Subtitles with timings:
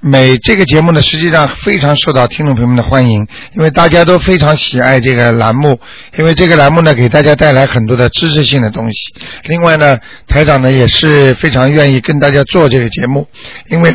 [0.00, 5.80] 每这个节目呢，实际上非常受到听众朋友们的欢迎，因为大家都非常喜爱这个栏目，
[6.16, 9.12] 因为这个栏目呢给大家带来很多的知识性的东西。
[9.44, 13.26] 另外呢，台长呢也是非常愿意跟大家做这个节目，
[13.70, 13.92] 因为。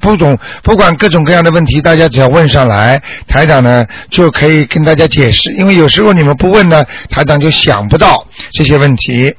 [0.00, 5.52] 不种不管各种各样的问题，大家只要问上来，台长呢就可以跟大家解释。
[5.54, 9.34] 因为有时候你们不问呢，台长就想不到这些问题。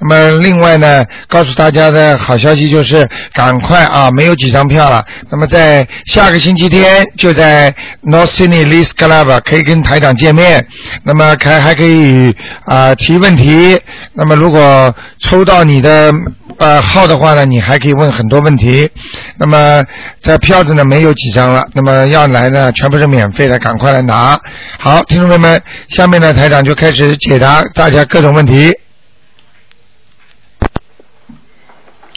[0.00, 5.04] 那么另外呢，告诉大家的好消息就是，赶快啊，没有几张票了。
[5.30, 10.66] 那么在下个星期天就在 North Sydney Lees Club 可以跟台长见面。
[11.02, 12.34] 那么还还可以
[12.64, 13.80] 啊、提问题。
[14.12, 16.12] 那么如果抽到你的
[16.58, 18.90] 呃号的话呢，你还可以问很多问题。
[19.38, 19.84] 那么
[20.20, 24.38] 这票子呢没有几张了，那么要来呢全部是免费的，赶快来拿。
[24.78, 28.72] 好，听众朋友们，下面呢台长就开始解答大家各种问题。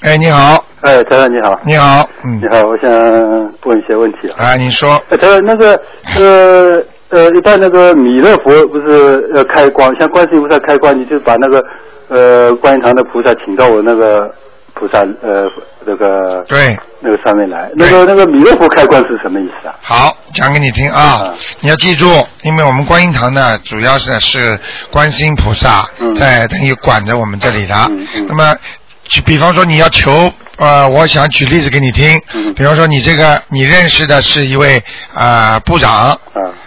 [0.02, 2.90] 哎，你好，哎，台长你好，你好，嗯你，好，我想
[3.66, 4.46] 问一些问题啊。
[4.46, 5.82] 啊，你说，哎，台长，那个
[6.16, 11.66] 呃呃，一般那个弥勒佛不是要开光，像观世音菩萨开光，你就把那个
[12.10, 14.34] 呃观音堂的菩萨请到我那个
[14.74, 15.44] 菩萨呃
[15.86, 17.72] 那个对，那个上面来。
[17.76, 19.76] 那个那个弥勒佛开光是什么意思啊？
[19.82, 22.06] 好，讲给你听啊啊，你要记住，
[22.44, 24.60] 因为我们观音堂呢，主要是是
[24.92, 28.26] 观世音菩萨嗯在等于管着我们这里的嗯嗯。
[28.28, 28.56] 那么，
[29.10, 35.94] 就比方说你要求，呃，我想举例子给你听嗯，比方说你这个你认识的是一位啊部长。
[35.94, 36.18] 啊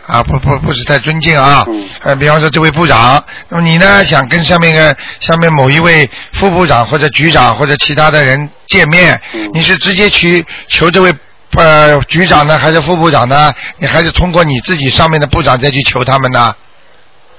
[0.06, 11.14] 啊，不不不是太尊敬啊，嗯呃，比方说这位部长，那么你呢想跟上面一个下面某一位副部长或者局长或者其他的人见面，嗯你是直接去求这位
[11.54, 13.54] 呃局长呢，还是副部长呢？
[13.78, 16.52] 你还是通过你自己上面的部长再去求他们呢？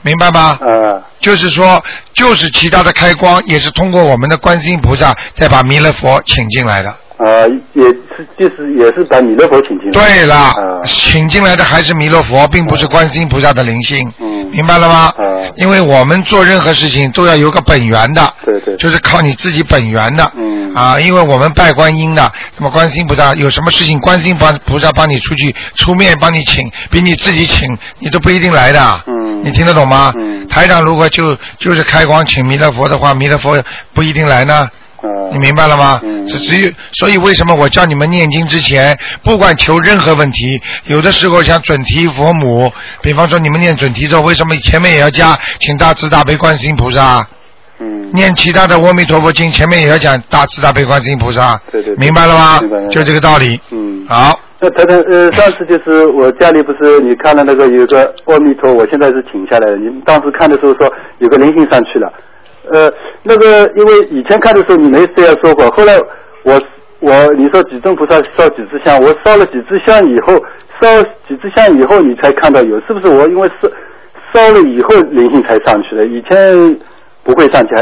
[0.01, 0.57] 明白吗？
[0.61, 6.89] 啊就是说，就是其他的开光也是通过我们的观世音菩萨再把弥勒佛请进来的。
[7.19, 9.93] 啊，也是就是也是把弥勒佛请进来。
[9.93, 14.11] 对了，啊请进来的还是弥勒佛，并不是观世音菩萨的灵性。
[14.19, 15.13] 嗯明白了吗？
[15.17, 15.23] 啊
[15.55, 20.29] 因为我们做任何事情都要有个本源的，对对就是靠你自己本源的。
[20.35, 27.67] 嗯啊，因为我们拜观音的，那么观世音菩萨有什么事情，观世音帮菩萨帮你出去出面帮你请，比你自己请
[27.99, 29.03] 你都不一定来的。
[29.05, 30.13] 嗯你听得懂吗？
[30.17, 33.61] 嗯台长如果就就是开光请弥勒佛的话，弥勒佛
[33.93, 34.55] 不一定来呢。
[34.55, 34.69] 啊
[35.31, 35.99] 你明白了吗？
[36.03, 42.71] 嗯是只有，所以为什么我叫你们念经之前，不管求任何问题，有的时候像准提佛母，
[43.01, 47.25] 比方说你们念准提咒，为什么前面也要加请大慈大悲观世音菩萨？
[47.79, 51.59] 嗯念其他的阿弥陀佛经，前面也要讲大慈大悲观世音菩萨。
[51.71, 53.59] 对对对明白了吗就这个道理。
[53.71, 54.05] 嗯。
[54.07, 59.75] 好，那台长，呃，上次就是我家里不是你看了那个有个阿弥陀，我现在是请下来的。
[59.75, 62.13] 你们当时看的时候说有个灵性上去了，
[62.69, 62.87] 呃，
[63.23, 65.97] 那个因为以前看的时候你没这样说过，后来
[66.43, 66.61] 我
[66.99, 70.33] 我你说几尊菩萨烧几支香，我烧了几支香以后，
[70.79, 73.67] 烧几支香以后你才看到有，是不是我因为烧
[74.31, 76.05] 烧了以后灵性才上去的？
[76.05, 76.77] 以前
[77.23, 77.81] 不会上去，还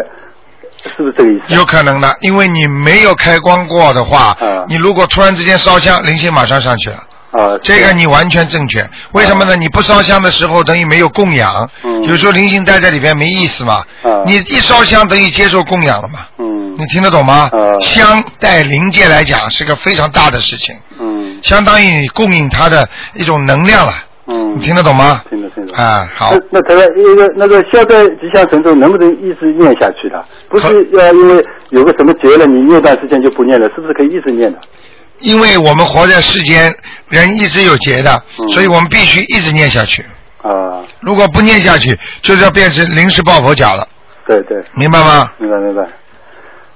[0.96, 1.56] 是不是这个意思？
[1.56, 6.98] 有可能的，因为你没有开光过的话，啊你如果突然之间烧香，灵性马上上去了。
[7.32, 9.56] 啊，这个你完全正确，为什么呢？
[9.56, 13.84] 你不烧香的时候等于没有供养，嗯有时候灵性待在里边没意思嘛。
[14.04, 16.22] 啊你一烧香等于接受供养了嘛？
[16.40, 17.50] 嗯你听得懂吗？
[17.54, 23.94] 啊香在灵界来讲是个非常大的事情，嗯相当于你供应它的一种能量了。
[24.32, 25.24] 嗯，你听得懂吗？
[25.30, 25.76] 听得听得。
[25.76, 30.24] 啊，好那，那个那个消灾吉祥神咒能不能一直念下去的？
[30.50, 34.60] 不是要因为有个什么节了，你念段时间就不念了，是不是可以一直念的？
[35.20, 36.72] 因为我们活在世间，
[37.10, 40.06] 人一直有劫的，嗯所以我们必须一直念下去。
[40.44, 43.86] 啊，如果不念下去，就是要变成临时抱佛脚了，
[44.28, 45.28] 对对，明白吗？
[45.38, 45.86] 明白明白。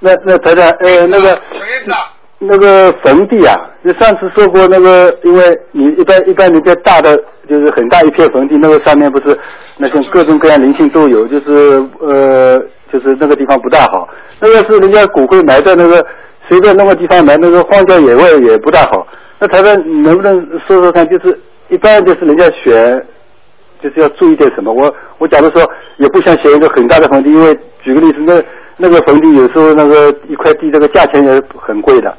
[0.00, 2.12] 那那台长，呃，那个小叶子啊
[2.46, 7.16] 那个坟地啊，你上次说过那个，因为你一般一般人家大的
[7.48, 9.38] 就是很大一片坟地，那个上面不是
[9.78, 12.58] 那些各种各样灵性都有，就是呃，
[12.92, 14.08] 就是那个地方不大好。
[14.40, 16.04] 那个是人家骨灰埋在那个
[16.48, 19.06] 随便那个地方埋，那个荒郊野外也不大好。
[19.38, 21.38] 那台长，你能不能说说看，就是
[21.68, 23.04] 一般就是人家选。
[23.82, 24.72] 就是要注意点什么？
[24.72, 25.60] 我我假如说
[25.98, 28.42] 也不想选一个很大的坟地，因为举个例子，那
[28.78, 32.16] 那个坟地有时候那个一块地这个价钱也很贵的。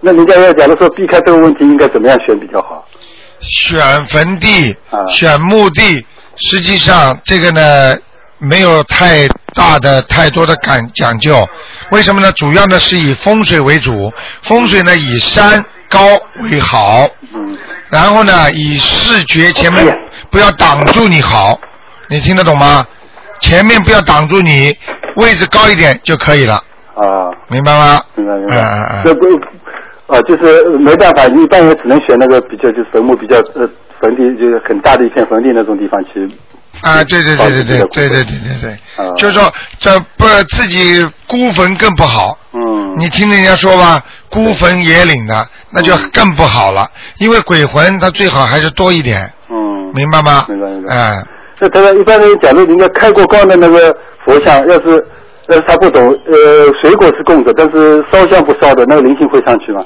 [0.00, 2.86] 那人家要假如说避开这个问题，应该怎么样选比较好？
[3.40, 6.04] 选坟地、啊选墓地，
[6.36, 7.96] 实际上这个呢
[8.38, 11.48] 没有太大的太多的感讲究。
[11.90, 12.32] 为什么呢？
[12.32, 14.10] 主要呢是以风水为主，
[14.42, 16.00] 风水呢以山高
[16.50, 17.56] 为好，嗯
[17.88, 19.86] 然后呢以视觉前面
[20.30, 21.58] 不要挡住你好，
[22.08, 22.86] 你听得懂吗？
[23.40, 24.76] 前面不要挡住你，
[25.14, 26.54] 位置高一点就可以了，
[26.96, 28.02] 啊，明白吗？
[28.16, 29.12] 明白明嗯嗯白。
[29.12, 29.16] 嗯
[30.08, 33.68] 啊，就是没办法，一般也只能选那个比较就是坟墓比较呃
[34.00, 36.28] 坟地就是很大的一片坟地那种地方去。
[36.80, 38.70] 啊，对对对对对对对对对对，
[39.04, 42.38] 啊就是说这不自己孤坟更不好。
[42.52, 42.96] 嗯。
[42.98, 46.88] 你听人家说吧，孤坟野岭的，那就嗯更不好了，
[47.18, 49.92] 因为鬼魂它最好还是多一点，嗯。
[49.94, 50.46] 明白吗？
[50.48, 51.26] 明白明白哎，
[51.60, 53.94] 那他一般人，假如人家开过光的那个
[54.24, 55.04] 佛像，要是
[55.48, 59.84] 要是他不懂，呃，水果是供着，但是烧香不烧的，那个灵性会上去吗？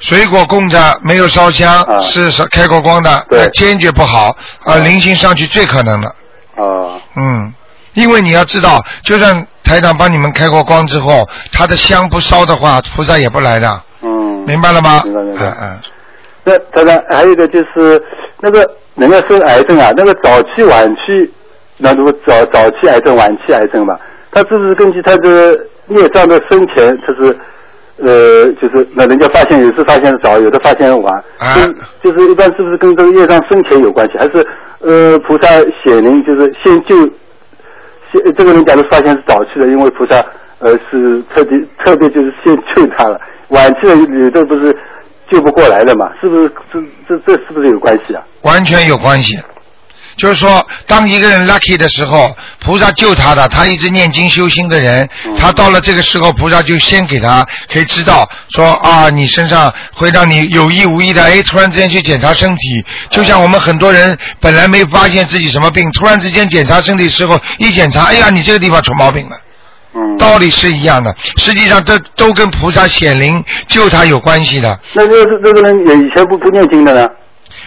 [0.00, 3.10] 水果供着没有烧香，啊是是开过光的，
[3.52, 6.08] 坚决不好啊，啊灵性上去最可能的，
[6.56, 7.52] 啊嗯，
[7.94, 14.44] 因为你要知道，就算台长帮你们开过光之后，他的香不烧的话，菩萨也不来的，嗯。
[14.46, 15.02] 明白了吗？
[15.04, 15.78] 明白明白嗯嗯。
[16.44, 18.02] 那台长还有一个就是
[18.40, 21.00] 那个人家生癌症啊，那个早期晚期，
[21.76, 23.98] 那如果早早期癌症、晚期癌症吧，
[24.42, 27.36] 他是不是根据他的孽障的生前，他是
[27.96, 31.24] 呃，就是那人家发现有时发现的早，有的发现的晚，
[32.02, 34.46] 就是一般是不是跟这个业障生前有关系，还是
[34.80, 35.48] 呃菩萨
[35.82, 36.94] 显灵就是先救，
[38.12, 40.24] 先这个人假如发现是早期的，因为菩萨
[40.60, 41.50] 呃是特地
[41.84, 44.76] 特别就是先救他了，晚期的有的不是
[45.30, 46.08] 救不过来了嘛？
[46.20, 48.22] 是不是这这这是不是有关系啊？
[48.42, 49.36] 完全有关系。
[50.18, 69.36] 就是说，当一个人 lucky 的时候，菩萨救他的，他一直念经修心的人，嗯他到了这个时候，菩萨就先给他可以知道说啊，你身上会让你有意无意的，哎，突然之间去检查身体，就像我们很多人本来没发现自己什么病，突然之间检查身体的时候，一检查，哎呀，你这个地方出毛病了。
[69.94, 74.78] 嗯，道理是一样的，实际上这都跟菩萨显灵救他有关系的。
[74.94, 77.06] 那这个这个人也以前不不念经的呢？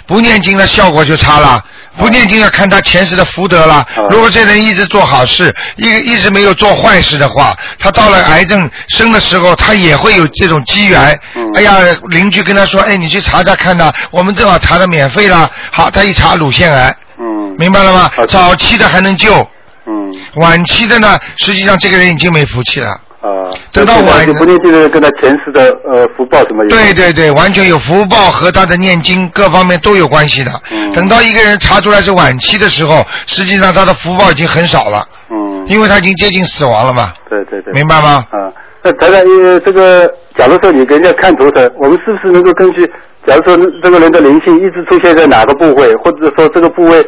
[0.06, 1.63] 不念经的效果就差了。
[1.98, 3.75] 不念经要看他前世的福德了。
[3.75, 11.19] 啊如果这人一直做好事，一一直没有做坏事的话，他到了癌症生的时候，他也会有这种机缘。
[11.36, 19.36] 嗯哎呀，邻居跟他说：“哎，你去查查看呐，我们正好查的免费了。”好，他一查乳腺癌，嗯，明白了吗早期的还能救，
[19.86, 19.92] 嗯
[20.36, 22.98] 晚期的呢，实际上这个人已经没福气了。
[23.22, 26.70] 啊，等到晚就不念经的人跟他前世的呃福报什么有？
[26.70, 30.52] 对对对，完全有福报和他的念经各方面都有关系的。
[30.72, 38.26] 嗯等到一个人查出来是晚期的时候，实际上他的福报已经很少了，嗯，因为他已经接近死亡了嘛，对对对，明白吗？
[38.32, 38.52] 啊，
[38.82, 42.86] 那台长，呃，这个，假如说你给人家看图腾，我们是不是能够根据，
[43.26, 47.06] 假如说这个人的灵性一直出现在哪个部位，或者说这个部位，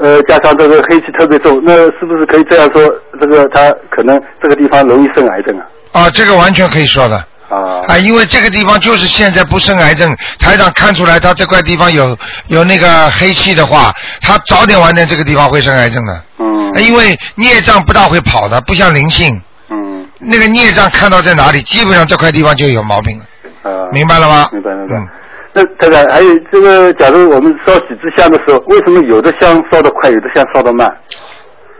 [0.00, 2.82] 呃，加上这个黑气特别重，那是不是可以这样说，
[3.20, 5.64] 这个他可能这个地方容易生癌症啊？
[5.92, 7.16] 啊，这个完全可以说的。
[7.50, 12.16] 啊，啊，因为这个地方就是现在不生癌症，台长看出来他这块地方有
[12.46, 13.92] 有那个黑气的话，
[14.22, 16.22] 他早点晚点这个地方会生癌症的。
[16.38, 19.38] 嗯啊因为孽障不大会跑的，不像灵性，
[19.68, 23.24] 嗯那个孽障看到在哪里，基本上这块地方就有毛病了，
[23.70, 24.48] 啊，明白了吗？
[24.52, 24.96] 明白明白。
[24.96, 25.08] 嗯
[25.52, 30.88] 那这个，还有这个，假如我们烧几支香的时候，为什么有的香烧得快，有的香烧得慢？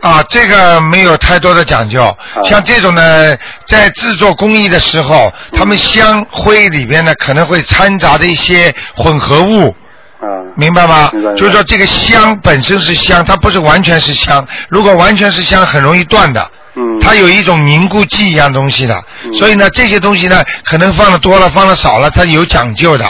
[0.01, 2.03] 啊，这个没有太多的讲究。
[2.03, 3.37] 啊像这种呢，
[3.67, 9.69] 在制作工艺的时候，他们香灰里边呢可能会掺杂着一些混合物，
[10.19, 10.25] 啊，
[10.55, 11.09] 明白吗？
[11.37, 14.45] 就是说这个香本身是香，它不是完全是香。
[14.69, 16.45] 如果完全是香，很容易断的。
[16.75, 23.05] 嗯，它有一种凝固剂一样东西的，嗯所以呢，这些东西呢，可能放的多了，放的少了，它有讲究的。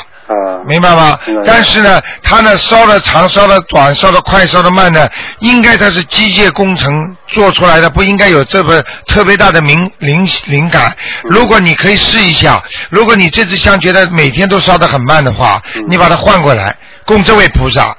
[0.62, 1.18] 啊，明白吗？
[1.46, 5.08] 但是呢，它呢烧的长、烧的短、烧的快、烧的慢呢，
[5.39, 6.91] 应该它是机械工程
[7.27, 10.96] 做出来的，不应该有这么特别大的灵灵灵感。
[11.24, 16.75] 嗯如果你可以试一下，如果你这支香觉得每天都烧的很慢的话，嗯你把它换过来
[17.06, 17.96] 供这位菩萨，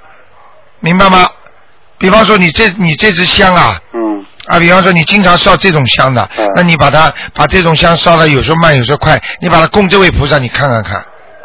[0.80, 1.28] 明白吗？
[1.98, 3.80] 比方说你这你这支香啊。
[3.94, 4.00] 嗯
[4.46, 11.00] 啊，比方说你经常烧这种香的，嗯那你把它把这种香烧的有时候慢，有时候快，你把它供这位菩萨，你看看看。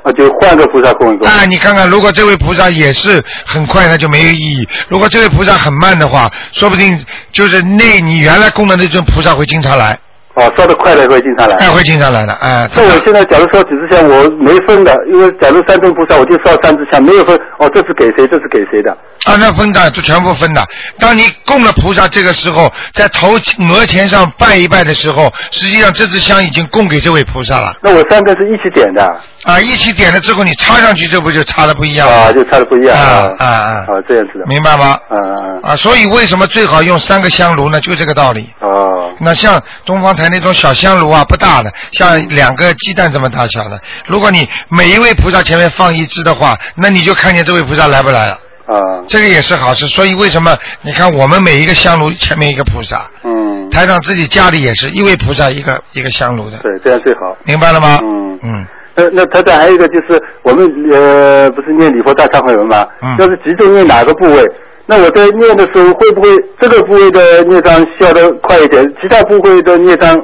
[0.07, 1.27] 那，就换个菩萨供一供。
[1.29, 9.99] 啊，你看看，如果这位菩萨也是很快，那就没有意义；如果这位菩萨很慢的话，说不定就是那你原来供的那尊菩萨会经常来，
[10.38, 11.56] 哦，烧的快的会经常来。
[11.56, 12.70] 哎，会经常来的，哎。
[12.75, 18.91] 那我现在假如烧几支香，我没分的，因为假如三尊菩萨，我就烧三支香，没有分哦，这是给谁，这是给谁的。
[19.25, 20.63] 啊，那分的就全部分的。
[21.00, 27.75] 当你供了菩萨，这个时候在头额前上拜一拜的时候，实际上这支香已经供给这位菩萨了。
[27.82, 29.03] 那我三个是一起点的。
[29.44, 33.74] 啊，一起点了之后，你插上去，这不就插的不一样啊，就插的不一样啊啊啊！
[33.88, 34.46] 啊，这样子的。
[34.46, 35.00] 明白吗？
[35.10, 35.17] 啊
[35.63, 35.75] 啊啊！
[35.75, 37.79] 所以为什么最好用三个香炉呢？
[37.82, 38.48] 就这个道理。
[38.62, 38.87] 哦。
[39.19, 43.79] 那像东方台那种小香炉啊，不大的，像两个鸡蛋这么大小的。
[44.07, 48.33] 如果你每一位菩萨前面放一只的话，那你就看见这位菩萨来不来了。
[48.65, 49.03] 啊。
[49.07, 49.88] 这个也是好事。
[49.88, 53.09] 所以为什么你看我们每一个香炉前面一个菩萨？
[53.24, 53.69] 嗯。
[53.69, 56.57] 台长自己家里也是一位菩萨一个一个香炉的。
[56.59, 57.36] 对，这样最好。
[57.43, 58.00] 明白了吗？
[58.03, 58.65] 嗯嗯。
[59.00, 62.83] 那那台长还有一个就是我们呃不是念礼佛大忏悔文吗？
[63.01, 64.43] 嗯要是集中念哪个部位，
[64.89, 66.29] 那我在念的时候会不会
[66.60, 70.17] 这个部位的孽障消得快一点，其他部位的孽障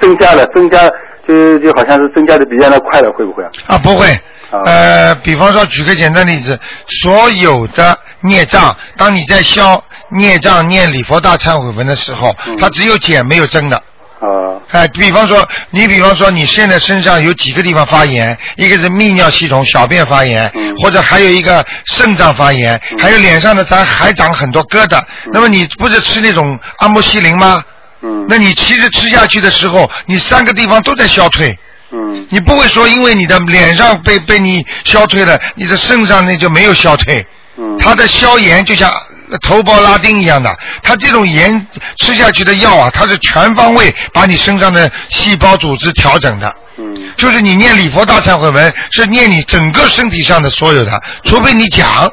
[0.00, 0.88] 增加了，增加
[1.26, 3.50] 就就好像是增加的比原来快了，会不会啊？
[3.66, 4.06] 啊，不会。
[4.50, 9.82] 啊呃，比方说，举个简单例子，所有的孽障，当你在消
[10.16, 13.80] 孽障、念礼佛大忏悔文的时候，嗯它只有减没有增的。
[14.20, 25.02] 啊哎，比方说，你比方说，你现在身上有几个地方发炎，一个是泌尿系统、小便发炎，嗯或者还有一个肾脏发炎，还有脸上的咱还长很多疙瘩。
[25.32, 27.62] 那么你不是吃那种阿莫西林吗？
[28.02, 31.58] 嗯那你其实吃下去的时候，你三个地方都在消退。
[31.92, 37.26] 嗯你不会说因为你的脸上被被你消退了，你的肾上那就没有消退。
[37.56, 38.92] 嗯它的消炎就像
[39.38, 41.66] 头孢拉丁一样的，它这种盐
[41.98, 46.54] 吃下去的药啊，它是全方位把你身上的细胞组织调整的。
[46.78, 52.10] 嗯就是你念礼佛大忏悔文，是念你整个身体上的所有的，除非你讲。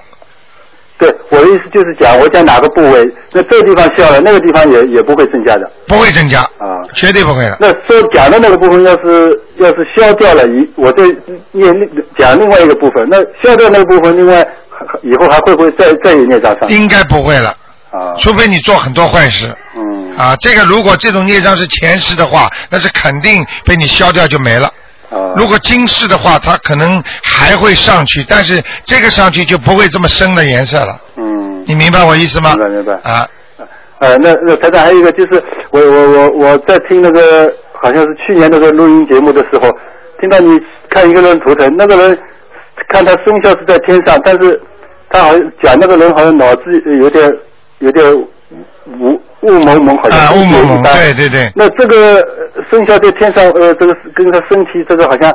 [0.99, 6.81] 对，我的意思就是讲，我讲哪个部位，那这个地方消了，那个地方也也不会增加的不会增加，啊。
[6.95, 7.55] 绝对不会的。
[7.59, 11.03] 那说讲的那个部分，要是要是消掉了，一我再
[11.51, 14.66] 念另讲另外一个部分，那消掉那个部分，另外还
[15.03, 16.69] 以后还会不会再再有孽障上？
[16.69, 17.49] 应该不会了，
[17.91, 19.53] 啊，除非你做很多坏事。
[19.75, 24.67] 嗯啊，这个如果这种孽障是前世的话，那是肯定被你消掉就没了。
[25.09, 30.99] 啊，如果今世的话，它可能还会上去，但是这个上去就不会这么深的颜色了。
[31.15, 32.55] 嗯，你明白我意思吗？
[32.55, 33.27] 明白明白啊，
[33.99, 39.69] 呃，那那台长还有一个就是，我我我我在听那个好像是去年那个录音节目的时候，
[40.19, 42.19] 听到你看一个人图腾，那个人
[42.89, 44.61] 看他生肖是在天上，但是
[45.09, 46.63] 他好像讲那个人好像脑子
[46.99, 47.31] 有点
[47.79, 52.15] 有点雾雾蒙蒙，好像啊，雾蒙蒙，一般对对对，那这个
[52.55, 55.29] 呃生肖在天上，呃，这个跟他身体这个好像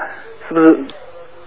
[0.48, 0.76] 是不是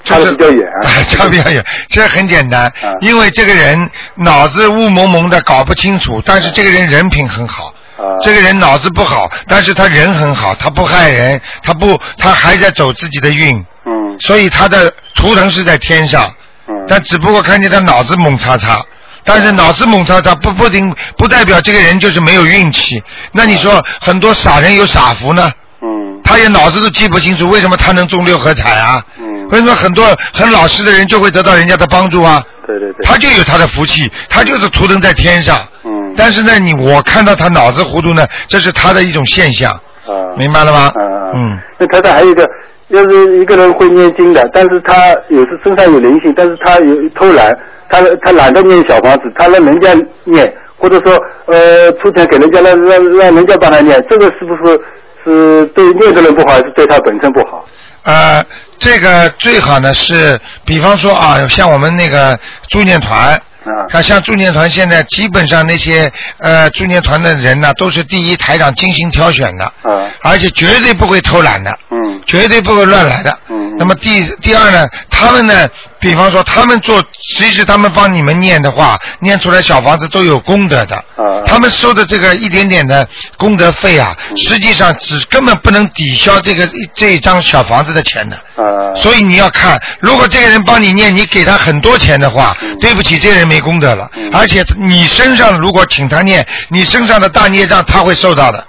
[0.03, 0.85] 差的比较远啊？
[1.09, 7.73] 差比较远，这很简单啊，因为这个人脑子雾蒙蒙的，搞不清楚，但是这个人人品很好。
[7.97, 14.19] 啊，这个人脑子不好，但是他人很好，他不害人，他不，他还在走自己的运，嗯。
[14.19, 14.93] 所以他的
[15.25, 16.31] 图腾是在天上，
[16.67, 18.79] 嗯，但只不过看见他脑子猛叉叉，
[19.23, 23.03] 但是脑子猛叉叉不不定不代表这个人就是没有运气。
[23.31, 25.51] 那你说很多傻人有傻福呢？
[25.81, 29.03] 嗯他也脑子都记不清楚，为什么他能中六合彩啊？
[29.19, 32.43] 嗯，为什么很多很老实的人就会得到人家的帮助啊？
[32.67, 35.57] 对对对，他就有他的福气，他就是图腾在天上。
[35.83, 40.91] 嗯但是呢，你我看到他脑子糊涂呢，这是他的一种现象，啊，明白了吗？
[40.95, 42.49] 啊啊，嗯，那台长还有一个，
[42.89, 47.51] 要是一个人会念经的，但是他有时身上有灵性，但是他有偷懒，
[47.89, 54.79] 他他懒得念小房子，他让人家念，或者说呃出钱给人家让让让人家帮他念，这个是不是
[55.23, 57.65] 是对念的人不好，还是对他本身不好？
[58.03, 58.43] 呃，
[58.77, 62.39] 这个最好呢是，比方说啊，像我们那个
[62.69, 63.41] 助念团。
[63.65, 63.85] 啊。
[63.89, 70.11] 看，像助念团现在基本上那些呃助念团的人呢，都是第一台长精心挑选的，啊。
[70.21, 72.21] 而且绝对不会偷懒的，嗯。
[72.25, 73.37] 绝对不会乱来的。
[73.49, 73.75] 嗯。
[73.77, 75.67] 那么第第二呢，他们呢，
[76.05, 80.95] 比方说他们做，其实他们帮你们念的话，念出来小房子都有功德的。
[80.95, 81.03] 啊
[81.47, 83.07] 他们收的这个一点点的
[83.37, 88.35] 功德费啊，嗯实际上只根本不能抵消这个这一张小房子的钱的。
[88.35, 94.09] 啊所以你要看，如果这个人帮你念，你给他很多钱的话，对不起，这个人没功德了。
[94.15, 98.65] 嗯而且你身上如果请他念，你身上的大孽障他会受到的，嗯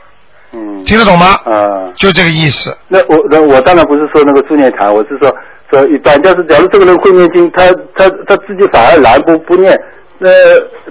[0.87, 1.27] 听得懂吗？
[1.45, 1.93] 啊。
[1.97, 2.77] 就这个意思。
[2.89, 5.31] 那我那我当然不是说那个助念禅，我是说
[5.71, 9.77] 说一般，但是假如这个人会念经，他他他自己反而懒不不念，
[10.19, 10.31] 那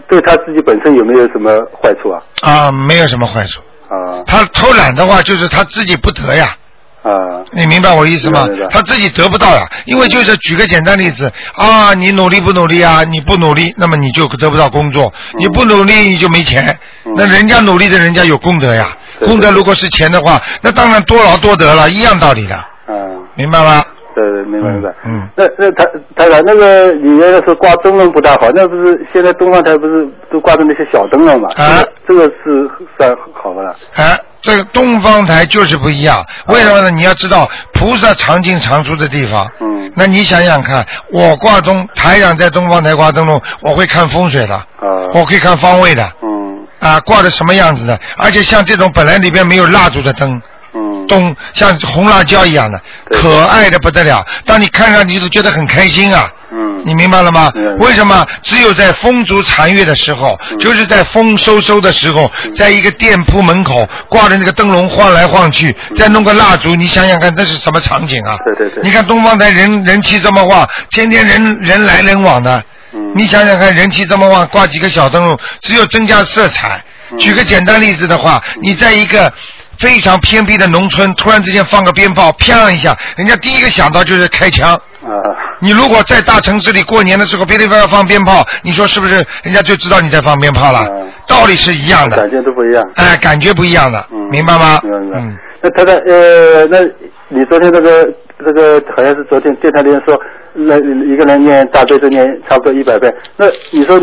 [0.07, 2.21] 对他自己本身有没有什么坏处啊？
[2.41, 3.61] 啊，没有什么坏处。
[3.87, 6.55] 啊他偷懒的话，就是他自己不得呀。
[7.03, 8.49] 啊你明白我意思吗？
[8.71, 13.03] 他自己得不到呀，因为就是举个简单例子啊，你努力不努力啊？
[13.03, 16.77] 你不努力，那么你就得不到工作；你不努力，你就没钱。
[17.05, 18.97] 嗯那人家努力的人家有功德呀。
[19.19, 22.55] 对功德如果是钱的话，那当然多劳多得了，一样道理的，
[22.87, 23.83] 嗯，明白吗？
[24.15, 24.89] 对对，明白明白。
[25.03, 31.49] 嗯，那那他他长，那个你原来说挂灯笼不大好，那不是现在东方台不是都挂着那些小灯笼嘛？
[31.57, 32.65] 啊这个是
[32.97, 33.71] 算好的了。
[33.95, 36.89] 啊，这个东方台就是不一样，为什么呢？
[36.91, 39.45] 你要知道，菩萨常进常出的地方。
[39.59, 44.65] 嗯那你想想看，我挂东台长在东方台挂灯笼，我会看风水的，啊
[45.13, 46.44] 我可以看方位的，嗯
[46.79, 50.41] 啊，挂的什么样子的，而且像这种本来里边没有蜡烛的灯，
[50.73, 54.25] 嗯东像红辣椒一样的，可爱的不得了。
[54.45, 56.31] 当你看上去都觉得很开心啊。
[56.51, 57.51] 嗯你明白了吗？
[57.79, 68.37] 为什么只有在风烛残月的时候，嗯就是在风收收的时候，在一个店铺门口挂着那个灯笼晃来晃去，再弄个蜡烛，你想想看，那是什么场景啊？
[68.45, 72.63] 嗯对对对你看东方台人人气这么旺，天天人人来人往的，
[72.95, 76.83] 嗯你想想看，人气这么旺，挂几个小灯笼，只有增加色彩。
[77.11, 79.31] 嗯举个简单例子的话，你在一个
[79.77, 84.73] 非常偏僻的农村，突然之间放个鞭炮，啪一下，人家第一个想到就是开枪。
[84.73, 85.11] 啊
[85.59, 89.23] 你如果在大城市里过年的时候，别的地方要放鞭炮，你说是不是？
[89.43, 92.83] 人家就知道你在放鞭炮了嗯，道理是一样的感，觉都不一样。
[92.95, 94.79] 哎，感觉不一样的嗯，明白吗？
[94.83, 95.19] 明白。
[95.19, 96.79] 嗯，那他的，呃，那
[97.27, 100.19] 你昨天那个那个好像是昨天电台里面说，
[100.53, 103.99] 那一个人念大悲咒念差不多一百遍，那你说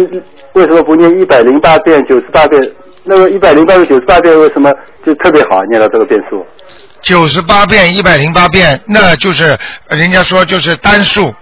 [0.54, 2.60] 为什么不念一百零八遍、九十八遍？
[3.04, 4.72] 那个一百零八遍、九十八遍为什么
[5.04, 6.44] 就特别好念到这个遍数？
[7.02, 9.56] 九十八遍、一百零八遍，那就是
[9.88, 11.32] 人家说就是单数，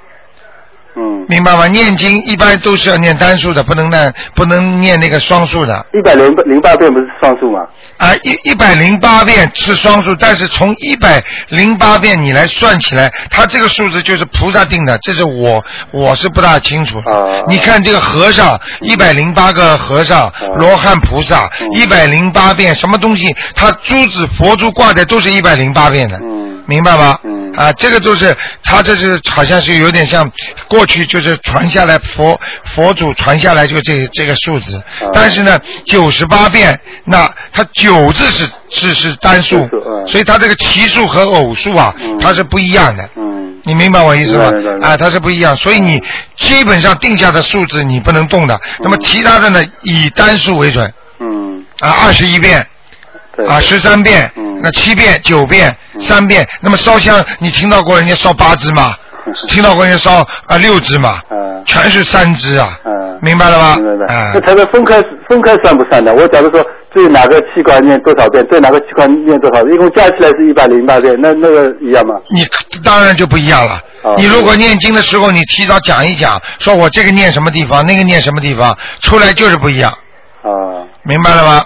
[0.96, 1.66] 嗯，明白吗？
[1.68, 5.86] 念经一般都是要念单数的，不能念不能念那个双数的。
[5.92, 7.60] 一百零零八遍不是双数吗？
[7.96, 17.12] 啊，一一百零八遍是双数，但是从一百零八遍你来算起来，它这个数字就是菩萨定的，这是我我是不大清楚的。
[17.12, 23.34] 啊你看这个和尚，一百零八个和尚，罗汉菩萨，嗯一百零八遍，什么东西？
[23.54, 26.18] 他珠子佛珠挂的都是一百零八遍的。
[26.18, 26.39] 嗯
[26.70, 27.20] 明白吧？
[27.24, 27.52] 嗯。
[27.56, 30.30] 啊，这个就是他这是好像是有点像
[30.68, 32.40] 过去就是传下来佛
[32.72, 39.68] 佛祖传下来就这这个数字，啊但是呢九十八遍，那它九字是是是单数
[40.06, 42.18] 所以它这个奇数和偶数啊嗯。
[42.20, 43.02] 它是不一样的。
[43.16, 43.58] 嗯。
[43.64, 44.50] 你明白我意思吗？
[44.80, 46.00] 啊，它是不一样，所以你
[46.36, 48.58] 基本上定下的数字你不能动的。
[48.78, 50.90] 那么其他的呢，以单数为准。
[51.18, 52.66] 嗯，啊，二十一遍，对
[53.48, 58.94] 啊，十三遍，嗯那七遍、九遍、三遍，那么烧香，你听到过人家烧八支吗？
[59.48, 61.20] 听到过人家烧啊六支吗？
[61.30, 63.76] 嗯全是三支啊，嗯，明白了吗？
[63.76, 64.14] 明白明白。
[64.14, 64.96] 啊那，台长分开
[65.28, 66.12] 分开算不算的？
[66.14, 72.14] 我假如说对哪个器官念多少遍，对哪个器官念多少，一共加起来是一百零八遍，那那个一样吗？
[72.30, 72.42] 你
[72.82, 73.74] 当然就不一样了。
[74.02, 79.92] 啊你如果念经的时候，你提早讲一讲，说我这个念什么地方，那个念什么地方，出来就是不一样，
[80.42, 80.48] 啊，
[81.02, 81.62] 明白了吗？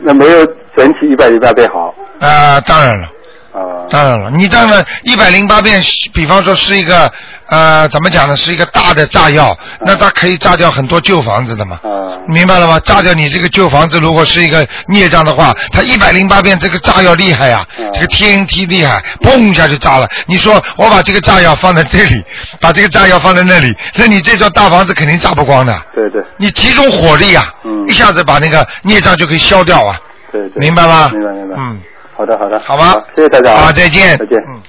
[0.00, 0.46] 那没有
[0.78, 3.04] 整体一百零八遍好啊，当然了。
[3.52, 3.90] 啊。
[3.90, 7.10] 当然了，你当然一百零八遍，比方说是一个
[7.48, 8.36] 呃，怎么讲呢？
[8.36, 11.80] 是一个大的炸药，那它可以炸掉很多旧房子的嘛。
[11.82, 12.78] 啊明白了吗？
[12.80, 20.06] 炸掉你这个旧房子，如果是一个孽障的话，它一百零八遍这个炸药厉害呀、嗯这个 TNT 厉害，砰一下就炸了。
[20.26, 22.22] 你说我把这个炸药放在这里，
[22.60, 25.74] 把这个炸药放在那里，那你这座大房子肯定炸不光的。
[25.94, 29.98] 对对你集中火力啊，嗯一下子把那个孽障就可以消掉啊，
[30.32, 30.60] 对对。
[30.60, 31.10] 明白吗？
[31.12, 31.56] 明白明白。
[31.58, 31.80] 嗯。
[32.16, 32.58] 好的好的。
[32.60, 33.66] 好吧，谢谢大家啊。
[33.66, 34.16] 好，再见。
[34.16, 34.38] 再见。
[34.48, 34.60] 嗯。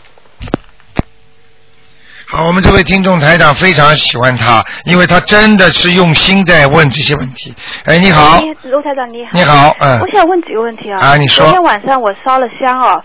[2.31, 7.51] 好，我们这位听众台长非常喜欢他，因为他真的是用心在问这些问题。
[7.85, 9.31] 哎，你好，哎卢台长你好。
[9.33, 10.99] 你好，嗯我，想问几个问题啊。
[10.99, 13.03] 啊你说昨天晚上我烧了香哦，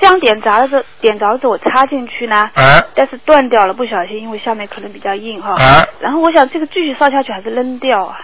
[0.00, 5.62] 香点着的时候，点着的时候我插进去呢，哎但是断掉了，不小心，因为下面可能比较硬哈。
[5.62, 8.16] 啊，然后我想这个继续烧下去还是扔掉啊？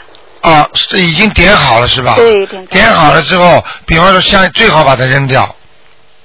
[0.43, 2.15] 哦，是已经点好了是吧？
[2.17, 5.55] 对点点好了之后，比方说香最好把它扔掉，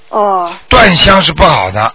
[0.10, 1.94] 哦断香是不好的。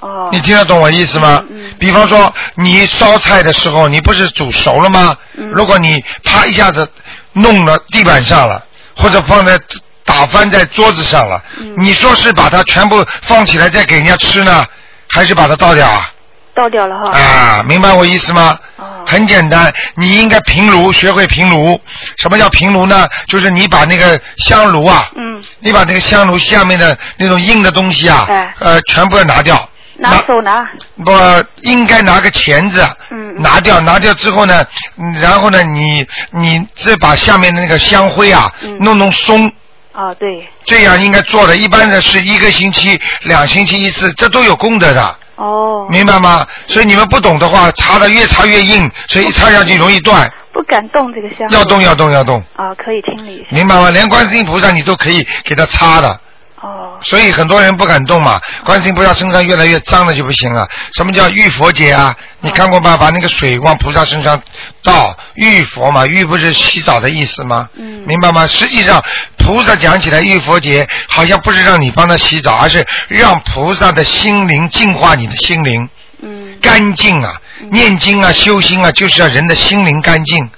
[0.00, 0.28] 哦。
[0.32, 1.42] 你听得懂我意思吗？
[1.50, 5.16] 嗯嗯比方说，你烧菜的时候，你不是煮熟了吗？
[5.38, 6.88] 嗯如果你啪一下子
[7.32, 8.62] 弄了地板上了，
[8.96, 9.58] 或者放在
[10.04, 14.66] 打翻在桌子上了，嗯你说是把它全部放起来再给人家吃呢，
[15.08, 16.10] 还是把它倒掉啊？
[16.54, 17.10] 倒掉了哈。
[17.10, 18.58] 啊，明白我意思吗？
[18.76, 21.78] 哦很简单，你应该平炉，学会平炉。
[22.16, 23.06] 什么叫平炉呢？
[23.28, 29.68] 就是你把那个香炉啊，嗯，你把那个香炉下面的那种硬的东西啊，哎呃，全部要拿掉。
[29.98, 30.66] 拿手拿。
[31.04, 31.12] 不
[31.60, 39.46] 应该拿个钳子，嗯拿掉，拿掉之后呢，嗯然后呢，你你再把下面的那个香灰啊，嗯弄弄松，
[39.92, 40.48] 哦对。
[40.64, 41.54] 这样应该做的。
[41.56, 45.16] 一般的是一个星期、两星期一次，这都有功德的。
[45.36, 46.46] 哦，明白吗？
[46.66, 50.30] 所以你们不懂的话，擦的越擦越硬，所以一擦下去容易断。
[50.52, 51.48] 不敢动这个香。
[51.50, 53.46] 要动要动要动，啊，可以清理一下。
[53.50, 53.90] 明白吗？
[53.90, 56.20] 连观世音菩萨你都可以给他擦的。
[56.64, 60.66] 哦，所以很多人不敢动嘛，观世音菩萨身上越来越脏了就不行了。
[60.94, 62.16] 什么叫浴佛节啊？
[62.40, 62.96] 你看过吧？
[62.96, 64.40] 把那个水往菩萨身上
[64.82, 67.68] 倒，浴佛嘛，浴不是洗澡的意思吗？
[67.74, 68.46] 嗯明白吗？
[68.46, 69.02] 实际上，
[69.36, 75.86] 菩萨讲起来浴佛节，好像不是让你帮他洗澡，而是让菩萨的心灵净化你的心灵，
[76.22, 77.34] 嗯干净啊！
[77.70, 80.50] 念经啊，修心啊，就是要人的心灵干净，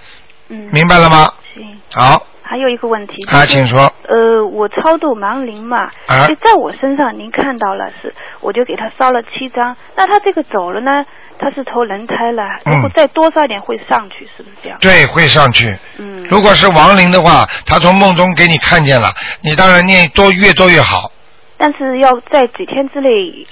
[0.50, 1.32] 嗯，明白了吗？
[1.54, 1.80] 行。
[1.92, 3.14] 好，还有一个问题。
[3.30, 3.92] 啊，就是请说。
[4.08, 9.76] 呃，我超度亡灵嘛，啊就在我身上，您看到了是，我就给他烧了七张。
[9.96, 11.04] 那他这个走了呢，
[11.38, 14.78] 他是投人胎了，嗯如果再多烧一点会上去，是不是这样？
[14.80, 15.76] 对，会上去。
[15.98, 16.24] 嗯。
[16.30, 21.10] 如果是亡灵的话，他从梦中给你看见了，你当然念多越多越好。
[21.58, 23.46] 但是要在几天之内，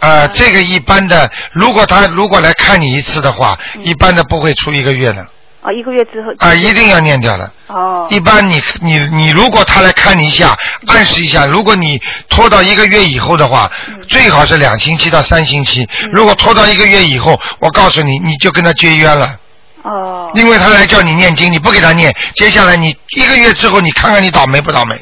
[0.00, 5.26] 呃，这个一般的，如果他如果来看你一次的话，嗯一般的不会出一个月的，
[5.60, 6.32] 啊，一个月之后。
[6.38, 7.52] 啊、一定要念掉的。
[7.66, 8.06] 哦。
[8.10, 15.86] 一般你你你如果他来看你一下，暗示一下，如果你拖到一个月以后的话，嗯最好是两星期到三星期。
[16.12, 19.36] 如果拖到一个月以后，我告诉你，你就跟他绝冤了。
[19.82, 20.30] 哦。
[20.34, 24.94] 因为他来叫你念经，你不给他念，接下来你一个月之后，你看看你倒霉不倒霉？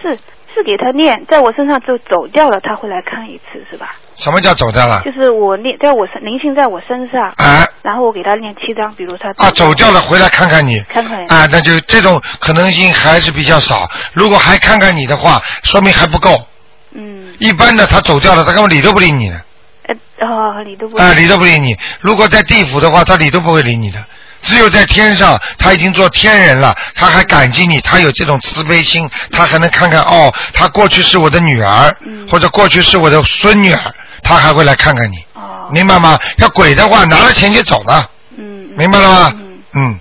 [0.00, 0.18] 是
[0.54, 3.94] 是给他念，在我身上就走掉了，他会来看一次，是吧？
[4.14, 5.02] 什么叫走掉了？
[5.04, 10.78] 就是我念在我身灵性在我身上，啊然后我给他念七张，比如他啊，走掉了回来看看你。
[10.88, 13.88] 看看啊，那就这种可能性还是比较少。
[14.12, 16.30] 如果还看看你的话，说明还不够。
[16.94, 19.40] 嗯，一般的他走掉了，他根本理都不理你的。
[19.88, 19.94] 呃
[20.26, 21.76] 哦，理都不啊，理都不理你。
[22.00, 23.98] 如果在地府的话，他理都不会理你的。
[24.42, 32.28] 只有在天上，他已经做天人了，他还感激你，他有这种慈悲心，他还能看看哦，他过去是我的女儿，嗯。
[32.28, 36.18] 或者过去是我的孙女儿，他还会来看看你，哦，明白吗？
[36.38, 39.32] 要鬼的话，拿了钱就走了，嗯，明白了吗？
[39.34, 40.00] 嗯，嗯，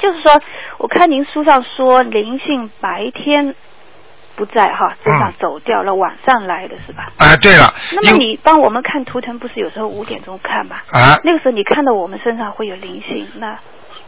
[0.00, 0.40] 就是说，
[0.78, 3.54] 我看您书上说灵性白天
[4.38, 7.10] 不在哈，身上嗯走掉了，晚上来的是吧？
[7.18, 10.84] 哎，对了，那么你帮我们看图腾，不是有时候五点钟看吧？
[10.92, 13.58] 啊，那个时候你看到我们身上会有灵性，那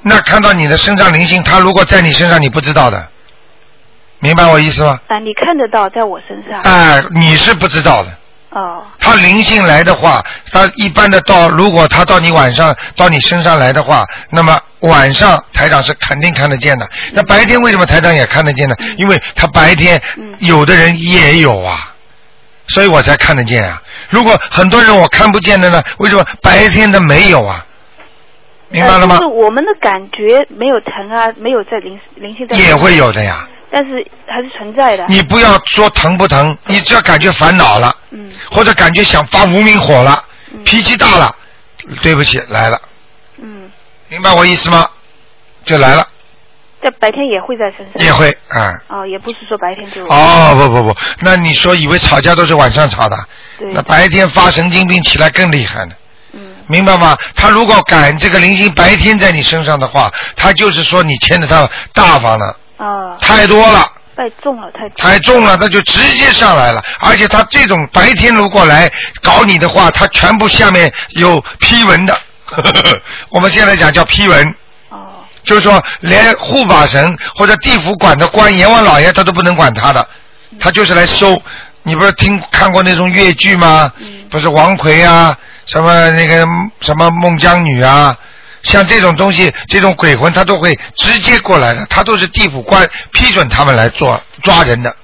[0.03, 3.09] 那看到你的身上灵性，他如果在你身上，你不知道的，
[4.21, 5.01] 明白我意思吗？
[5.09, 6.61] 啊，你看得到在我身上？
[6.63, 8.11] 哎，你是不知道的。
[8.51, 16.89] 哦，他灵性来的话，他一般的到，如果他到你晚上到你身上来的话，那么晚上台长是肯定看得见的。
[17.13, 18.75] 那白天为什么台长也看得见呢？
[18.97, 21.95] 因为他白天嗯有的人也有啊，
[22.69, 23.81] 所以我才看得见啊。
[24.09, 27.65] 如果很多人我看不见的呢，为什么白天的没有啊？
[28.69, 29.21] 明白了吗呃？
[29.21, 33.47] 就是我们的感觉没有疼啊，没有在灵灵性在，也会有的呀。
[33.71, 35.05] 但是还是存在的。
[35.09, 41.35] 你不要说疼不疼，你只要感觉烦恼了，嗯或者感觉想发无名火了，嗯脾气大了，
[42.03, 42.81] 对不起，来了。
[43.43, 43.71] 嗯，
[44.09, 44.89] 明白我意思吗？
[45.65, 46.07] 就来了，
[46.83, 48.05] 在白天也会在身上。
[48.05, 48.81] 也会啊。
[48.89, 50.05] 哦，也不是说白天就。
[50.07, 53.17] 哦，不不不，那你说以为吵架都是晚上吵的？
[53.59, 55.93] 对那白天发神经病起来更厉害呢，
[56.33, 57.17] 嗯明白吗？
[57.35, 63.87] 他如果赶这个灵性白天在你身上的话，他就是说你欠着他大方了，啊，太多了。
[64.17, 66.83] 太重了，太太重了，他就直接上来了。
[67.01, 68.91] 而且他这种白天如果来
[69.23, 72.19] 搞你的话，他全部下面有批文的。
[73.31, 74.55] 我们现在讲叫批文，
[74.91, 80.07] 哦就是说连护法神或者地府管的官阎王老爷他都不能管他的，
[80.59, 81.41] 他就是来收。
[81.83, 83.91] 你不是听看过那种越剧吗？
[84.01, 86.47] 嗯不是王奎啊，什么那个
[86.83, 88.15] 什么孟姜女啊，
[88.63, 94.95] 像这种东西，这种鬼魂他都会直接过来的，他都是地府官批准他们来做抓人的，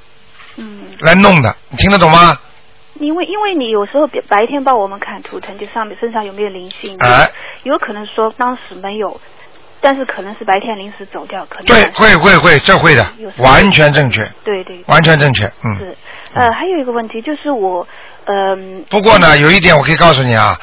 [0.57, 2.39] 嗯，来弄的，你听得懂吗？
[2.99, 7.31] 因为因为你有时候白白天帮我们看图腾，就上面身上有没有灵性，哎，
[7.63, 9.21] 有可能说当时没有，
[9.83, 15.77] 但是可能是白天临时走掉，可能对，会会会，这会的完全正确，对对完全正确，嗯。
[15.79, 15.97] 是
[16.37, 17.87] 呃还有一个问题就是我
[18.27, 20.59] 嗯不过呢，有一点我可以告诉你啊，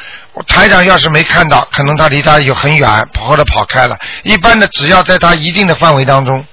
[0.47, 3.97] 台长要是没看到，可能他离他有很远，跑或者跑开了。
[4.23, 6.45] 一般的，只要在他一定的范围当中，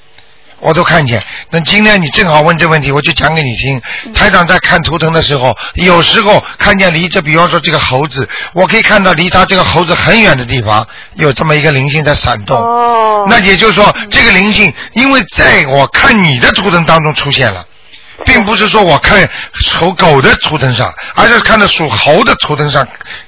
[0.61, 1.23] 我都看见。
[1.51, 3.83] 那今天你正好问这问题，我就讲给你听。
[4.15, 12.57] 台长在看图腾的时候，有时候看见离这，比方说这个猴子，我可以看到离他这个猴子很远的地方有这么一个灵性在闪动。
[12.57, 17.67] 哦那也就是说，这个灵性，因为在我看你的图腾当中出现了。
[18.25, 22.87] 并不是说我看属狗的图腾上，而是看到属猴的图腾上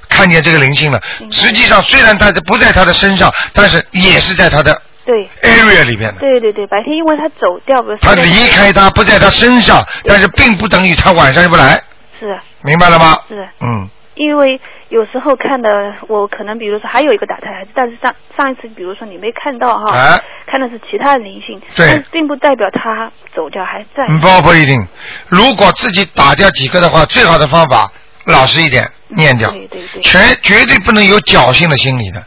[0.09, 1.01] 看见这个灵性了。
[1.31, 5.29] 实际上，虽然它不在他的身上，但是也是在他的对。
[5.43, 6.21] area 里面的。
[6.21, 11.83] 对对对，白天因为他走掉不是他离开他不在他身上，但是并不等于他晚上就不来，
[12.19, 13.19] 是明白了吗？
[13.29, 24.05] 是嗯，因为有时候看的我可能比如说还有一个打胎孩子，但是上上一次比如说你没看到哈，哎看的是其他的灵性，对并不代表他走掉还在。
[24.09, 24.87] 嗯不不一定。
[25.29, 27.91] 如果自己打掉几个的话，最好的方法
[28.27, 32.23] 老实一点，念掉，对对对，全绝对不能有侥幸的心理的，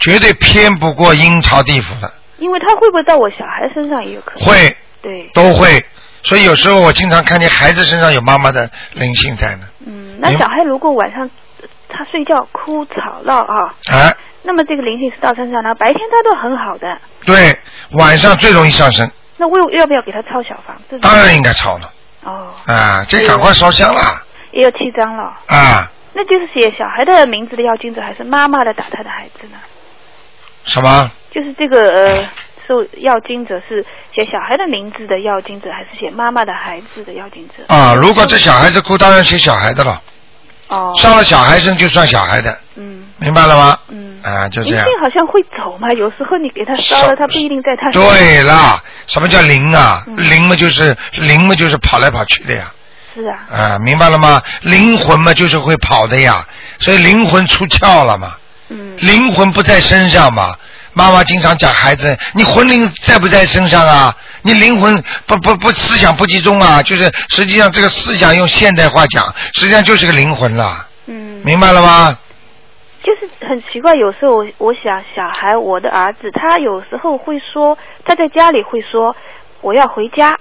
[0.00, 4.46] 绝对偏不过阴曹地府的，因为他会不会到我小孩身上也有可能。
[4.46, 5.84] 会对，都会。
[6.22, 9.68] 所以有时候我经常看见孩子身上有妈妈的灵性在呢。
[9.86, 11.30] 嗯，那小孩如果晚上
[11.62, 17.58] 呃他睡觉哭吵闹啊，哎，那么这个灵性是到身上，然后白天他都很好的，对，
[17.92, 20.98] 晚上最容易上升，那为要不要给他抄小房子？
[20.98, 21.90] 当然应该抄了
[22.24, 24.00] 哦，啊，这赶快烧香了
[24.52, 25.22] 也有七张了。
[25.46, 25.90] 啊！
[26.18, 29.58] 那就是写小孩的名字的要经者，还是妈妈的打他的孩子呢？
[30.64, 31.10] 什么？
[31.30, 32.28] 就是这个呃，
[32.66, 37.54] 受要经者是写小孩的名字的要经者，还是写妈妈的孩子的要经者？
[37.68, 40.00] 啊，如果这小孩子哭，当然写小孩的了，
[40.68, 43.78] 哦，上了小孩身就算小孩的，嗯明白了吗？
[43.88, 44.06] 嗯。
[44.22, 44.84] 啊，就这灵样。
[44.84, 47.90] 性好像会走嘛，有时候你给他烧烧了，他不一定在他。
[47.92, 50.02] 对啦，什么叫灵啊？
[50.08, 52.72] 嗯灵嘛就是灵嘛就是跑来跑去的呀，
[53.14, 54.42] 是啊，啊，明白了吗？
[54.62, 56.44] 灵魂嘛就是会跑的呀，
[56.80, 58.34] 所以灵魂出窍了嘛，
[58.68, 60.56] 嗯灵魂不在身上嘛。
[60.96, 64.16] 妈妈经常讲孩子，你魂灵在不在身上啊？
[64.40, 66.82] 你灵魂不不不思想不集中啊？
[66.82, 72.16] 就是实际上这个思想用现代话讲，实际上就是个灵魂了，嗯，明白了吗？
[73.02, 79.14] 就是很奇怪，有时候我我想小孩，我的儿子，他有时候会说，他在家里会说
[79.60, 80.34] 我要回家，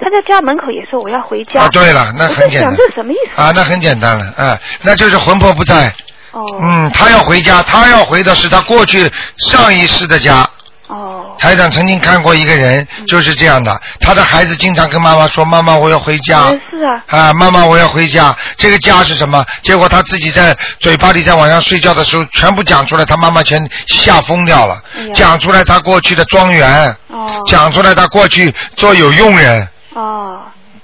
[0.00, 1.60] 他在家门口也说我要回家。
[1.62, 3.40] 啊，对了，那很简单这什么意思？
[3.40, 5.94] 啊，那很简单了，啊，那就是魂魄不在。
[6.32, 10.48] 哦，嗯，他要回家，他要回的是他过去上一世的家。
[10.86, 16.46] 哦，台长曾经看过一个人嗯就是这样的，他的孩子经常跟妈妈说：“妈妈，我要回家。
[16.48, 18.34] 嗯是啊，啊，妈妈，我要回家。
[18.56, 19.44] 这个家是什么？
[19.62, 24.82] 结果他自己在嘴巴里在晚上睡觉的时候，全部讲出来，他妈妈全吓疯掉了。
[24.96, 29.68] 哎讲出来他过去的庄园，哦，讲出来他过去做有佣人。
[29.94, 30.40] 哦，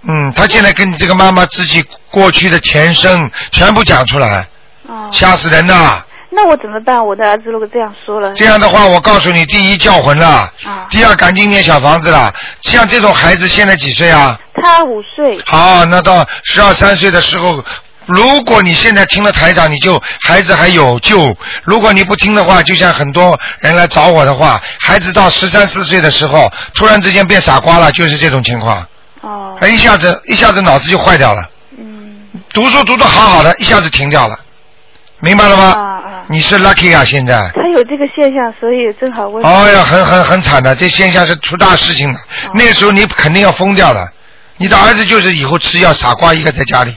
[0.07, 4.47] 嗯，他现在跟你这个妈妈自己过去的前生全部讲出来，
[4.89, 6.03] 哦，吓死人呐！
[6.31, 7.05] 那我怎么办？
[7.07, 10.27] 我的儿子如果这样说了，这样的话，我告诉你，第一叫魂了，
[10.65, 12.33] 啊，第二赶紧念小房子了。
[12.63, 14.39] 像这种孩子现在几岁啊？
[14.63, 17.65] 他五岁，好，那到十二三岁的时候，
[18.07, 21.17] 如果你现在听了台长，你就孩子还有救；
[21.65, 28.85] 如果你不听的话，就像很多人来找我的话，孩子到十三四岁的时候，突然之间变傻瓜了，就是这种情况，
[29.23, 32.19] 哦，他一下子一下子脑子就坏掉了，嗯，
[32.53, 34.39] 读书读得好好的，一下子停掉了，
[35.21, 35.65] 明白了吗？
[35.65, 37.51] 啊啊，你是 lucky 啊，现在。
[37.55, 39.45] 他有这个现象，所以正好问。
[39.45, 42.19] 哦呀，很很很惨的，这现象是出大事情的。
[42.19, 42.23] 哦
[42.55, 44.09] 那时候你肯定要疯掉了。
[44.59, 46.95] 你的儿子就是以后吃药傻瓜一个在家里，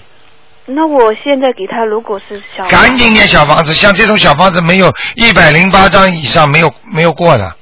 [0.66, 3.74] 那我现在给他，如果是小，赶紧念小房子。
[3.74, 7.54] 像这种小房子没有一百零八张以上没有没有过的，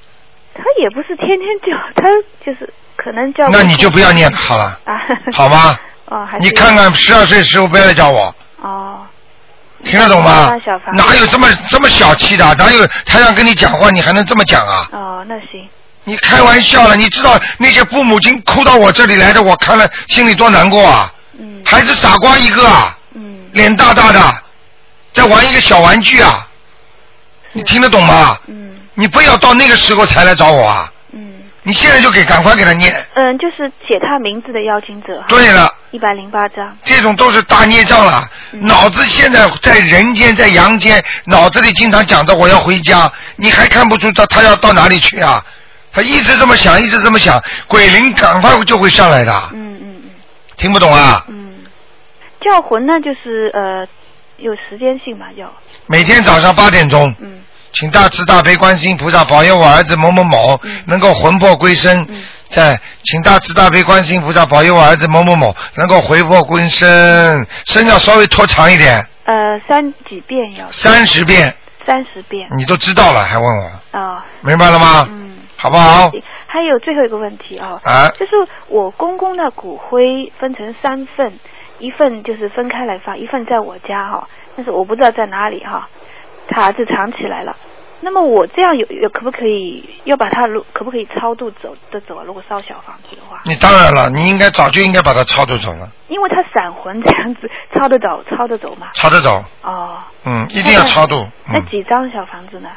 [0.53, 2.09] 他也不是天天叫，他
[2.45, 3.47] 就是可能叫。
[3.49, 4.93] 那你就不要念了好了，啊，
[5.33, 5.77] 好吗？
[6.09, 8.99] 哦，还是你看看十二岁时候不要来找我，哦，
[9.83, 10.51] 听得懂吗
[10.93, 12.55] 哪有这么这么小气的？
[12.55, 14.89] 哪有他让跟你讲话，你还能这么讲啊？
[14.91, 15.67] 哦，那行，
[16.03, 16.95] 你开玩笑了？
[16.95, 21.13] 你知道那些父母亲哭到我这里来的，我看了心里多难过啊！
[21.39, 22.97] 嗯孩子傻瓜一个啊！
[23.13, 24.35] 嗯，脸大大的，
[25.13, 26.47] 在玩一个小玩具啊！
[27.53, 28.37] 你听得懂吗？
[28.47, 30.91] 嗯你不要到那个时候才来找我啊！
[31.67, 32.93] 嗯你现在就给赶快给他念。
[33.13, 35.21] 嗯，就是写他名字的邀请者。
[35.27, 36.77] 对了，一百零八张。
[36.83, 38.23] 这种都是大孽障了。
[38.53, 45.43] 嗯脑子现在在人间，在阳间，脑子里经常讲着我要回家，你还看不出他他要到哪里去啊？
[45.91, 49.33] 他一直这么想，一直这么想，鬼灵赶快就会上来的。
[49.53, 50.09] 嗯嗯嗯
[50.55, 51.25] 听不懂啊？
[51.27, 51.65] 嗯，
[52.39, 53.85] 叫魂呢，就是呃
[54.37, 55.53] 有时间性嘛，要
[55.87, 57.41] 每天早上八点钟，嗯
[57.79, 60.83] 请大慈大悲观世音菩萨保佑我儿子某某某嗯。
[60.87, 62.03] 能够魂魄归身。
[62.09, 62.23] 嗯。
[62.49, 70.71] 在，请大慈大悲观世音菩萨保佑我儿子某某某能够回魄归身，身要稍微拖长一点，呃三几遍要。
[70.71, 71.53] 三十遍，
[71.85, 72.49] 三十遍。
[72.57, 75.07] 你都知道了还问我，啊明白了吗？
[75.11, 75.37] 嗯。
[75.55, 76.09] 好不好？
[76.47, 78.31] 还有最后一个问题啊，啊，就是
[78.69, 81.37] 我公公的骨灰分成三份，
[81.77, 85.87] 一份就是分开来放，一份在我家哈，但是我不知道在哪里哈，
[86.49, 87.55] 他儿子藏起来了。
[87.99, 92.23] 那么我这样有有可不可以要把他如可不可以超度走的走啊？
[92.23, 98.89] 如果烧小房子的话，你当然了，你应该早就应该把他超度走了，因为他闪魂这样子超得走超得走嘛。
[98.93, 101.27] 超得走，哦，嗯，一定要超度。
[101.47, 102.69] 那嗯，几张小房子呢？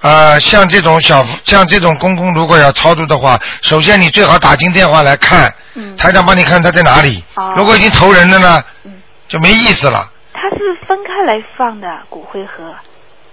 [0.00, 7.52] 呃，像这种小像这种公公如果要超度的话，首先你最好打进电话来看，嗯，台长帮你看他在哪里哦。
[7.54, 8.92] 如果已经投人了呢，嗯，
[9.28, 10.10] 就没意思了。
[10.50, 12.74] 他是分开来放的骨灰盒。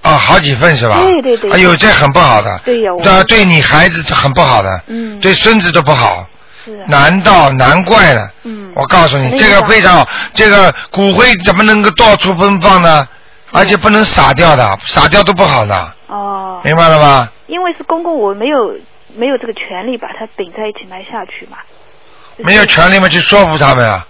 [0.02, 1.00] 啊，好几份是吧？
[1.02, 2.60] 对对对哎呦，这很不好的。
[2.66, 6.26] 对呀啊，对你孩子很不好的，嗯，对孙子都不好。
[6.64, 8.30] 是啊，难道难怪了？
[8.44, 13.08] 嗯，我告诉你，这个非常好，这个骨灰怎么能够到处奔放呢？
[13.52, 17.30] 而且不能撒掉的，撒掉都不好的，哦，明白了吗？
[17.48, 18.76] 因为是公公，我没有
[19.16, 21.58] 没有这个权利把它顶在一起埋下去嘛。
[22.38, 24.06] 就是没有权利嘛，去说服他们啊，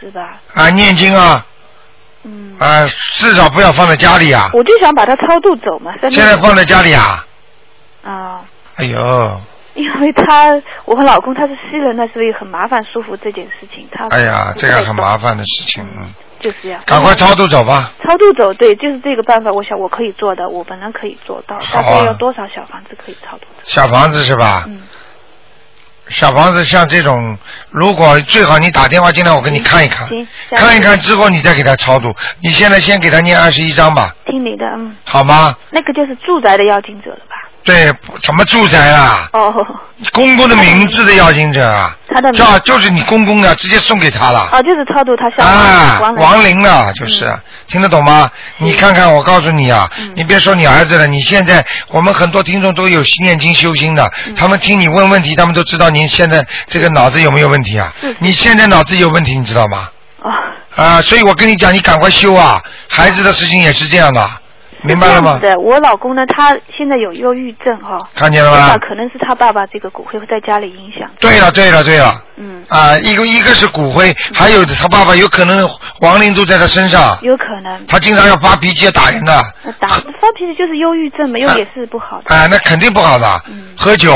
[0.00, 0.40] 是吧？
[0.54, 1.46] 啊，念经啊，
[2.24, 4.50] 嗯，啊，至少不要放在家里啊。
[4.52, 5.92] 我就想把它超度走嘛。
[6.10, 7.24] 现在放在家里啊，
[8.04, 8.40] 啊，
[8.76, 9.40] 哎呦，
[9.74, 13.88] 因为他我和老公他是西人，那所以很麻烦舒服这件事情。
[13.92, 16.80] 他哎呀，这个很麻烦，的事情，嗯，就是这样。
[16.84, 17.92] 赶快超度走吧。
[18.02, 19.50] 超度走，对，就是这个办法。
[19.52, 21.56] 我想我可以做的，我本来可以做到。
[21.72, 23.62] 大概要多少小房子可以超度走？
[23.64, 24.64] 小房子是吧？
[24.66, 24.82] 嗯，
[26.10, 27.36] 小房子像这种，
[27.70, 30.08] 如果最好你打电话进来，我给你看一看，
[30.56, 32.14] 看一看之后你再给他超度。
[32.42, 35.54] 你现在先给他念二十一章吧，听你的，嗯，好吗？
[35.70, 37.36] 那个就是住宅的要经者了吧？
[37.64, 37.92] 对，
[38.22, 39.28] 什么住宅啊？
[39.34, 39.54] 哦，
[40.12, 44.40] 公公的名字的要经者啊，他的名叫就是你公公的，直接送给他了。
[44.50, 47.32] 啊，就是超度他小啊，亡亡灵了，就是、
[47.68, 48.28] 听得懂吗？
[48.56, 57.94] 你看看，我告诉你啊，嗯你别说你儿子了，你现在我们很多听众都有念经修心的，嗯他们听你问问题，他们都知道您现在这个脑子有没有问题啊？
[58.00, 59.88] 是你现在脑子有问题，你知道吗？
[60.20, 62.60] 哦，啊，所以我跟你讲，你赶快修啊！
[62.88, 64.28] 孩子的事情也是这样的，
[64.82, 65.40] 明白了吗是？
[65.40, 68.78] 这样子的，我老公呢，他现在有忧郁症哈，看见了吗我想？
[68.78, 71.10] 可能是他爸爸这个骨灰会在家里影响。
[71.20, 72.14] 对了，对了，对了。
[72.36, 75.68] 嗯，啊，一个一个是骨灰，还有他爸爸有可能
[76.00, 77.86] 亡灵都在他身上，有可能。
[77.86, 79.32] 他经常要发脾气要打人的，
[79.80, 82.34] 打发脾气就是忧郁症嘛，又也是不好的。
[82.34, 84.14] 啊，那肯定不好的，嗯喝酒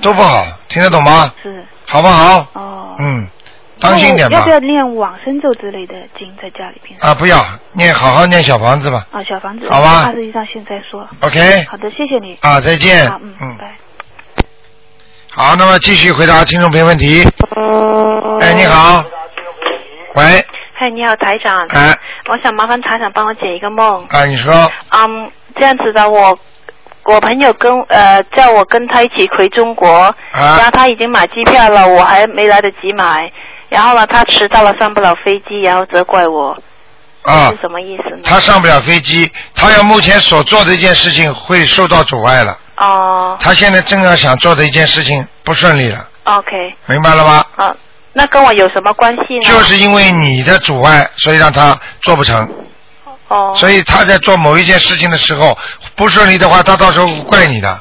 [0.00, 1.32] 都不好，听得懂吗？
[1.42, 2.46] 是好不好？
[2.54, 2.94] 哦。
[2.98, 3.26] 嗯，
[3.80, 4.50] 当心点吧要不。
[4.50, 6.98] 要念往生咒之类的经在家里边？
[7.00, 9.06] 啊，不要念，好好念小房子吧。
[9.10, 9.68] 啊，小房子。
[9.70, 11.06] 好吧二十一章现在说。
[11.20, 11.38] OK，
[11.70, 12.36] 好的，谢谢你。
[12.40, 13.74] 啊，再见好，嗯，嗯拜。
[15.30, 17.22] 好，那么继续回答听众朋友问题。
[18.40, 19.04] 哎，你好。
[20.14, 20.24] 喂，
[20.74, 21.66] 嗨，你好，台长。
[21.68, 21.96] 哎，
[22.28, 24.04] 我想麻烦台长帮我解一个梦。
[24.08, 24.52] 啊，你说，
[24.90, 26.36] 嗯，这样子的，我
[27.04, 33.30] 我朋友跟呃叫我跟他一起回中国，然啊后他已经买机票了，我还没来得及买。
[33.68, 36.56] 然后呢，他迟到了，上不了飞机，然后责怪我，
[37.22, 38.22] 啊是，什么意思呢？
[38.24, 42.56] 他上不了飞机，他要目前所做的一件事情会受到阻碍了。
[42.76, 47.44] 哦、他现在正要想做的一件事情不顺利了，o k 明白了吗？
[47.56, 47.74] 啊，
[48.12, 49.52] 那跟我有什么关系呢？
[49.52, 52.48] 就是因为你的阻碍，所以让他做不成。
[53.26, 55.58] 哦，所以他在做某一件事情的时候
[55.96, 57.80] 不顺利的话，他到时候怪你的。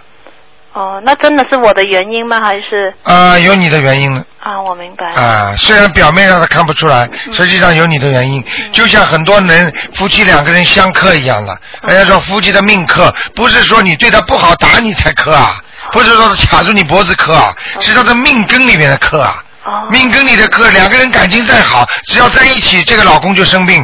[0.73, 2.39] 哦，那真的是我的原因吗？
[2.43, 5.05] 还是啊、有你的原因啊，我明白。
[5.07, 8.41] 啊、虽然表面上他看不出来，实际上有你的原因。
[8.71, 15.57] 就像很多人夫妻两个人相克一样的，人家说夫妻的命克，不是说你对他不好打你才克啊，
[15.91, 19.43] 不是说是卡住你脖子克啊，是他的命根里面的克啊。
[19.65, 23.83] 哦命根里的克，两个人感情再好，只要在一起，这个老公就生病。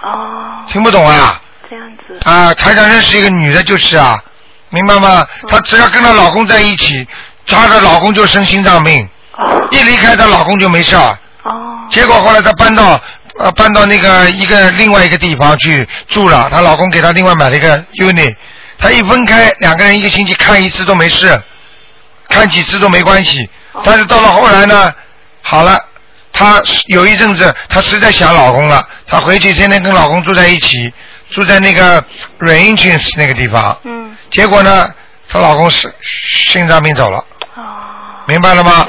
[0.00, 1.40] 哦，听不懂啊？
[1.68, 2.30] 这样子。
[2.30, 4.16] 啊，台长认识一个女的，就是啊，
[4.70, 5.26] 明白吗？
[5.48, 7.04] 她只要跟她老公在一起，
[7.48, 11.18] 她的老公就生心脏病，哦一离开她老公就没事儿。
[11.42, 13.00] 哦结果后来她搬到
[13.38, 18.34] 呃搬到那个一个另外一个地方去住了，她老公给她另外买了一个 unit，
[18.78, 21.42] 她一分开，两个人一个星期看一次都没事，
[22.28, 23.48] 看几次都没关系。
[23.82, 24.92] 但是到了后来呢，
[25.42, 25.78] 好了。
[26.36, 30.92] 她有一阵子，她实在想老公了，她回去天天跟老公住在一起，
[31.30, 32.02] 住在那个
[32.40, 33.78] Ranges 那个地方。
[33.84, 34.92] 嗯结果呢，
[35.28, 37.18] 她老公是心脏病走了，
[37.54, 37.62] 哦，
[38.26, 38.84] 明白了吗？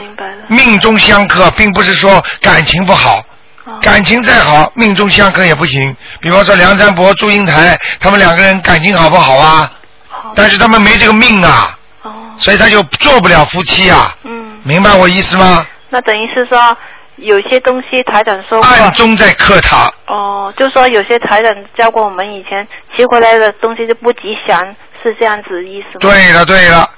[0.48, 3.24] 命中相克，并不是说感情不好，
[3.66, 5.96] 哦感情再好，命中相克也不行。
[6.20, 9.72] 比方说梁山伯、祝英台，他们两个人感情好不好啊？
[10.08, 14.16] 好但是他们没这个命啊，哦所以他就做不了夫妻啊。
[14.24, 15.66] 嗯，明白我意思吗？
[15.90, 16.78] 那等于是说
[17.18, 18.68] 有些东西台长说过。
[18.68, 19.92] 暗中在克他。
[20.08, 24.60] 哦，就说有些台长教过我们以前骑回来的东西就不吉祥，
[25.02, 26.00] 是这样子意思吗？。
[26.02, 26.90] 对了对了，哦。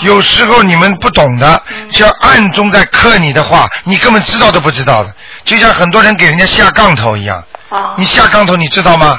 [0.00, 5.10] 有时候你们不懂的，嗯只要暗中在克你的话，你根本知道都不知道的。
[5.44, 7.94] 就像很多人给人家下杠头一样，哦。
[7.96, 9.18] 你下杠头你知道吗？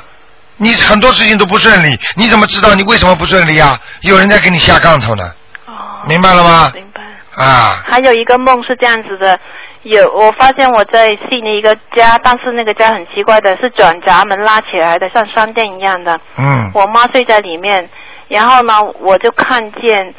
[0.57, 3.79] 你很多事情都不顺利，你怎么知道你为什么不顺利啊？
[4.01, 5.31] 有人在给你下杠头呢，
[5.65, 5.73] 哦。
[6.07, 6.71] 明白了吗？
[6.73, 7.01] 明白。
[7.43, 9.39] 啊，还有一个梦是这样子的，
[9.83, 16.19] 有我发现我在悉尼一个家，但是那个家很奇怪的，是转闸门拉起来的，像商店一样的。
[16.37, 17.87] 嗯，我妈睡在里面，
[18.27, 20.11] 然后呢，我就看见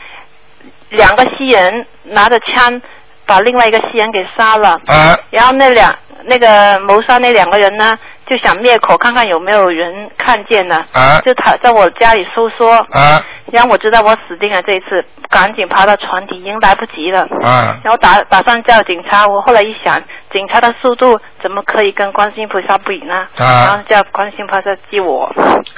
[0.91, 2.81] 两个西人拿着枪
[3.27, 4.71] 把另外一个西人给杀了。
[4.87, 10.85] 啊然后那两那个谋杀那两个人呢，就想灭口，看看有没有人看见呢。
[10.93, 13.23] 啊就他在我家里搜索，啊
[13.53, 17.21] 然后我知道我死定了这一次，赶紧爬到船底，已经来不及了。
[17.43, 19.99] 啊然后打打算叫警察，我后来一想，
[20.33, 23.15] 警察的速度怎么可以跟观世音菩萨比呢？
[23.39, 25.25] 啊然后叫观世音菩萨救我。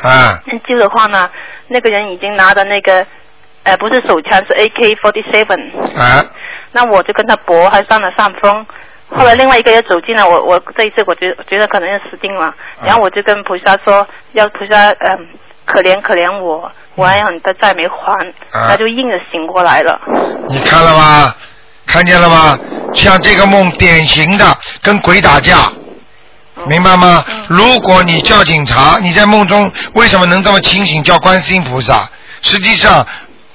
[0.02, 1.30] 啊救的话呢，
[1.68, 3.06] 那个人已经拿着那个，
[3.64, 5.98] 呃，不是手枪，是 AK-47。
[5.98, 6.24] 啊
[6.72, 8.64] 那我就跟他搏，还占了上风。
[9.08, 12.54] 后来另外一个也走进来，我我这一次我觉觉得可能要死定了，
[12.86, 15.26] 然后我就跟菩萨说，要菩萨嗯、
[15.64, 18.14] 可怜可怜我，我还有很多债没还，
[18.52, 20.00] 啊他就硬着醒过来了。
[20.48, 21.34] 你看了吗？
[21.86, 22.56] 看见了吗？
[22.94, 25.72] 像这个梦，典型的跟鬼打架，
[26.68, 27.24] 明白吗？
[27.48, 31.02] 如果你叫警察，你在梦中为什么能这么清醒？
[31.02, 32.08] 叫观世音菩萨。
[32.42, 33.04] 实际上，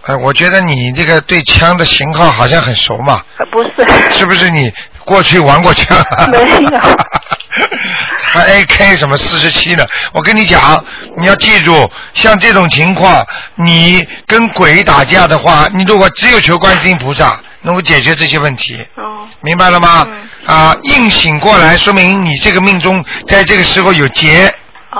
[0.07, 3.85] 呃，我觉得你这个对枪的型号好像很熟嘛，呃不是，
[4.15, 4.71] 是不是你
[5.03, 5.97] 过去玩过枪？
[6.31, 6.45] 没有
[8.21, 9.85] 还 AK 什么四十七呢？
[10.13, 10.83] 我跟你讲，
[11.17, 13.25] 你要记住，像这种情况，
[13.55, 20.05] 你跟鬼打架的话，你如果只有求观世音菩萨能够解决这些问题，哦，明白了吗？
[20.09, 24.53] 嗯啊，硬醒过来，说明你这个命中在这个时候有劫，
[24.91, 24.99] 哦，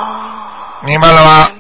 [0.84, 1.52] 明白了吗？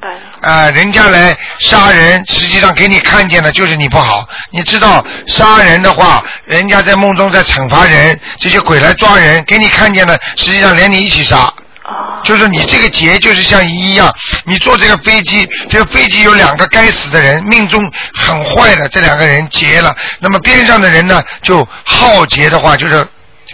[0.45, 0.67] 明白了。
[0.67, 4.27] 啊，人家来杀人，实际上给你看见的就是你不好。
[4.51, 11.37] 你知道杀人的话，人家在梦中在惩罚人，这些鬼来抓人，给你看见的，实际上连你一起杀。
[11.37, 17.81] 哦，就是你这个劫就是像一样，你坐这个飞机，这个飞机有两个该死的人，命中
[18.13, 23.07] 很坏的这两个人劫了，那么边上的人呢就浩劫的话，就是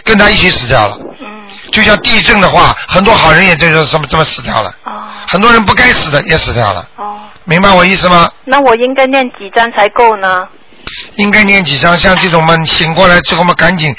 [0.04, 0.98] 跟他一起死掉了。
[1.72, 4.92] 嗯，就像地震的话，很多好人也就是这么这么死掉了，哦，
[5.26, 8.30] 很多人不该死的也死掉了，哦，明白我意思吗？
[8.44, 10.46] 那我应该念几张才够呢？
[11.14, 11.96] 应该念几张？
[11.96, 13.94] 像这种嘛，醒过来之后嘛，赶紧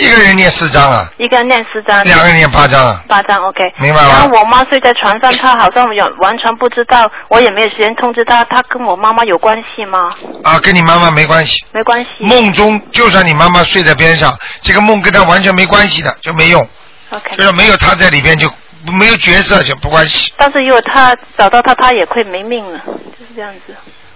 [0.00, 3.64] 一个人念四张啊，一个人念四张，两个人念八张啊，八张，OK。
[3.78, 10.10] 明白吗然后我妈睡在床上，她好像有完全不知道，我也没有时间通知她，她跟我妈妈有关系吗？
[10.44, 11.64] 啊，跟你妈妈没关系。
[11.72, 12.08] 没关系。
[12.20, 16.68] 梦中就算你妈妈睡在边上，这个梦跟她完全没关系的，就没用，
[17.10, 17.42] OK 就。
[17.44, 18.50] 是没有他在里边就
[18.92, 23.74] 没有角色就不关系但是如果他找到他，他也会没命了，就是这样子。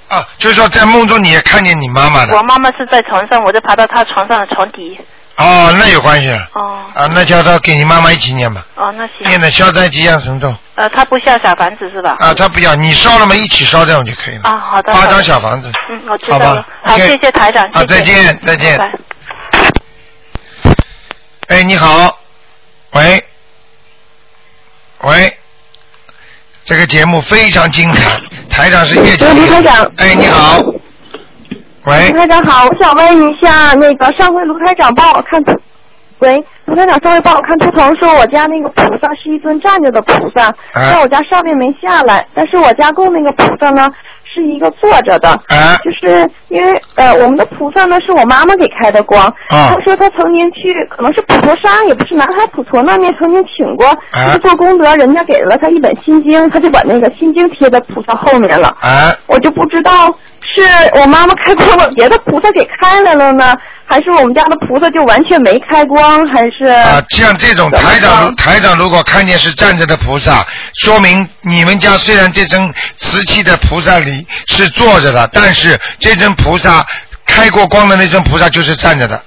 [0.09, 0.27] 啊。
[0.39, 4.99] 就是说在梦中你也看见你妈妈的我妈妈是在床上，我就爬到她床上的床底。
[5.37, 9.41] 哦，那有关系哦啊，那叫他给你妈妈一起念吧，哦，那行念。
[9.41, 12.15] 的消灾吉祥神咒呃，他不需要小房子是吧？
[12.21, 14.43] 啊，他不要你烧了嘛，一起烧这样就可以了。
[14.45, 14.95] 啊，好的。
[14.95, 15.73] 八张小房子。
[15.91, 16.65] 嗯，我知道了。
[16.83, 17.65] 好谢谢台长。
[17.65, 18.79] 啊，谢谢再见再见。
[18.79, 18.95] 拜拜
[21.49, 22.17] 哎，你好，
[22.95, 23.25] 喂，
[25.03, 25.37] 喂，
[26.65, 29.93] 这个节目非常精彩， 台长是叶讲喂，越卢台长。
[29.97, 30.59] 哎，你好，
[31.87, 32.11] 喂。
[32.11, 35.61] 卢，台长好，我想问一下，那个上回卢台长帮我看图，
[36.21, 36.37] 喂，
[36.67, 43.89] 卢台长上回帮我看图腾，说我家那个菩萨是一尊站着的菩萨，哎但我家上面没下来，但是我家供那个菩萨呢
[44.35, 49.71] 是一个坐着的，哎，就是因为呃我们的菩萨呢是我妈妈给开的光，啊。
[49.71, 54.27] 她说她曾经去可能是普陀山，也不是南海普陀那面曾经请过，哎。
[54.27, 58.77] 就是做功德，人家给了她一本心经，她就把那个心经贴在菩萨后面了。
[58.81, 59.93] 哎，我就不知道
[60.55, 60.63] 是
[61.01, 66.67] 我妈妈开光把别的菩萨给开来了呢，还是我们家的菩萨就完全没开光，还是？
[66.67, 76.87] 啊，像这种台长台长如果看见是站着的菩萨，说明你们家虽然这尊瓷器的菩萨里是坐着的，但是这尊菩萨
[77.27, 79.21] 开过光的那尊菩萨就是站着的，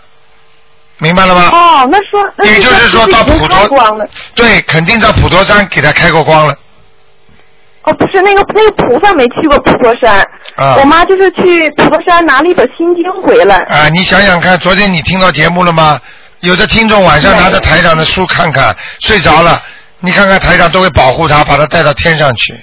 [0.99, 1.49] 明白了吗？
[1.51, 4.07] 哦，那说那也就是说到普陀。
[4.33, 6.55] 对，肯定到普陀山给他开过光了。
[7.87, 10.19] 哦，不是那个那个菩萨没去过普陀山，
[10.57, 13.55] 啊我妈就是去普陀山拿了一本心经回来。
[13.69, 15.97] 啊，你想想看，昨天你听到节目了吗？
[16.41, 19.63] 有的听众晚上拿着台长的书看看，睡着了，
[20.01, 22.53] 你看看台长都会保护他，把他带到天上去。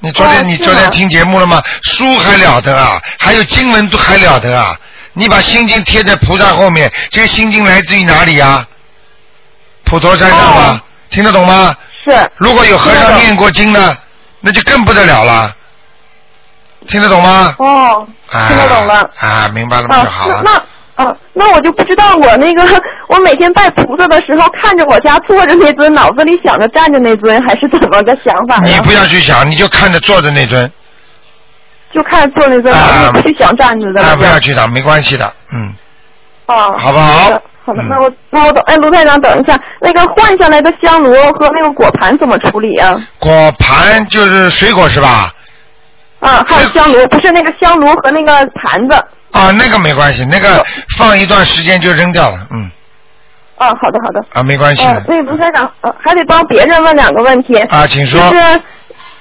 [0.00, 1.62] 你昨天、哦你昨天听节目了吗？
[1.82, 4.74] 书还了得啊，还有经文都还了得啊！
[5.12, 8.66] 你把心经贴在菩萨后面，这个心经来自于哪里啊？
[9.84, 10.62] 普陀山上吗？
[10.68, 11.74] 哦听得懂吗？
[12.04, 12.30] 是。
[12.36, 13.96] 如果有和尚念过经呢，
[14.46, 15.52] 那就更不得了了。
[16.86, 17.54] 听得懂吗？
[17.58, 19.10] 哦，啊、听得懂了。
[19.18, 20.40] 啊，明白了就好，了。
[20.44, 20.62] 那那。
[21.04, 22.62] 啊，那我就不知道我那个，
[23.08, 28.56] 我每天拜菩萨的时候，看着我家坐着那尊，脑子里想着站着那尊，还是怎么个想法？
[28.64, 30.72] 你不要去想，你就看着坐着那尊，
[31.92, 32.74] 就看坐那尊，
[33.12, 34.16] 不去想站着的啊，那个。
[34.16, 35.74] 不要去想，没关系的，嗯，
[36.46, 42.96] 啊，好不好的好的，嗯那我那我等，哎，卢台长，等一下，那个换下来的香炉和那个果盘怎么处理啊？
[43.18, 45.32] 果盘就是水果是吧？
[46.20, 48.94] 啊，还有香炉，不是那个香炉和那个盘子。
[49.32, 50.64] 啊，那个没关系，那个
[50.96, 52.70] 放一段时间就扔掉了，嗯，
[53.56, 54.24] 啊，好的好的。
[54.32, 57.58] 啊，没关系那卢台长，呃，还得帮别人问两个问题。
[57.64, 58.20] 啊，请说。
[58.30, 58.60] 就是，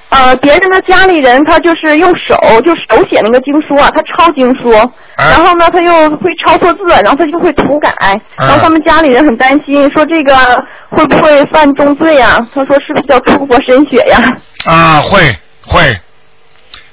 [0.10, 4.86] 呃，别人的家里人他就是用手就手写那个经书啊，他抄经书，啊
[5.18, 12.45] 然后呢他又会抄错字，然后他就会涂改，啊然后他们家里人很担心，说这个会不会犯重罪呀？
[12.53, 14.22] 他说是不是叫出国申血呀？
[14.66, 15.36] 啊，会
[15.66, 15.99] 会，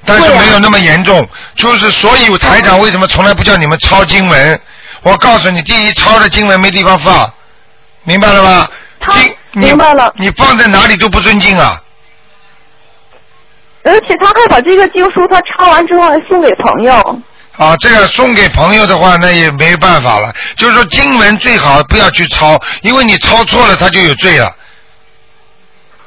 [0.05, 1.29] 但是没有那么严重。
[1.55, 4.61] 就是所以台长为什么从来不叫你们抄经文？
[5.03, 7.31] 我告诉你，第一，抄的经文没地方放，
[8.05, 8.71] 明白了吧？
[8.99, 11.81] 他经你明白了你放在哪里都不尊敬啊！
[13.85, 16.93] 而且他还把这个经书他抄完之后还送给朋友。
[17.59, 20.33] 啊，这个送给朋友的话，那也没办法了。
[20.57, 24.51] 就是说，经文最好不要去抄，因为你抄错了，他就有罪了，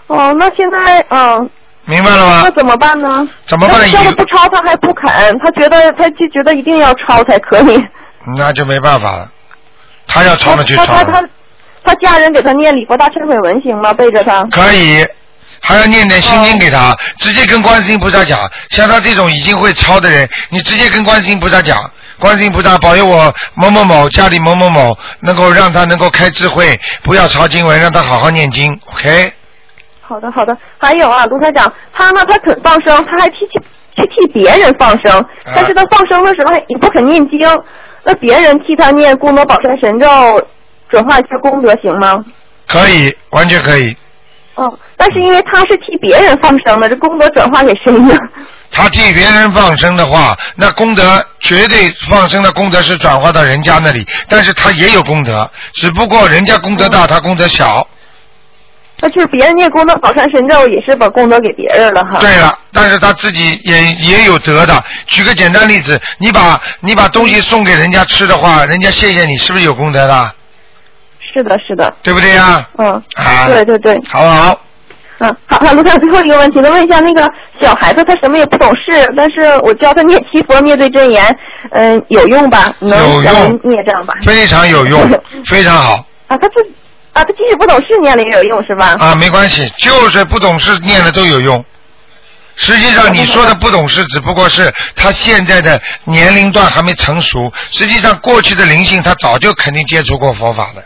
[0.07, 1.47] 哦，那现在嗯，
[1.86, 2.51] 明白了吗那？
[2.51, 3.28] 怎么办呢？
[3.45, 7.86] 怎么办那叫他不抄，他还不肯，他觉得他就觉得一定要抄才可以。
[8.36, 9.30] 那就没办法了。
[10.07, 11.30] 他要抄他了就抄了，他他他
[11.84, 13.93] 他家人给他念礼佛大忏悔文行吗？
[13.93, 14.43] 背着他。
[14.45, 15.05] 可以。
[15.66, 18.39] 还要念点心经给哦他，直接跟观世音菩萨讲。
[18.70, 21.89] 像他这种已经会抄的人，你直接跟观世音菩萨讲，
[22.20, 28.72] 观世音菩萨保佑我某某某家里某某某能够让他能够开智慧，不要抄经文，让他好好念经。
[28.93, 29.34] OK？
[30.01, 33.59] 好的好的，还有啊，卢台长，他呢他肯放生，他还替去
[33.97, 37.39] 去替别人放生，啊但是他放生的时候也不肯念经，
[38.03, 40.07] 那别人替他念功德宝山神咒，
[40.89, 42.24] 转化一下功德行吗？
[42.68, 43.97] 可以，完全可以。
[44.58, 48.16] 嗯，但是因为他是替别人放生的，这功德转化给谁呢？
[48.72, 57.88] 他替别人放生的话，那功德绝对放生的功德是转化到人家那里，但是他也有功德，只不过人家功德大，他功德小。
[59.01, 62.20] 那就是别人念功德宝山神咒，也是把功德给别人了哈。
[62.22, 64.82] 对了，但是他自己也也有德的。
[65.08, 70.34] 举个简单例子，你把你把东西送给人家吃的话，人家谢谢你，是不是有功德的？
[71.36, 72.65] 是的，是的，对不对呀？
[72.77, 74.57] 嗯，啊，对对对，好不好？
[75.17, 77.29] 嗯，好，那，卢台，最后一个问题，能问一下那个
[77.61, 81.38] 小孩子，他什么也不懂事，但是我教他念七佛灭罪真言，
[81.71, 82.73] 嗯，有用吧？
[82.79, 84.13] 能有用念这样吧？
[84.23, 85.09] 非常有用，
[85.45, 86.55] 非常好啊，他自
[87.11, 88.95] 啊，他即使不懂事念了也有用是吧？
[88.99, 91.63] 啊，没关系，就是不懂事念了都有用。
[92.57, 97.51] 实际上你说的不懂事，只不过是他现在的年龄段还没成熟。
[97.69, 100.83] 实际上过去的灵性他早就肯定接触过佛法的。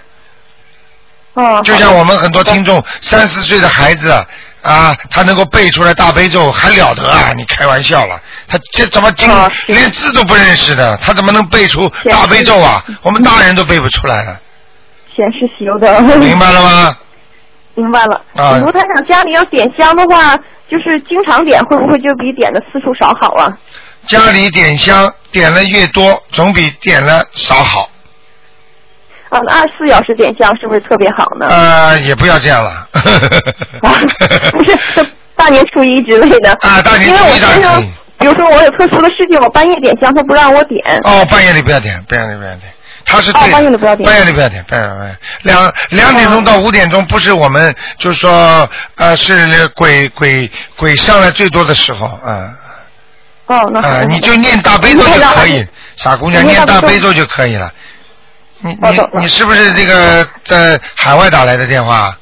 [1.34, 4.12] 哦，就像我们很多听众三四岁的孩子
[4.62, 7.32] 啊，他能够背出来大悲咒，还了得啊！
[7.38, 12.84] 你开玩笑了，他这怎么经哦连字都不认识的，他怎么能背出大悲咒啊？
[13.02, 14.40] 我们大人都背不出来了，
[15.16, 16.02] 前世修的。
[16.18, 16.98] 明白了吗？
[17.76, 18.22] 明白了。
[18.36, 20.36] 啊卢台长家里要点香的话，
[20.70, 23.58] 就是经常点，会不会就比点的次数少好啊？
[24.08, 27.90] 家里点香点了越多，总比点了少好。
[29.30, 31.46] 啊，那二十四小时点香是不是特别好呢？
[31.48, 32.72] 呃，也不要这样了。
[33.84, 33.94] 啊，
[34.52, 34.78] 不是，
[35.36, 36.52] 大年初一之类的。
[36.62, 40.82] 啊大年初一因为我当然可以先生，比如说我有特殊的事情，我半夜点香，他不让我点。
[41.04, 42.74] 哦，半夜里不要点，半夜里不要点。
[43.06, 45.18] 他是对哦半夜里不要点半夜里不要点，半夜里不要点。
[45.44, 52.54] 两两点钟到五点钟，不是我们就是说呃是鬼鬼鬼上来最多的时候，嗯
[53.48, 55.66] 哦，那你就念大悲咒就可以，
[55.98, 57.72] 傻姑娘念大悲咒就可以了。
[58.62, 62.16] 你你你是不是这个在海外打来的电话？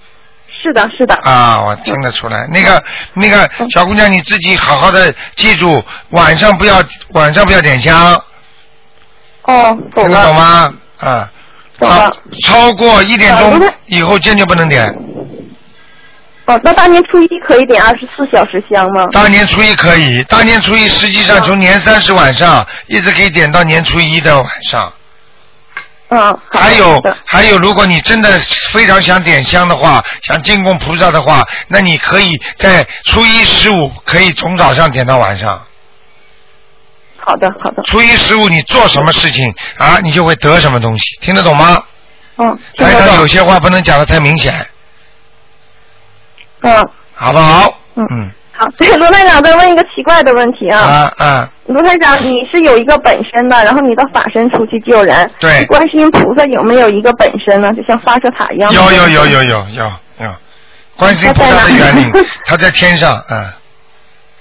[0.61, 1.15] 是的，是的。
[1.23, 2.47] 啊，我听得出来。
[2.51, 2.83] 那个
[3.13, 8.21] 那个小姑娘，你自己好好的记住，晚上不要晚上不要点香，
[9.43, 10.35] 哦，懂了懂。
[10.35, 10.73] 吗？
[10.99, 11.31] 啊，
[11.79, 12.11] 懂了
[12.43, 14.87] 超超过一点钟以后坚决不能点。
[16.45, 19.05] 哦，那大年初一可以点二十四小时香吗？
[19.11, 24.91] 大年初一可以，大年初一实际上从年三十晚上一直可以点到年初一的晚上。
[26.09, 28.39] 嗯，还有还有，如果你真的
[28.71, 35.61] 非常想点香的话，想进贡菩萨的话，那你可以在初一十五可以从早上点到晚上。
[37.17, 37.83] 好的，好的。
[37.83, 41.83] 初一十五你做什么事情啊，你就会得什么东西，听得懂吗？
[42.37, 43.27] 嗯，听得懂台上有。
[43.27, 44.65] 些话不能讲的太明显，
[46.61, 47.79] 嗯好不好？
[47.95, 50.79] 嗯嗯好， 对，罗台长再问一个奇怪的问题啊。
[50.79, 55.29] 啊啊，罗台长，你是有一个本身的，然后你的法身出去救人。
[55.39, 57.71] 对观世音菩萨有没有一个本身呢？
[57.73, 58.73] 就像发射塔一样。
[58.73, 60.35] 有有有有有有有，
[60.95, 63.45] 观世音菩萨的原理他在哪，他在天上，嗯，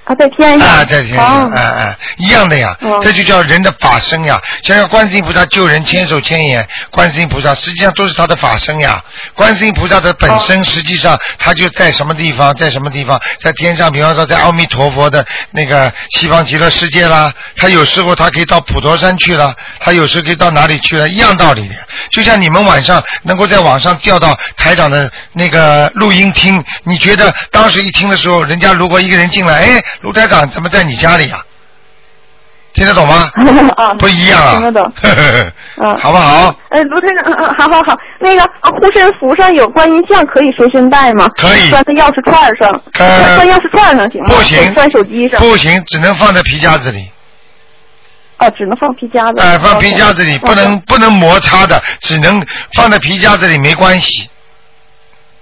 [0.06, 0.68] 啊，在天上。
[0.68, 4.40] 啊，在天上，哦哎哎，一样的呀，哦这就叫人的法身呀。
[4.62, 9.02] 想想观世音菩萨救人千手千眼，观世音菩萨实际上都是他的法身呀。
[9.34, 21.74] 观世音菩萨的本哦身实际上他就在什么地方，在什么地方，在天上，比方说在阿弥陀佛的那个西方极乐世界啦，他有时候他可以到普陀山去了，他有时候可以到哪里去了，一样道理的。
[22.10, 31.38] 就像你们晚上能够在网上调到台长的那个录音听，你觉得当时一听的时候，人家如果一个人进来，哎，卢台长怎么在你家里呀、
[32.72, 33.30] 听得懂吗？
[33.76, 34.92] 啊，不一样啊，听得懂。
[35.02, 36.54] 嗯 好不好？
[36.70, 41.28] 呃，卢台长，嗯嗯，好好好，那个啊护身符上有观音像，可以随身带吗？
[41.36, 44.34] 可以拴在钥匙串上，呃拴钥匙串上行吗？
[44.34, 45.40] 不行拴手机上。
[45.40, 47.10] 不行，只能放在皮夹子里。
[48.38, 49.40] 哦，只能放皮夹子。
[49.40, 52.42] 哎、放皮夹子里，哦不能不能摩擦的，只能
[52.74, 54.28] 放在皮夹子里，没关系。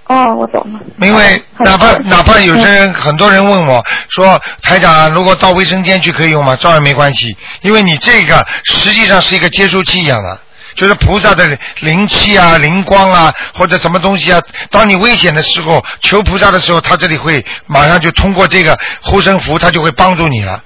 [0.07, 0.81] 哦，我懂了。
[0.99, 6.55] 因为哪怕哪怕有些人很多人问我说，台长啊，如果到卫生间去可以用吗？
[6.57, 10.39] 照样没关系，因为你这个实际上是一个接收器一样的。
[10.75, 14.41] 就是菩萨的灵气啊、灵光啊，或者什么东西啊，
[14.71, 20.61] 当你危险的时候求菩萨的时候，他这里会马上就通过这个护身符，他就会帮助你了。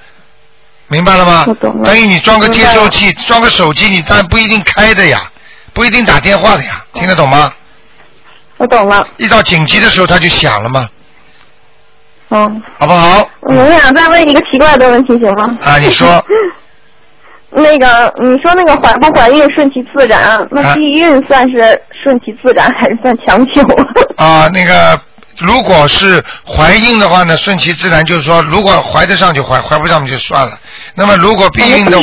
[0.87, 1.77] 明白了吗我懂？
[1.77, 5.31] 了等于你装个接收器，装个手机，你但不一定开的呀，
[5.75, 7.53] 不一定打电话的呀，听得懂吗？
[8.59, 9.05] 我懂了。
[9.17, 10.87] 一到紧急的时候，它就响了嘛，
[12.31, 13.29] 嗯，好不好？
[13.41, 15.57] 我想再问一个奇怪的问题，行吗？
[15.65, 16.23] 啊你说。
[17.51, 23.63] 那个，你说那个怀不怀孕顺其自然，啊那避孕算是顺其自然还是算强求？
[24.23, 25.01] 啊，那个，
[25.39, 30.59] 如果是怀孕的话呢，顺其自然，就是说，如果怀得上就怀，怀不上就算了。
[30.95, 31.99] 那么如果避孕的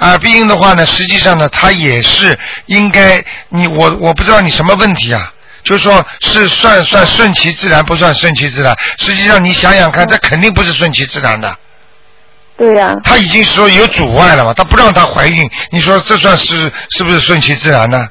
[0.00, 2.36] 啊，避孕的话呢，实际上呢，它也是
[2.66, 5.32] 应该你我我不知道你什么问题啊。
[5.62, 8.76] 就是说，是算算顺其自然，不算顺其自然。
[8.98, 11.54] 实际上，你想想看，这肯定不是顺其自然的。
[12.56, 18.06] 对呀、他已经说有阻碍了嘛，他不让她怀孕，你说这算是是不是顺其自然呢？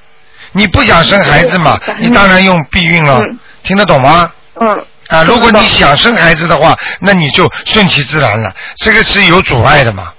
[0.53, 4.31] 你不想生孩子嘛，你当然用避孕了，嗯听得懂吗？
[4.59, 4.85] 嗯。
[5.09, 10.13] 啊，如果你想生孩子的话，那你就顺其自然了，这个是有阻碍的嘛，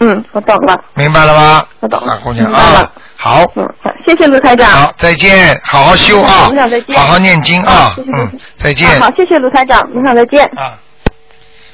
[0.00, 0.76] 嗯，我懂了。
[0.94, 1.66] 明白了吗？
[1.80, 2.90] 我懂了傻姑娘啊
[3.22, 4.66] 好，嗯，好，谢谢卢台长。
[4.70, 6.50] 好，再见，好好修啊
[6.96, 8.88] 好好念经啊好谢，谢嗯，再见。
[8.88, 10.42] 啊好，谢谢卢台长，卢台长再见。
[10.56, 10.72] 啊，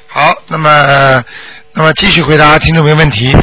[0.07, 1.23] 好，那么呃
[1.73, 3.33] 那么继续回答听众朋友问题。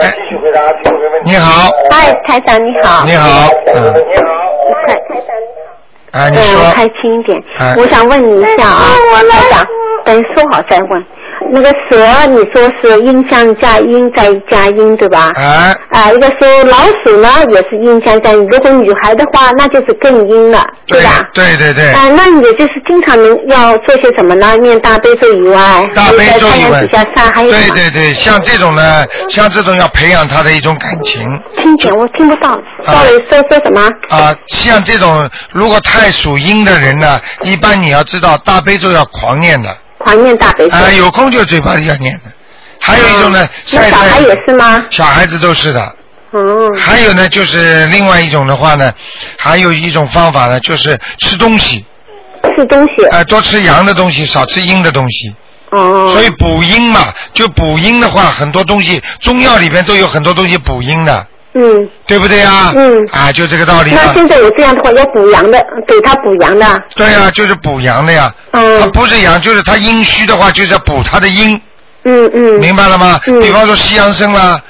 [0.00, 1.30] 哎，继续回答听众朋友问题。
[1.30, 3.04] 你好，嗨，台长你好。
[3.04, 3.92] 你好，嗯，
[6.12, 7.38] 台啊，你嗯，说，开轻一点。
[7.58, 8.88] 哎我想问你一下啊，
[9.30, 9.66] 台长，
[10.06, 11.04] 等说好再问。
[11.52, 15.32] 那个蛇，你说是音相加音再加音，对吧？
[15.34, 21.22] 啊，啊，一个说老鼠呢也是音相加音，如果女孩的话，那就是更音了，对吧？
[21.34, 24.56] 对对对，啊，那也就是经常能要做些什么呢？
[24.58, 27.50] 念大悲咒以外，大悲咒以外还有在太阳底下晒，还有？
[27.50, 33.82] 对对对，像这种呢，像这种要培养他的一种感情听见我听不到，稍微说说什么？
[34.08, 39.68] 啊，像这种如果太属阴的人呢，一般你要知道大悲咒要狂念的，
[40.00, 40.76] 狂念大悲咒。
[40.76, 42.32] 啊，有空就嘴巴里要念的。
[42.80, 44.84] 还有一种呢，晒太小孩也是吗？
[44.90, 45.96] 小孩子都是的。
[46.32, 46.74] 嗯。
[46.74, 48.92] 还有呢，就是另外一种的话呢，
[49.36, 51.84] 还有一种方法呢，就是吃东西，
[52.56, 53.04] 吃东西。
[53.10, 55.34] 呃，多吃阳的东西，少吃阴的东西。
[55.70, 56.10] 哦。
[56.14, 61.88] 所以补阴嘛，就补阴的话，很多东西中药里边都有很多东西补阴的，嗯。
[62.06, 62.72] 对不对呀？
[62.76, 63.06] 嗯。
[63.12, 64.02] 啊，就这个道理啊。
[64.06, 66.82] 那现在有这样的话，要补阳的，给他补阳的。
[66.94, 68.32] 对呀、就是补阳的呀。
[68.52, 68.80] 嗯。
[68.80, 71.60] 他不是阳，就是他阴虚的话，就是要补他的阴。
[72.04, 72.60] 嗯嗯。
[72.60, 73.20] 明白了吗？
[73.26, 73.40] 嗯。
[73.40, 74.60] 比方说西洋参啦，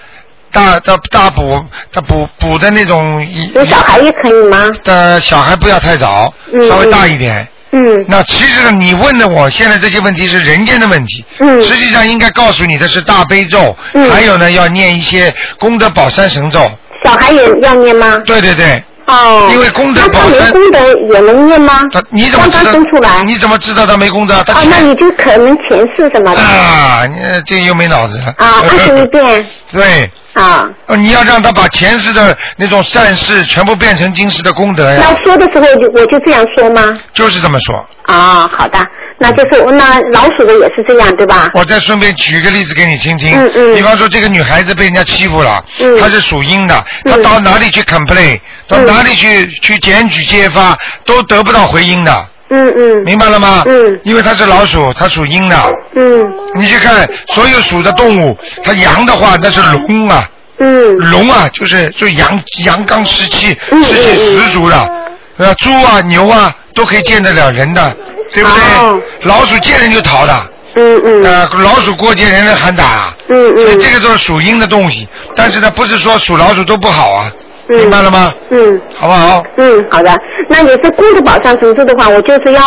[0.53, 3.26] 大大大补，他补补的那种。
[3.55, 4.70] 有小孩也可以吗？
[4.85, 7.47] 的小孩不要太早，嗯稍微大一点。
[7.73, 8.05] 嗯。
[8.09, 11.25] 那其实呢，你问的我现在这些问题是人间的问题。
[11.39, 11.62] 嗯。
[11.62, 16.71] 实际上应该告诉你的是大悲咒，嗯还有呢要念一些功德宝山神咒。
[17.05, 18.18] 小孩也要念吗？
[18.27, 18.83] 对对对。
[19.07, 19.49] 哦。
[19.53, 20.53] 因为功德宝山他没山。
[20.53, 21.81] 功德也能念吗？
[21.93, 23.23] 他你怎么知刚刚生出道来？？
[23.25, 24.43] 你怎么知道他没功德？
[24.45, 26.41] 他哦，那你就可能前世什么的。
[26.41, 27.16] 啊，你
[27.47, 28.35] 这又没脑子了。
[28.37, 29.47] 啊，二十一遍。
[29.73, 30.11] 对。
[30.35, 30.68] 啊。
[30.87, 36.99] 呃，你要让他把前世的那种善事全部变成今世的功德呀，那说的时候就我就这样说吗？
[37.12, 37.87] 就是这么说。
[38.05, 38.78] 啊，好的，
[39.18, 41.49] 那就是那老鼠的也是这样，对吧？
[41.55, 43.31] 我再顺便举一个例子给你听听。
[43.39, 52.26] 嗯嗯比方说，这个女孩子被人家欺负了，嗯她是属阴的，她到哪里去 complain，到哪里去去检举揭发，都得不到回音的。
[52.51, 53.05] 嗯嗯。
[53.05, 53.62] 明白了吗？
[53.66, 53.98] 嗯。
[54.05, 55.57] 因为它是老鼠，它属阴的。
[55.96, 56.30] 嗯。
[56.55, 60.28] 你去看所有属的动物，它阳的话那是龙啊。
[60.59, 60.96] 嗯。
[60.96, 62.30] 龙啊，就是就阳
[62.64, 64.92] 阳刚湿气，嗯湿气十足的。
[65.38, 67.96] 呃，猪啊、牛啊都可以见得了人的，
[68.34, 68.61] 对不对？
[68.78, 70.51] 哦老鼠见人就逃的。
[70.74, 75.09] 嗯嗯呃，老鼠过街人人喊打，嗯嗯所以这个都是属阴的东西。
[75.34, 77.32] 但是呢，不是说属老鼠都不好啊，
[77.79, 78.35] 明白了吗？
[78.51, 79.43] 嗯好不好？
[79.57, 80.11] 嗯，好的。
[80.49, 82.61] 那你是功德宝上神咒的话，我就是要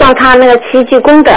[0.00, 1.32] 叫他那个奇迹功德，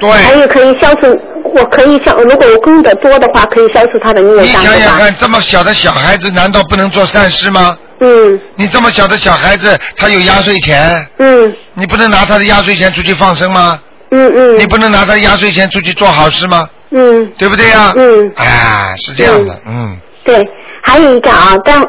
[0.00, 1.06] 对还有可以消除，
[1.54, 4.78] 我可以消，如果我功德多的话，可以消除他的孽你障，对吧？
[4.78, 7.76] 想想看，这么小的小孩子，难道不能做善事吗？
[8.00, 13.78] 嗯你这么小的小孩子，他有压岁钱，嗯你不能拿他的压岁钱出去放生吗？
[14.10, 16.68] 嗯嗯你不能拿他的压岁钱出去做好事吗？
[16.90, 17.92] 嗯，对不对呀？
[17.96, 20.42] 嗯哎，是这样的，嗯，对。
[20.84, 21.82] 还有一个啊，但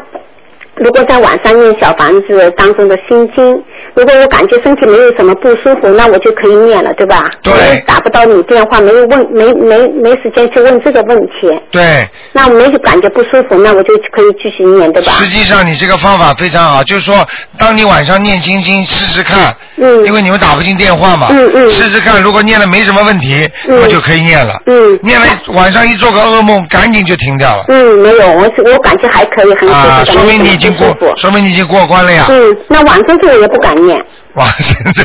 [0.80, 3.64] 如果在晚上念小房子当中的心经，
[3.96, 7.24] 如果我感觉身体没有什么不舒服，那我就可以念了，对吧？
[7.42, 7.54] 对
[7.86, 11.60] 打不到你电话，没有问，没没没时间去问这个问题。
[11.72, 12.08] 对。
[12.34, 15.14] 那我没有感觉不舒服，那我就可以继续念，对吧？
[15.14, 17.26] 实际上你这个方法非常好，就是说，
[17.58, 24.62] 当你晚上念心经试试看，嗯因为你们打不进电话嘛，嗯嗯试试看，如果念了没什么问题，那么就可以念了。
[24.68, 27.66] 嗯念了晚上一做个噩梦，赶紧就停掉了。
[27.70, 32.26] 嗯，没有，我我感觉还可以，很舒服啊，说明你已经过说明你已经过关了呀。
[32.30, 33.98] 嗯，那晚上这个也不敢念。
[34.36, 35.04] 晚上的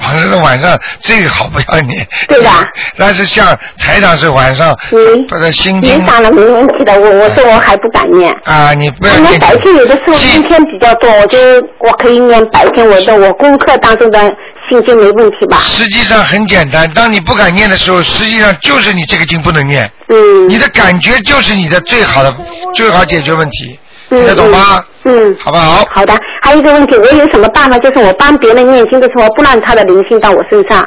[0.00, 2.06] 晚上的晚上最好不要念。
[2.28, 2.64] 对吧？
[2.98, 8.30] 但是像台长是晚上，嗯把它心经念上了没问题的，我我说我还不敢念。
[8.44, 9.40] 啊，你不要可能念。
[9.40, 11.38] 白天有的时候今天比较多，我就
[11.78, 14.20] 我可以念白天我的我功课当中的
[14.68, 15.56] 心经没问题吧？
[15.58, 19.90] 实际上很简单，当你不敢念的时候，实际上就是你这个经不能念。
[20.08, 20.48] 嗯。
[20.48, 22.34] 你的感觉就是你的最好的
[22.74, 24.84] 最好解决问题，嗯听得懂吗？
[25.04, 25.36] 嗯。
[25.40, 25.84] 好不好？
[25.94, 27.78] 好的，还有一个问题，我有什么办法？
[27.78, 30.86] 就是我帮别人念经的时候，不让他的灵性到我身上，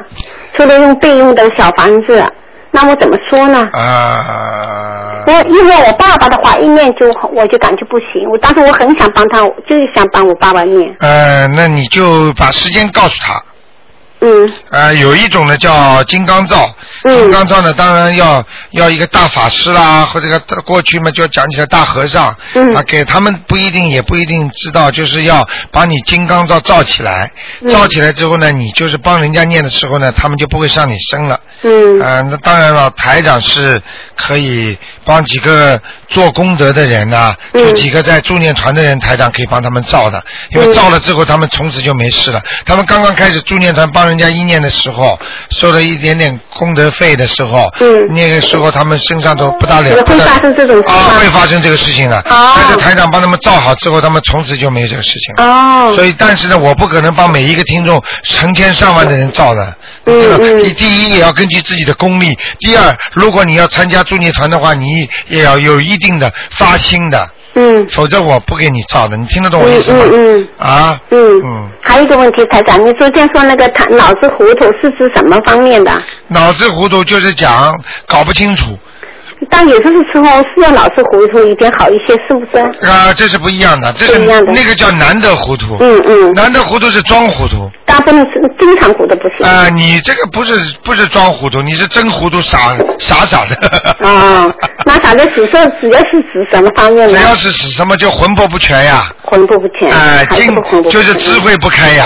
[0.55, 2.23] 除了用备用的小房子，
[2.71, 3.67] 那我怎么说呢？
[3.73, 10.95] 啊，我因为我爸爸的话一念就我就感觉不行，我当时我很想帮他，就是想帮我爸爸念。
[10.99, 13.41] 呃，那你就把时间告诉他。
[14.21, 14.51] 嗯。
[14.69, 16.69] 呃，有一种呢叫金刚罩，
[17.03, 22.75] 金刚罩呢当然要要一个大法师啦，或者个过去嘛就讲起来大和尚，嗯。
[22.75, 27.31] 啊，给他们不一定也不一定知道，就是要把你金刚罩罩起来，
[27.61, 27.69] 嗯。
[27.69, 31.39] 罩起来之后呢，你就是帮人家念的时候呢，他们就不会上你身了。
[31.63, 31.99] 嗯。
[31.99, 33.81] 啊，那当然了，台长是
[34.15, 37.65] 可以帮几个做功德的人呐、嗯。
[37.65, 42.41] 就几个在助念团的人，台长可以帮他们照的，因嗯为照了之后，他们从此就没事了。
[42.65, 52.19] 他们刚刚开始助念团帮人家一念的时候，受了一点点功德费的时候，嗯那个时候他们身上都不大了，会发生这种事啊，吗会发生这个事情的。
[52.29, 55.43] 哦但是台长帮他们照好之后，他们从此就没这个事情了。
[55.43, 55.93] 哦。
[55.95, 59.75] 所以，但是呢，我不可能帮每一个听众成千上万的人照的。
[60.05, 67.29] 嗯嗯你第一也要根据自己的功力，第二，如果你要参加助念团的话，你也要有一定的发心的。
[67.55, 67.87] 嗯。
[67.89, 70.03] 否则我不给你照的，你听得懂我意思吗？
[70.11, 71.01] 嗯嗯啊。
[71.09, 71.41] 嗯。
[71.43, 71.69] 嗯。
[71.81, 75.91] 还有一个问题，台长，你昨天说那个他脑子糊涂是指什么方面的？
[76.27, 77.77] 脑子糊涂就是讲
[78.07, 78.77] 搞不清楚
[79.49, 82.87] 但有些时候是要老是糊涂一点好一些，是不是？
[82.87, 85.77] 啊，这是不一样的，这是那个叫难得糊涂。
[85.79, 86.33] 嗯嗯。
[86.33, 87.69] 难得糊涂是装糊涂。
[87.85, 89.45] 大部分是经常糊涂不行。
[89.45, 93.95] 啊，你这个不是不是装糊涂，你是真糊涂傻傻傻的。
[93.99, 94.53] 哦，
[94.85, 97.17] 那傻的指说主要是指什么方面呢？
[97.17, 100.55] 只要是指什么就魂魄不全呀，魂魄不全，哎，还是精
[100.89, 102.05] 就是智慧不开呀，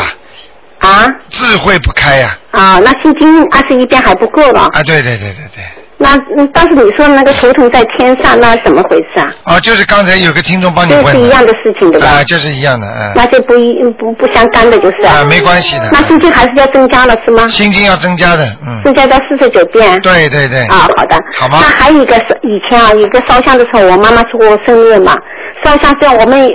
[0.79, 4.61] 啊智慧不开呀，啊，那心经二十一遍还不够了。
[4.73, 5.63] 啊，对对对对对，
[5.97, 9.31] 那嗯但是你说那个图腾在天上，那怎么回事啊？
[9.45, 12.07] 啊，就是刚才有个听众帮你这问是一样的事情对吧？
[12.07, 17.47] 啊，就是一样的，嗯，那就不一不不相干的就是啊，没关系的，那心经还是要增加了是吗？
[17.47, 19.99] 心经要增加的，嗯，增加到四十九遍。
[20.01, 21.15] 对对对，啊，好的。
[21.39, 25.15] 好吗那还有一个是以前啊，有一个烧香的时候，我妈妈出过生日嘛，
[25.63, 26.45] 烧香这样我们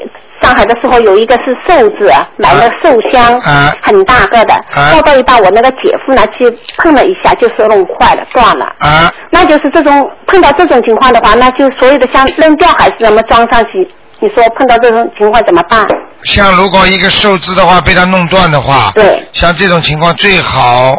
[0.43, 8.65] 上海的时候有一个是寿字，买了寿香，啊很大个的，啊烧到一半，我那个姐夫呢去碰了一下，就是弄坏了，断了。
[8.79, 13.89] 啊，那就是这种碰到这种情况的话，那就所有的香扔掉还是怎么装上去？
[14.23, 15.87] 你说碰到这种情况怎么办？
[16.25, 20.95] 像如果一个寿字的话被他弄断的话，对，像这种情况最好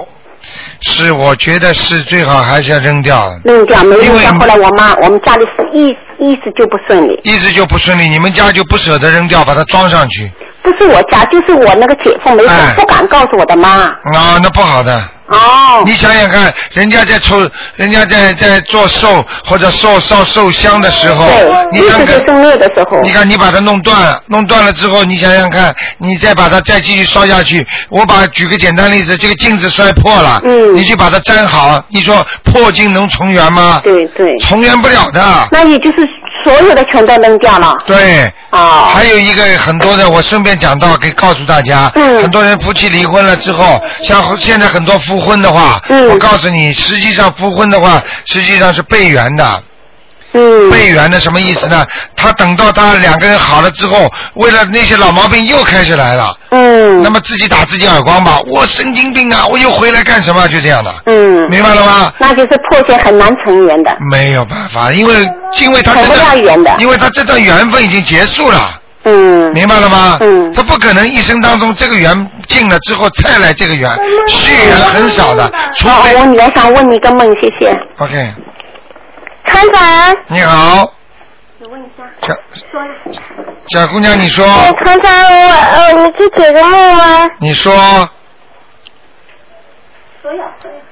[0.81, 4.39] 是我觉得是最好还是要扔掉，扔掉没因为扔掉。
[4.39, 7.19] 后来我妈，我们家里是一一直就不顺利。
[7.23, 10.31] 一直就不顺利，你们家就不舍得扔掉，把它装上去，
[10.63, 13.69] 不是我家，就是我那个姐夫没说，哎不敢告诉我的妈。
[13.87, 15.01] 啊，那不好的。
[15.31, 15.83] 哦。
[15.85, 21.25] 你想想看，人家在抽，人家在在做寿或者烧烧寿香的时候，
[21.71, 23.01] 你对，一看看生热的时候。
[23.01, 33.81] 你看你把它弄断了，弄断了之后，你想想看，你再把它再继续烧下去，我把举个简单例子，这个镜子摔破了，嗯你去把它粘好，你说破镜能重圆吗？
[33.83, 34.37] 对对。
[34.39, 35.47] 重圆不了的。
[35.51, 36.07] 那也就是
[36.43, 37.73] 所有的全都扔掉了。
[37.85, 38.89] 对，哦。
[38.93, 49.63] 还有一个很多的，我顺便讲到，可以告诉大家，嗯很多人夫妻离婚了之后，像现在很多复婚的话，嗯我告诉你，实际上复婚的话，实际上是备缘的。
[50.33, 50.69] 嗯。
[50.69, 51.85] 备缘的什么意思呢？
[52.15, 56.35] 他等到他两个人好了之后，为了那些老毛病又开始来了。
[56.51, 57.01] 嗯。
[57.01, 60.47] 那么自己打自己耳光吧，我神经病啊，我又回来干什么？
[60.47, 60.93] 就这样的。
[61.05, 61.49] 嗯。
[61.49, 62.13] 明白了吗？
[62.19, 63.95] 那就是破碎很难成缘的。
[64.11, 65.13] 没有办法，因为
[65.59, 68.77] 因为他这成不了缘的段，因为他这段缘分已经结束了。
[69.03, 69.51] 嗯。
[69.51, 70.17] 明白了吗？
[70.21, 70.53] 嗯。
[70.53, 73.89] 他不可能一生当中这个缘尽了之后再来这个缘，
[74.27, 75.87] 续缘很少的，除。
[75.87, 77.71] 我女儿想问你一个梦，谢谢。
[77.97, 78.33] OK，
[79.51, 80.15] 团长。
[80.27, 80.93] 你好，
[81.57, 82.03] 你问一下。
[82.21, 82.33] 小
[83.67, 87.29] 小姑娘，你说，哎，团长，我呃，你去解个梦吗？
[87.39, 87.73] 你说，
[90.21, 90.45] 说呀。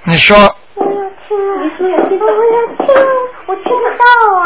[0.03, 0.37] 你说，
[0.75, 0.91] 我要
[1.27, 2.87] 听，你说呀，我要听，
[3.47, 4.03] 我听不到
[4.39, 4.43] 啊。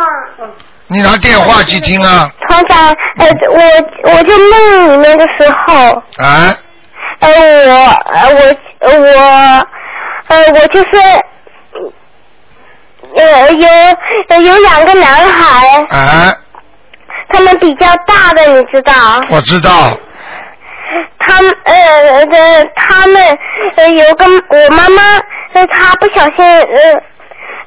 [0.88, 2.78] 你拿电话去听啊团长，
[3.18, 5.74] 呃，我我在梦里面的时候，
[6.18, 6.56] 啊！
[7.20, 7.74] 呃，我
[8.12, 8.40] 呃我
[8.80, 9.08] 呃我
[10.28, 10.90] 呃我就是
[13.16, 13.68] 呃有
[14.30, 16.36] 呃有两个男孩，啊，
[17.30, 18.94] 他们比较大的，你知道？
[19.30, 19.98] 我知道，
[21.20, 23.38] 他们呃呃他们
[23.76, 25.02] 呃有个我妈妈
[25.54, 26.94] 呃她不小心呃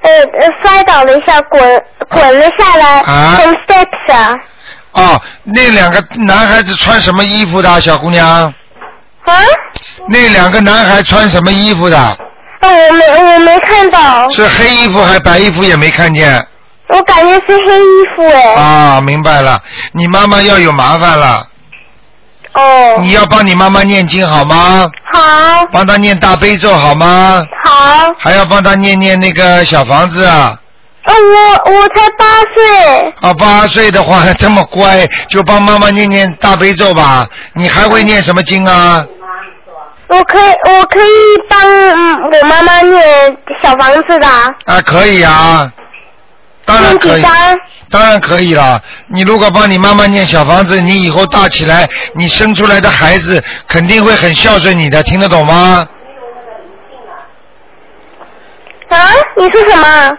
[0.03, 4.40] 呃呃摔倒了一下，滚滚了下来，啊从 steps 上。
[4.92, 8.26] 哦，那两个男孩子穿什么衣服的，小姑娘？
[8.26, 8.53] 啊？
[10.09, 12.18] 那两个男孩穿什么衣服的？
[12.67, 16.47] 呃我没我没看到，是黑衣服还是白衣服也没看见？
[16.89, 18.55] 我感觉是黑衣服哎。
[18.55, 19.61] 啊，明白了，
[19.93, 21.47] 你妈妈要有麻烦了。
[22.55, 22.99] 哦。
[23.01, 24.91] 你要帮你妈妈念经好吗？
[25.12, 25.67] 好。
[25.73, 27.45] 帮她念大悲咒好吗？
[27.64, 28.14] 好。
[28.19, 30.59] 还要帮她念念那个小房子啊。
[31.05, 33.14] 呃，我我才八岁。
[33.21, 37.29] 啊，八岁的话还这么乖，就帮妈妈念念大悲咒吧。
[37.55, 39.05] 你还会念什么经啊？
[40.09, 44.28] 我可以，我可以帮嗯我妈妈念小房子的。
[44.66, 45.70] 啊，可以啊，
[46.64, 47.22] 当然可以？
[47.88, 48.80] 当然可以了。
[49.07, 55.86] 你如果帮你妈妈念小房子，你以后大起来，你生出来的孩子肯定会很孝顺你的，听得懂吗？
[58.88, 58.98] 啊？
[59.36, 60.16] 你说什么？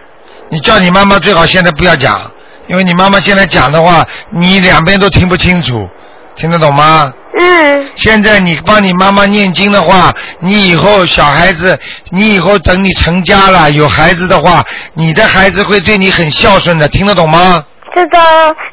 [0.49, 2.29] 你叫你妈妈最好现在不要讲，
[2.67, 5.89] 因为你妈妈现在讲的话，你两边都听不清楚，
[6.35, 7.13] 听得懂吗？
[7.37, 7.87] 嗯。
[7.95, 11.79] 现在你帮你妈妈念经的话，你以后小孩子，
[12.11, 14.63] 你以后等你成家了有孩子的话，
[14.93, 17.63] 你的孩子会对你很孝顺的，听得懂吗？
[17.95, 18.19] 知道。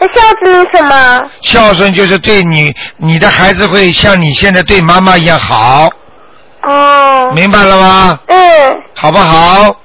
[0.01, 1.23] 那孝子是什么？
[1.41, 5.91] 孝顺就是对你，你的孩子会像你现在对妈妈一样好，
[6.63, 7.31] 哦。
[7.35, 8.19] 明白了吗？
[8.29, 8.39] 嗯。
[8.95, 9.77] 好不好？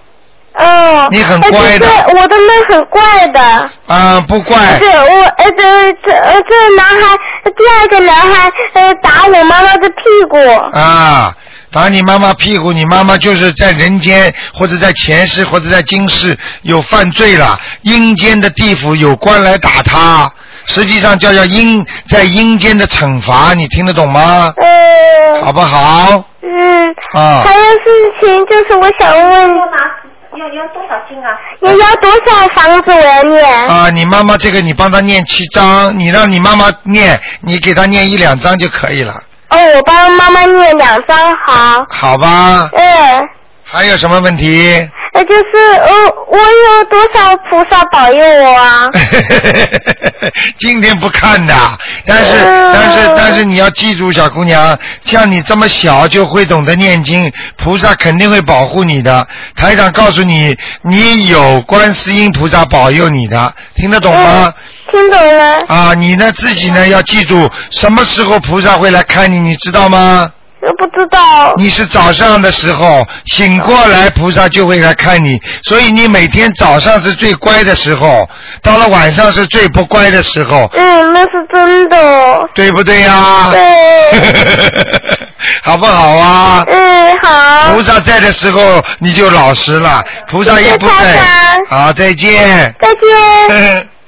[0.59, 1.07] 哦。
[1.11, 3.69] 你很乖的哎我的梦很怪的。
[3.87, 4.57] 啊、不怪。
[4.79, 10.37] 是我呃这这呃这男孩第二个男孩呃打我妈妈的屁股。
[10.77, 11.33] 啊，
[11.71, 20.31] 打你妈妈屁股，你妈妈就是在人间或者在前世或者在今世有犯罪了，阴间的地府有官来打他，
[20.65, 24.53] 实际上叫叫阴在阴间的惩罚，你听得懂吗？
[24.57, 25.43] 嗯。
[25.43, 26.23] 好不好？
[26.41, 26.87] 嗯。
[27.13, 29.49] 啊还有事情就是我想问。
[30.37, 31.37] 要要多少斤啊？
[31.59, 33.67] 你要多少房子我要念？
[33.67, 39.13] 啊，你妈妈这个你帮她念七张，你让你妈妈念，你给她念一两张就可以了，
[39.49, 41.85] 哦，我帮妈妈念两张好。
[41.89, 42.69] 好吧？
[42.73, 43.29] 嗯，
[43.71, 44.89] 还有什么问题？
[45.11, 45.41] 呃，就是
[45.81, 45.89] 呃，
[46.31, 48.87] 我有多少菩萨保佑我啊？
[50.59, 51.53] 今天不看的，
[52.05, 59.27] 但是嗯但是但是你要记住，小姑娘，像你这么小就会懂得念经，菩萨肯定会保护你的。
[59.55, 64.53] 台长告诉你，你有观世音菩萨保佑你的，听得懂吗？
[64.91, 65.63] 听懂了。
[65.67, 70.31] 啊，你呢自己呢要记住，什么时候菩萨会来看你，你知道吗？
[70.61, 71.53] 我不知道。
[71.57, 78.29] 你是早上的时候醒过来，菩萨就会来看你，所以你每天早上是最乖的时候，
[78.61, 82.49] 到了晚上是最不乖的时候，嗯，那是真的。
[82.53, 83.49] 对不对呀？
[83.51, 83.59] 对。
[85.63, 86.63] 好不好啊？
[86.67, 87.73] 嗯，好。
[87.73, 91.61] 菩萨在的时候你就老实了，菩萨也不谢谢在。
[91.69, 92.75] 好，再见。
[92.81, 93.87] 再见。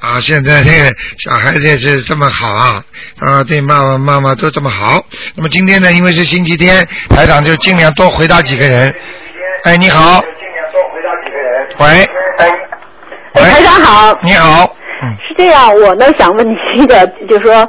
[0.00, 2.82] 啊，现在这个小孩子是这么好啊，
[3.18, 5.02] 啊，对妈妈妈妈都这么好。
[5.34, 8.94] 那么今天呢，因为是星期天，台长就尽量多回答几个人。
[9.64, 10.20] 哎，你好。
[10.20, 12.08] 尽量多回答几个人喂。
[13.34, 13.42] 喂。
[13.42, 14.16] 台长好。
[14.22, 14.72] 你好。
[15.26, 17.68] 是这样，我呢想问你一个，就是说，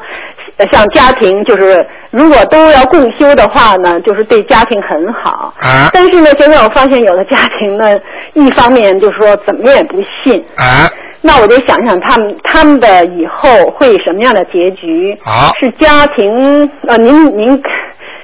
[0.57, 5.51] 呃像家庭，就是如果都要共修的话呢，就是对家庭很好。
[5.59, 5.89] 啊。
[5.93, 7.99] 但是呢，现在我发现有的家庭呢，
[8.35, 10.45] 一方面就是说怎么也不信。
[10.55, 10.87] 啊。
[11.21, 15.17] 那我就想想他们他们的以后会什么样的结局？
[15.25, 17.61] 啊是家庭呃，您您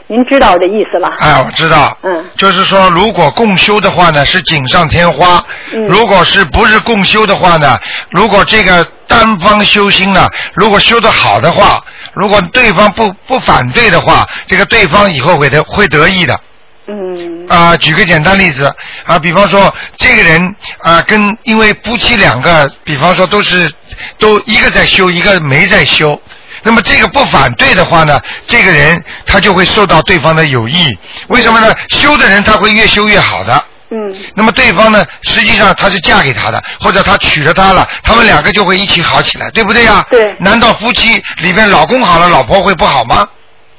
[0.07, 1.09] 您知道我的意思了。
[1.17, 1.97] 哎，我知道。
[2.03, 2.25] 嗯。
[2.37, 5.43] 就是说，如果共修的话呢，是锦上添花；
[5.73, 7.77] 嗯如果是不是共修的话呢，
[8.11, 11.83] 如果这个单方修心呢，如果修得好的话，
[12.13, 16.39] 如果对方不不反对的话，这个对方以后会得会得意的。
[16.87, 18.73] 嗯啊、举个简单例子
[19.05, 23.71] 啊，比方说这个人啊、跟因为夫妻两个，比方说都是
[24.17, 26.19] 都一个在修，一个没在修。
[26.63, 30.97] 那么这个不反对的话呢，这个人他就会受到对方的有益。
[31.27, 31.75] 为什么呢？
[31.89, 33.63] 修的人他会越修越好的。
[33.91, 40.03] 嗯那么对方呢，实际上他是嫁给他的，或者他娶了她了，他们两个就会一起好起来，对不对呀？
[40.09, 43.27] 对难道夫妻里边老公好了，老婆会不好吗？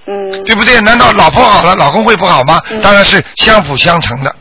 [0.07, 0.81] 嗯对不对？
[0.81, 2.61] 难道老婆好了，老公会不好吗？
[2.83, 4.35] 当然是相辅相成的，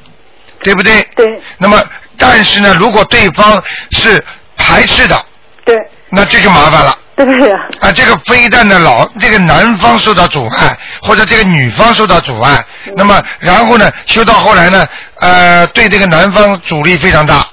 [0.61, 1.01] 对不对？
[1.15, 1.25] 对。
[1.57, 1.83] 那么，
[2.17, 3.61] 但是呢，如果对方
[3.91, 4.23] 是
[4.55, 5.25] 排斥的，
[5.65, 5.75] 对。
[6.09, 6.97] 那这就麻烦了。
[7.15, 12.63] 对呀、啊，这个非但呢老这个男方受到阻碍，或者这个女方受到阻碍，
[12.97, 14.85] 那么然后呢，修到后来呢，
[15.21, 17.47] 呃，对这个男方阻力非常大，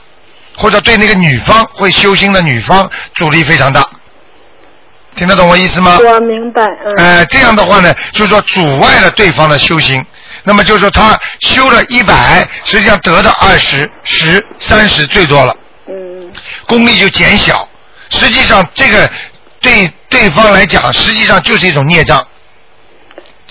[0.56, 3.86] 或者对那个女方会修心的女方阻力非常大，
[5.14, 5.98] 听得懂我意思吗？
[5.98, 6.94] 我明白，嗯。
[6.96, 10.04] 呃，这样的话呢，就是说阻碍了对方的修行。
[10.44, 15.54] 那么就是说他修了一百，实际上得到二十、十、三十最多了。
[15.88, 16.32] 嗯。
[16.66, 17.68] 功力就减小。
[18.10, 19.08] 实际上这个
[19.60, 22.26] 对对方来讲，实际上就是一种孽障。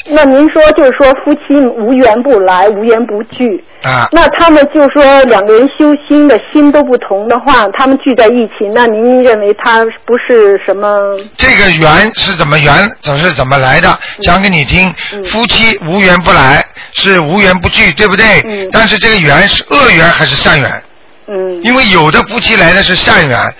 [0.05, 3.63] 那您说就是说夫妻无缘不来，无缘不聚。
[3.83, 4.07] 啊。
[4.11, 10.97] 那他们就说两个人修心的心都不同的话，他们聚在一起，那您认为他不是什么？
[11.37, 13.97] 这个缘是怎么缘，怎是怎么来的？
[14.21, 14.93] 讲给你听。
[15.25, 18.69] 夫妻无缘不来，是无缘不聚，对不对？
[18.71, 20.83] 但是这个缘是恶缘还是善缘？
[21.27, 21.61] 嗯。
[21.61, 23.53] 因为有的夫妻来的是善缘，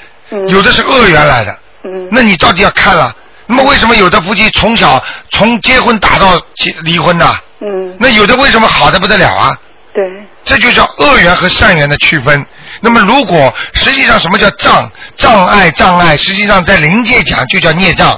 [0.47, 1.55] 有的是恶缘来的。
[1.83, 2.07] 嗯。
[2.11, 3.15] 那你到底要看了。
[3.52, 7.38] 那么为什么有的夫妻从小从结婚打到结离婚呢？
[7.60, 7.93] 嗯。
[7.99, 9.54] 那有的为什么好的不得了啊？
[9.93, 10.10] 对。
[10.45, 12.45] 这就叫恶缘和善缘的区分。
[12.80, 18.18] 那么如果实际上什么叫障障碍障碍，实际上在灵界讲就叫孽障。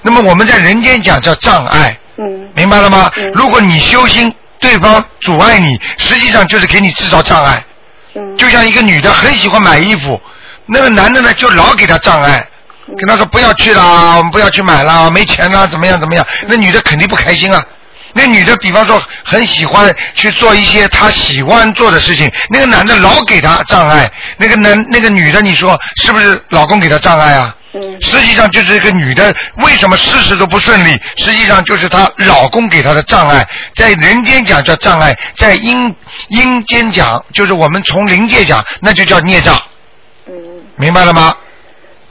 [0.00, 1.94] 那么我们在人间讲叫障碍。
[2.16, 2.48] 嗯。
[2.54, 3.12] 明白了吗？
[3.34, 7.62] 如果你修心，对方阻碍你，实际上就是给你制造障碍。
[8.14, 8.38] 嗯。
[8.38, 10.18] 就像一个女的很喜欢买衣服，
[10.64, 12.48] 那个男的呢就老给她障碍。
[12.98, 16.26] 跟他说不要去啦，我们不要去买啦，没钱啦，怎么样怎么样？
[16.46, 17.64] 那女的肯定不开心啊。
[18.14, 27.56] 那女的，比方说很喜欢去做一些她喜欢做的事情，那个男的老给她障碍，那个男那个女的，你说是不是老公给她障碍啊？
[27.72, 27.80] 嗯。
[28.02, 31.00] 实际上就是这个女的为什么事事都不顺利？
[31.16, 35.96] 实际上就是她老公给她的障碍，在人间讲叫障碍，在阴
[36.28, 39.58] 阴间讲就是我们从灵界讲，那就叫孽障。
[40.28, 40.34] 嗯。
[40.76, 41.34] 明白了吗？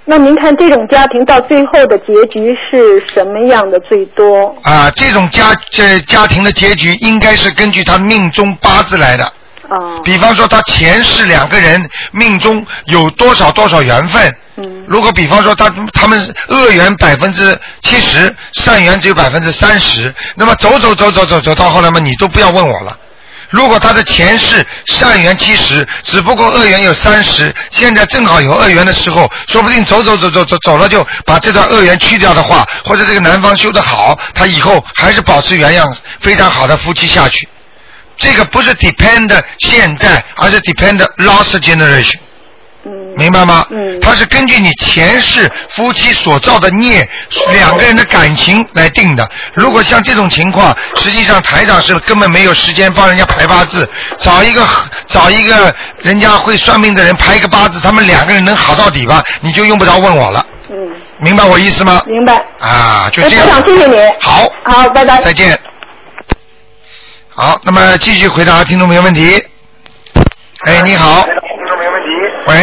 [0.04, 4.56] 那您看这种家庭到最后的结局是什么样的最多？
[4.64, 9.24] 啊，这种家这家庭的结局应该是根据他命中八字来的。
[9.70, 10.02] 哦。
[10.04, 14.36] 比方说，他前世两个人命中有多少多少缘分。
[14.58, 14.84] 嗯。
[14.88, 22.98] 如果比方说他他们恶缘百分之七十，善缘只有百分之三十，那么走走走走走走到后来嘛，你都不要问我了。
[23.52, 35.86] 如果他的前世善缘七十，只不过恶缘有三十，现在正好有恶缘的时候，说不定走走走走走走了就把这段恶缘去掉的话，或者这个男方修得好，他以后还是保持原样，
[36.22, 37.48] 非常好的夫妻下去。
[38.18, 39.30] 这个不是 depend
[39.60, 42.20] 现在，而是 depend last generation。
[43.16, 43.66] 明白吗？
[43.70, 47.08] 嗯，它是根据你前世夫妻所造的孽，
[47.52, 49.30] 两个人的感情来定的。
[49.54, 54.66] 如果像这种情况，实际上台长是根本没有时间帮人家排八字，找一个
[55.08, 59.24] 找一个人家会算命的人排一个八字，他们两个人能好到底吧？
[59.42, 60.46] 你就用不着问我了。
[60.70, 60.76] 嗯。
[61.20, 62.02] 明白我意思吗？
[62.08, 62.44] 明白。
[62.60, 63.46] 啊，就这样。
[63.46, 63.98] 台长，谢谢你。
[64.20, 64.50] 好。
[64.64, 65.22] 好，拜拜。
[65.22, 65.60] 再见。
[67.30, 69.44] 好，那么继续回答听众朋友问题。
[70.66, 71.24] 哎，你好。
[72.48, 72.56] 喂。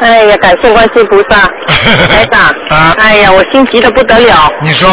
[0.00, 1.46] 哎呀，感谢观世菩萨，
[2.08, 2.42] 台长。
[2.70, 2.94] 啊。
[2.98, 4.50] 哎呀，我心急的不得了。
[4.62, 4.88] 你说。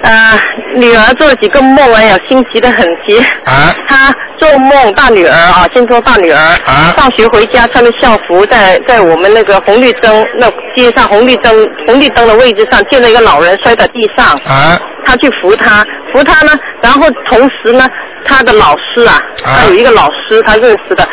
[0.00, 0.38] 呃，
[0.76, 3.18] 女儿做了几个梦，哎呀，心急的很急。
[3.44, 3.74] 啊。
[3.88, 6.38] 她做梦，大女儿啊，先说大女儿。
[6.38, 6.94] 啊。
[6.96, 11.52] 放学回家穿着校服，在在我们那个红绿灯那街上红绿灯
[11.86, 14.26] 红绿灯的位置上，见了一个老人摔在地上。
[14.46, 14.78] 啊。
[15.04, 16.52] 她去扶他，扶他呢，
[16.82, 17.86] 然后同时呢，
[18.24, 21.06] 他的老师啊，他有一个老师他认识的，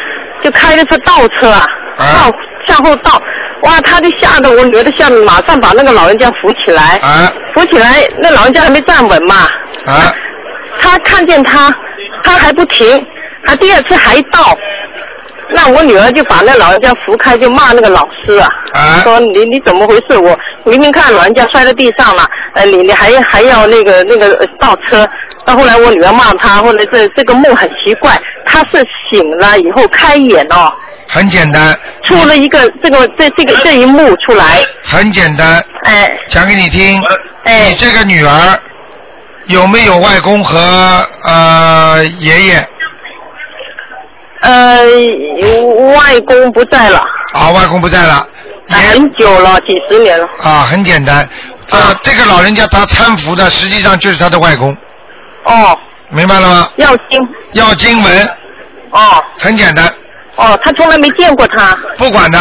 [0.44, 1.66] 就开了车倒车啊，
[1.98, 2.32] 倒
[2.68, 3.22] 向后倒，
[3.62, 7.00] 哇，他就吓得我女儿都吓得马上把那个老人家扶起来，
[7.54, 9.36] 扶起来，那老人家还没站稳嘛，
[9.86, 10.12] 啊，
[10.80, 11.74] 他看见他，
[12.24, 13.06] 他还不停，
[13.46, 14.58] 他第二次还倒，
[15.54, 18.50] 那我女儿就把那老人家扶开，就骂那个老师啊，
[19.04, 20.18] 说你你怎么回事？
[20.18, 25.08] 我明明看老人家摔在地上了，呃，你你还还要那个那个倒车。
[25.46, 30.74] 到后来我女儿骂他，后来这这个梦很奇怪，他是醒了以后开眼哦，
[31.08, 34.64] 很简单，出了一个这个这这个这一幕出来。
[34.84, 37.02] 很简单，哎，讲给你听。
[37.44, 38.60] 哎，你这个女儿
[39.46, 40.58] 有没有外公和
[41.24, 42.68] 呃爷爷？
[44.42, 44.84] 呃，
[45.96, 47.02] 外公不在了。
[47.34, 48.28] 啊，外公不在了。
[48.68, 50.28] 很久了，几十年了。
[50.44, 51.18] 啊，很简单，
[51.70, 54.76] 啊，这个老人家他搀扶的，实际上就是他的外公。
[55.46, 55.78] 哦。
[56.10, 56.70] 明白了吗？
[56.76, 57.20] 要经。
[57.54, 58.30] 要经文。
[58.92, 59.24] 哦。
[59.40, 59.92] 很简单。
[60.38, 61.76] 哦，他从来没见过他。
[61.98, 62.40] 不管的。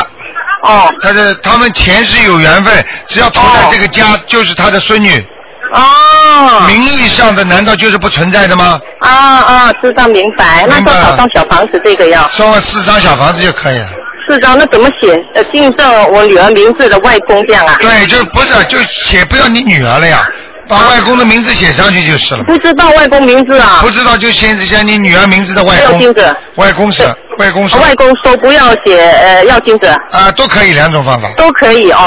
[0.63, 0.93] 哦。
[1.01, 5.25] 他是他们前世有缘分，只要投在这个家，就是他的孙女。
[5.73, 6.67] 哦。
[6.67, 8.81] 名义上的难道就是不存在的吗？
[9.01, 10.65] 啊啊，知道明白。
[10.69, 12.29] 那多少张小房子这个要？
[12.31, 13.89] 送四张小房子就可以了。
[14.27, 15.13] 四张，那怎么写？
[15.35, 17.77] 呃，印证我女儿名字的外公这样啊？
[17.79, 20.27] 对，就不是就写不要你女儿了呀，
[20.69, 22.45] 把外公的名字写上去就是了。
[22.45, 23.81] 不知道外公名字啊？
[23.83, 25.93] 不知道就先写你女儿名字的外公。
[25.95, 26.37] 要金子。
[26.57, 27.03] 外公是
[27.39, 27.77] 外公是。
[27.77, 29.89] 外公说不要写呃要金子。
[30.11, 31.29] 啊，都可以两种方法。
[31.37, 31.99] 都可以哦。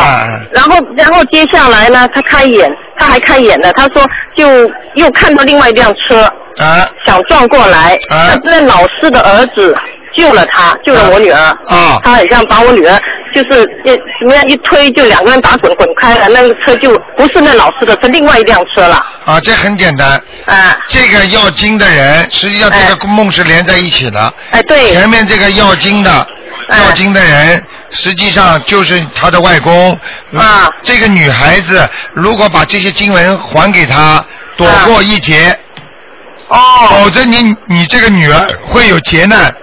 [0.51, 4.03] 然后然后接下来呢，他开眼，他还开眼了，他说
[4.35, 6.23] 就又看到另外一辆车。
[6.57, 6.87] 啊。
[7.05, 7.97] 想撞过来。
[8.09, 8.37] 啊。
[8.43, 9.75] 那老师的儿子。
[10.15, 11.39] 救了他，救了我女儿。
[11.67, 12.99] 啊，他好像把我女儿，
[13.37, 18.95] 就是一怎么样一推，就两个人打滚滚开了，那个车就不是那老师的，是另外一辆车了。
[19.25, 20.19] 啊，这很简单。
[20.47, 20.75] 啊。
[20.87, 24.33] 这个要经的人，实际上这个梦是连在一起的。
[24.49, 24.91] 哎，对。
[24.91, 26.27] 前面这个要经的，
[26.69, 29.91] 要经的人，实际上就是他的外公。
[30.35, 30.67] 啊。
[30.81, 34.25] 这个女孩子如果把这些经文还给他，
[34.55, 35.55] 躲过一劫。
[36.47, 36.57] 哦。
[36.89, 39.53] 否则你你这个女儿会有劫难。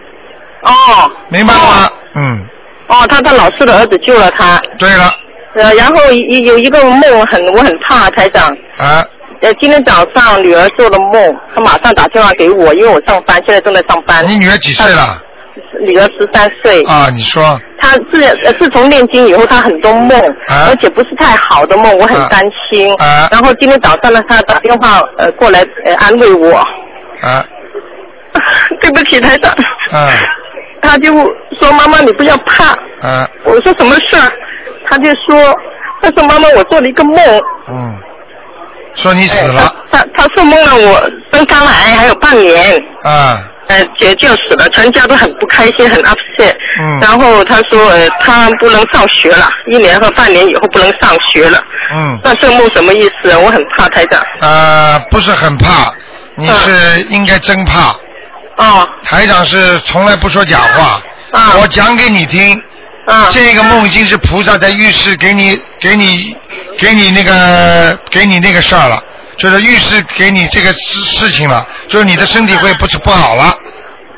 [0.62, 1.91] 哦，明白了吗？
[2.14, 2.47] 嗯。
[2.89, 4.59] 哦，他他老师的儿子救了他。
[4.78, 5.14] 对了。
[5.55, 8.49] 呃，然后有有一个梦很我很怕，台长。
[8.78, 9.05] 啊。
[9.41, 14.26] 呃，今天早上女儿做了梦，她马上打电话给我，因为我上班，现在正在上班。
[14.26, 15.22] 你女儿几岁了？
[15.80, 16.82] 女儿十三岁。
[16.85, 17.61] 啊，你说。
[17.78, 18.20] 她自
[18.59, 20.18] 自从念经以后，她很多梦，
[20.66, 22.93] 而且不是太好的梦，我很担心。
[22.97, 23.28] 啊。
[23.30, 26.57] 然后今天早上呢，她打电话呃过来呃安慰我。
[27.20, 27.45] 啊。
[28.80, 29.53] 对不起，台长。
[29.93, 30.09] 啊。
[30.85, 31.12] 他就
[31.59, 32.70] 说：“妈妈，你不要怕。”
[33.03, 33.28] 啊。
[33.45, 34.16] 我说：“什么事？”
[34.89, 35.59] 他就说
[36.03, 37.16] ：“他说妈妈，我做了一个梦。”
[37.68, 37.99] 嗯。
[38.95, 39.74] 说你死了。
[39.91, 42.80] 他他说梦了，我生肝癌还有半年。
[43.03, 43.51] 啊。
[43.66, 46.55] 呃，姐就死了，全家都很不开心，很 upset。
[46.78, 47.01] 嗯。
[47.01, 51.59] 然后他说：“呃，他不能上学了，一年和半年以后不能上学了。”
[51.93, 52.20] 嗯。
[52.22, 53.35] 那这梦什么意思？
[53.39, 54.22] 我很怕台长。
[54.41, 55.93] 呃，不是很怕，
[56.37, 57.97] 你是应该真怕。
[58.57, 58.88] 哦。
[59.02, 61.00] 台长是从来不说假话。
[61.32, 61.55] 啊。
[61.61, 62.61] 我讲给你听。
[63.07, 63.28] 啊。
[63.30, 66.36] 这个梦已经是菩萨在预示给你、给你、
[66.78, 69.02] 给你那个、给你那个事儿了，
[69.36, 73.55] 就是预示给你这个事事情了，就是你的身体会不是不好了。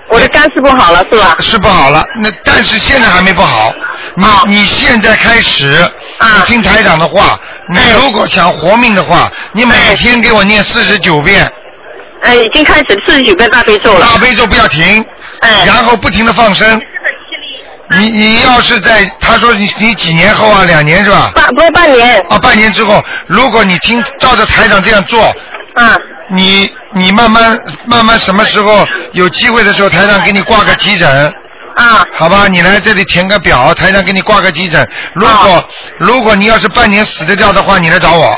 [0.09, 1.37] 我的肝是不好了，是吧？
[1.41, 3.75] 是不好了，那但是现在还没不好。
[4.15, 7.37] 你你现在开始，你听台长的话，
[7.69, 11.51] 你如果想活命的话，你每天给我念四十九遍。
[12.23, 14.01] 哎，已经开始四十九遍大悲咒了。
[14.01, 15.05] 大悲咒不要停。
[15.41, 15.65] 哎。
[15.67, 16.81] 然后不停的放生。
[17.99, 20.65] 你你要是在他说你你几年后啊？
[20.65, 21.31] 两年是吧？
[21.35, 22.19] 半不是半年。
[22.29, 25.23] 啊，半年之后，如果你听照着台长这样做。
[25.75, 25.97] 啊。
[26.35, 27.57] 你你慢慢
[27.87, 31.09] 慢慢什么时候有机会的时候，台长给你挂个急诊。
[31.77, 32.05] 啊。
[32.13, 34.89] 好吧，你来这里填个表，台长给你挂个急诊。
[35.15, 38.37] 如果如果你要是半年死得掉的话，你来找我。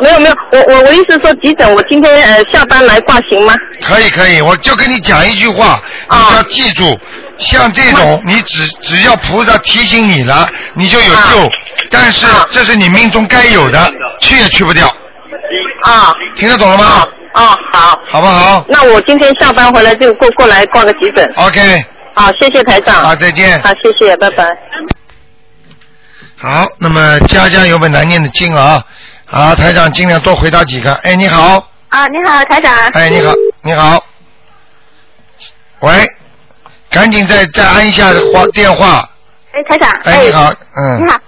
[0.00, 3.54] 没有没有，我我我意思说急诊，我今天呃下班来挂行吗？
[3.84, 5.80] 可以可以，我就跟你讲一句话，
[6.10, 6.98] 你要记住，
[7.38, 11.50] 像这种你只只要菩萨提醒你了，你就有救。
[11.90, 14.86] 但是这是你命中该有的，去也去不掉。
[15.84, 16.12] 啊。
[16.36, 17.06] 听得懂了吗？
[17.34, 18.00] 啊，好。
[18.08, 18.64] 好不好？
[18.68, 21.24] 那我今天下班回来就过过来挂个急诊。
[21.36, 21.84] OK。
[22.14, 22.94] 好，谢谢台长。
[23.02, 23.60] 好，再见。
[23.60, 24.44] 好，谢谢，拜拜。
[26.36, 28.82] 好，那么家家有本难念的经啊，
[29.34, 30.94] 啊，台长尽量多回答几个。
[31.02, 31.56] 哎，你好。
[31.88, 32.72] 啊，你好，台长。
[32.92, 33.32] 哎，你好，
[33.62, 34.00] 你好。
[35.80, 35.90] 喂，
[36.88, 39.08] 赶紧再再按一下话电话。
[39.50, 39.90] 哎，台长。
[40.04, 41.04] 哎，你好，嗯。
[41.04, 41.18] 你好，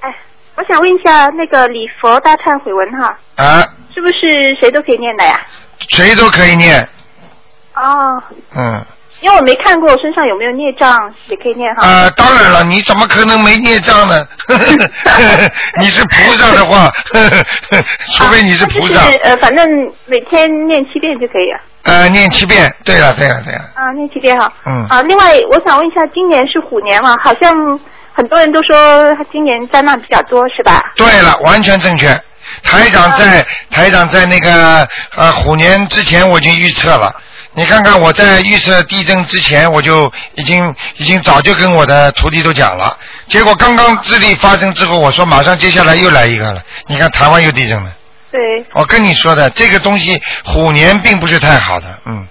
[0.00, 0.08] 哎，
[0.54, 3.60] 我想问一下，那个礼佛大忏悔文哈，啊，
[3.94, 5.38] 是不是谁都可以念的呀？
[5.90, 6.88] 谁都可以念，
[7.74, 8.22] 哦，
[8.56, 8.82] 嗯。
[9.20, 10.98] 因为我没看过我身上有没有孽障，
[11.28, 11.86] 也可以念哈。
[11.86, 14.26] 啊，当然了，你怎么可能没孽障呢？
[15.80, 16.90] 你是菩萨的话，
[18.16, 19.04] 除非你是菩萨。
[19.06, 19.66] 就是呃，反正
[20.06, 21.60] 每天念七遍就可以了。
[21.84, 22.74] 呃，念七遍。
[22.84, 23.60] 对了，对了，对了。
[23.74, 24.52] 啊，念七遍哈。
[24.66, 27.16] 嗯啊，另外我想问一下，今年是虎年嘛？
[27.24, 27.52] 好像
[28.12, 30.92] 很多人都说他今年灾难比较多，是吧？
[30.96, 32.08] 对了，完全正确。
[32.64, 37.14] 台长在台长在那个呃虎年之前我已经预测了。
[37.52, 42.96] 你看看我在预测地震之前，我就已经已经早就跟我的徒弟都讲了。
[43.26, 46.62] 结果刚刚智利发生之后，我说马上接下来又来一个了。
[46.86, 47.92] 你看台湾又地震了。
[48.30, 48.40] 对。
[48.72, 52.26] 我跟你说的这个东西，虎年并不是太好的，嗯。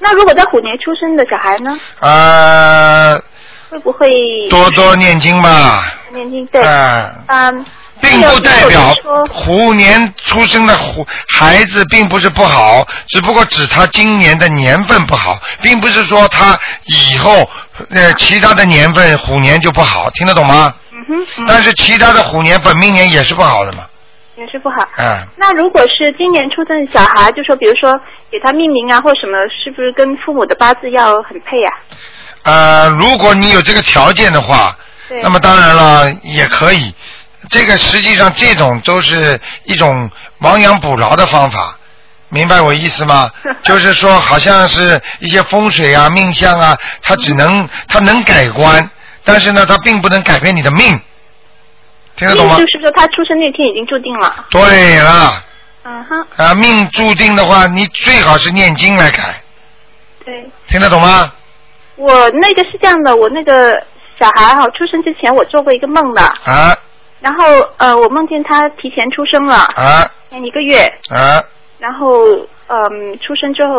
[0.00, 1.78] 那如果在虎年出生的小孩呢？
[2.00, 3.22] 呃，
[3.70, 4.08] 会不会
[4.50, 5.94] 多多念经吧。
[6.10, 6.44] 念经？
[6.46, 6.60] 对。
[6.62, 7.64] 啊嗯。
[8.00, 8.94] 并不代表
[9.28, 17.48] 虎年出生的虎孩子并不是不好，只不过指他今年的年份不好，并不是说他以后
[17.90, 20.74] 呃其他的年份虎年就不好，听得懂吗？
[20.92, 21.44] 嗯哼。
[21.46, 23.84] 但是其他的虎年本命年也是不好的嘛。
[24.36, 24.76] 也是不好。
[24.96, 25.26] 嗯。
[25.36, 27.98] 那如果是今年出生的小孩，就说比如说
[28.30, 31.70] 给他命名啊或什么，是不是跟父母的八字要很配呀、
[32.44, 34.74] 呃，如果你有这个条件的话，
[35.22, 36.94] 那么当然了也可以。
[37.50, 40.08] 这个实际上这种都是一种
[40.38, 41.76] 亡羊补牢的方法，
[42.28, 43.30] 明白我意思吗？
[43.64, 48.88] 就是说，好像是一些风水啊、命相啊，它只能它能改观，
[49.24, 50.98] 但是呢，它并不能改变你的命，
[52.16, 52.64] 听得懂吗命？
[52.64, 54.46] 就是说他出生那天已经注定了。
[54.50, 55.44] 对了，
[55.84, 59.18] 嗯哼，啊，命注定的话，你最好是念经来改，
[60.24, 60.48] 对。
[60.68, 61.32] 听得懂吗？
[61.96, 63.72] 我那个是这样的，我那个
[64.18, 66.76] 小孩哈出生之前我做过一个梦的，啊
[67.20, 67.44] 然后
[67.76, 70.10] 呃我梦见他提前出生了，啊。
[70.30, 71.42] 前一个月，啊。
[71.78, 72.08] 然后
[72.68, 73.74] 嗯出生之后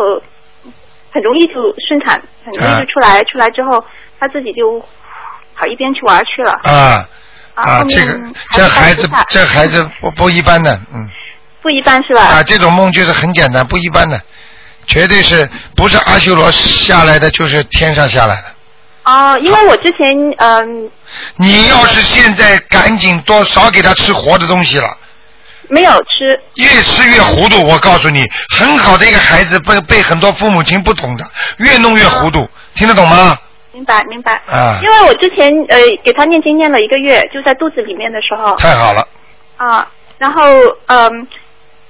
[1.12, 1.54] 很容易就
[1.88, 3.84] 顺产，很容易就出来，出来之后
[4.18, 4.80] 他自己就
[5.54, 7.08] 跑一边去玩去了，啊。
[7.54, 8.18] 啊这个
[8.52, 11.08] 这孩子这孩子不不一般的，嗯。
[11.60, 12.22] 不一般是吧？
[12.22, 14.20] 啊，这种梦就是很简单，不一般的，
[14.86, 18.51] 绝对是不是阿修罗下来的，就是天上下来的。
[19.04, 20.90] 哦，因为我之前嗯
[21.36, 24.96] 你要是现在赶紧多少给他吃活的东西了，
[25.68, 27.60] 没有吃，越吃越糊涂。
[27.66, 28.24] 我告诉你，
[28.56, 31.24] 很好的一个孩子被被很多父母亲不懂的，
[31.58, 33.36] 越弄越糊涂，听得懂吗？
[33.72, 34.34] 明白明白。
[34.50, 38.54] 啊因为我之前呃给他念经念了一个月，就在肚子里面的时候。
[38.56, 39.08] 太好了，
[39.56, 39.88] 啊，
[40.18, 40.42] 然后
[40.86, 41.26] 嗯，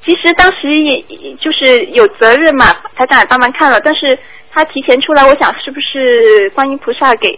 [0.04, 4.18] 其实当时也也就是有责任嘛，台长也帮忙看了，但是
[4.54, 7.28] 他提前出来，我想是不是观音菩萨给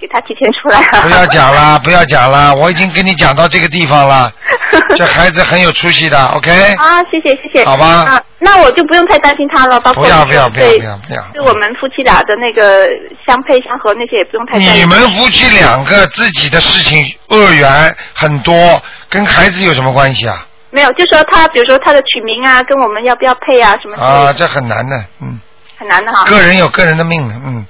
[0.00, 1.02] 给他提前出来了？
[1.02, 4.32] 不要讲了， 不要讲了，我已经跟你讲到这个地方了，
[4.96, 6.50] 这孩子很有出息的，OK？
[6.76, 7.64] 啊，谢谢谢谢。
[7.64, 12.86] 好吧啊，那我就不用太担心他了，包括不要不要不要不要不要，对我们夫妻俩的那个
[13.26, 14.82] 相配相合那些也不用太担心。
[14.82, 20.46] 你们夫妻两个自己的事情恶缘很多，跟孩子有什么关系啊？
[20.72, 25.38] 没有，就说他比如说他的取名啊，跟我们要不要配啊什么的啊，这很难的，嗯，
[25.80, 26.24] 很难的哈。
[26.26, 27.66] 个人有个人的命的，嗯，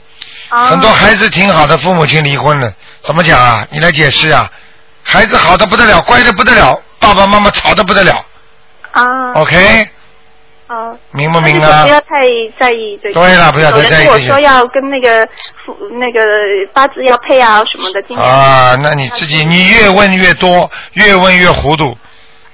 [0.48, 2.72] 啊很多孩子挺好的，父母亲离婚了，
[3.02, 3.64] 怎么讲啊？
[3.70, 4.50] 你来解释啊？
[5.04, 8.24] 孩子好的不得了，乖的不得了，爸爸妈妈吵的不得了
[8.90, 9.32] 啊。
[9.34, 9.88] ，OK，
[10.66, 10.98] 哦。
[11.12, 11.88] 明不明那就啊不？
[11.88, 12.06] 要太
[12.58, 13.12] 在意对。
[13.12, 15.26] 对了不要太有人跟我在意这些说要跟那个
[15.64, 16.20] 父那个
[16.72, 21.96] 八字要配啊什么的，啊，那你自己你越问越多，越问越糊涂。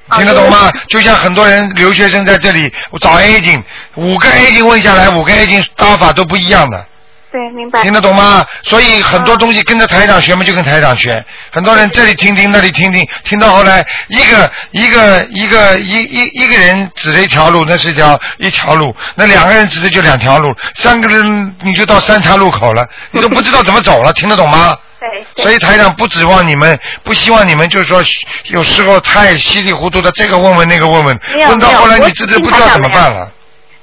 [0.09, 0.73] 啊听得懂吗？
[0.89, 3.63] 就像很多人留学生在这里我找 A 经，
[3.95, 6.87] 五个 A 经问下来，五个 A 经打法都不一样的，
[7.33, 7.83] 对，明白。
[7.83, 8.45] 听得懂吗？
[8.63, 11.25] 所以很多东西跟着台长学嘛，就跟台长学。
[11.51, 24.77] 很多人这里听听，那里听听，听到后来，一个一个一个一一一个人指着一条路，那是一条一条路；那两个人指着就两条路，三个人你就到三岔路口了，你都不知道怎么走了，听得懂吗？
[25.01, 25.45] 对。
[25.45, 28.03] 所以台长不指望你们，不希望你们就是说
[28.47, 33.31] 有时候太稀里糊涂的，这个问问那个问问问到后来你自己不知道怎么办了。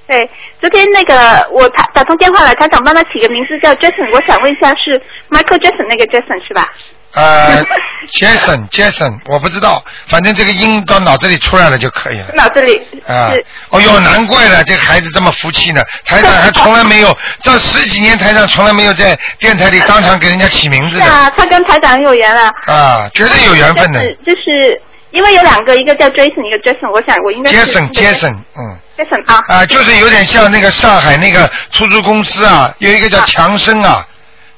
[0.06, 0.30] 对，
[0.60, 6.68] 昨天那个我打打通电话来，台长帮他起个名字叫 Jason，我想问一下是 Michael Jackson 那个 Jason 是吧？
[7.14, 7.64] 呃，
[8.20, 12.26] Jason Jason，我不知道，反正这个音到脑子里出来了就可以了。
[12.36, 12.76] 脑子里
[13.08, 15.82] 啊是，哦哟，难怪了，这孩子这么福气呢。
[16.06, 22.52] 台长 还从来没有，这十几年台长从来没有在电台里当场给人家起名字的是啊，他跟台长有缘了。
[22.68, 24.02] 啊，绝对有缘分的。
[24.02, 24.82] 就是就是
[25.12, 28.80] 因为有两个，一个叫 Jason，一个 Jason，我想我应该是 Jason Jason，嗯。
[28.98, 29.42] Jason 啊。
[29.48, 34.06] 啊，就是有点像那个上海那个出租公司啊，有一个叫强生啊，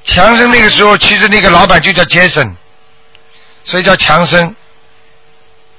[0.05, 2.53] 强生那个时候其实那个老板就叫 Jason，
[3.63, 4.55] 所以叫强生。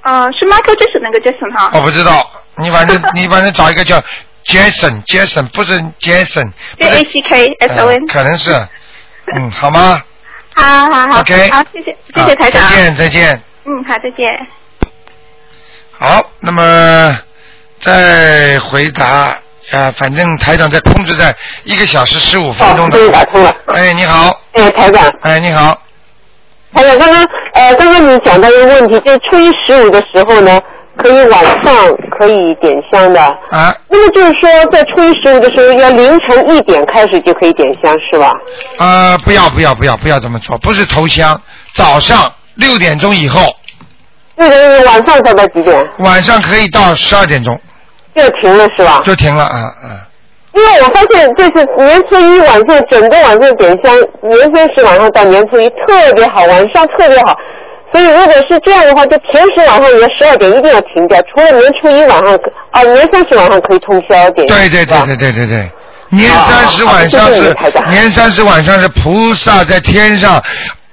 [0.01, 1.71] 呃，是 Michael Jackson 那个 Jason 哈。
[1.73, 4.01] 我不知道，你反正 你反正找一个叫
[4.45, 8.05] Jason Jason，不是 Jason，J A C K S O N。
[8.07, 8.53] 可能是，
[9.35, 10.01] 嗯，好吗？
[10.55, 11.19] 好好好。
[11.21, 12.69] OK 好，谢谢谢谢啊台长。
[12.69, 13.41] 再见再见。
[13.65, 14.47] 嗯，好，再见。
[15.99, 17.19] 好，那么
[17.79, 19.37] 再回答
[19.71, 23.09] 啊，反正台长在控制在一个小时十五分钟的。
[23.11, 23.53] 打通了。
[23.67, 24.39] 哎，你好。
[24.53, 25.05] 哎，台长。
[25.21, 25.77] 哎，你好。
[26.73, 30.61] 台长，刚刚呃，刚刚你讲到一个问题，就是初一十五的时候呢，
[30.97, 31.73] 可以晚上
[32.17, 33.21] 可以点香的。
[33.21, 33.75] 啊。
[33.89, 38.31] 那么就是说，在初一十五的时候，要凌晨一点开始就可以点香，是吧？
[38.77, 41.41] 啊，不要不要不要不要这么做，不是头香，
[41.73, 43.41] 早上六点钟以后。
[44.37, 45.89] 六点钟晚上到到几点？
[45.97, 47.59] 晚上可以到十二点钟。
[48.17, 49.01] 就停了是吧？
[49.05, 50.03] 就停了啊啊。
[50.53, 57.37] 因为我发现，就是年初一晚上整个晚上点香，年三十晚上到年初一特别好，晚上特别好。
[57.91, 62.35] 所以如果是这样的话，就平时晚上也十二点一定要停掉，除了年初一晚上
[62.71, 64.47] 啊，年三十晚上可以通宵点。
[64.47, 65.71] 对对对对对对对，
[66.09, 67.55] 年三十晚上是
[67.89, 70.41] 年三十晚上是菩萨在天上。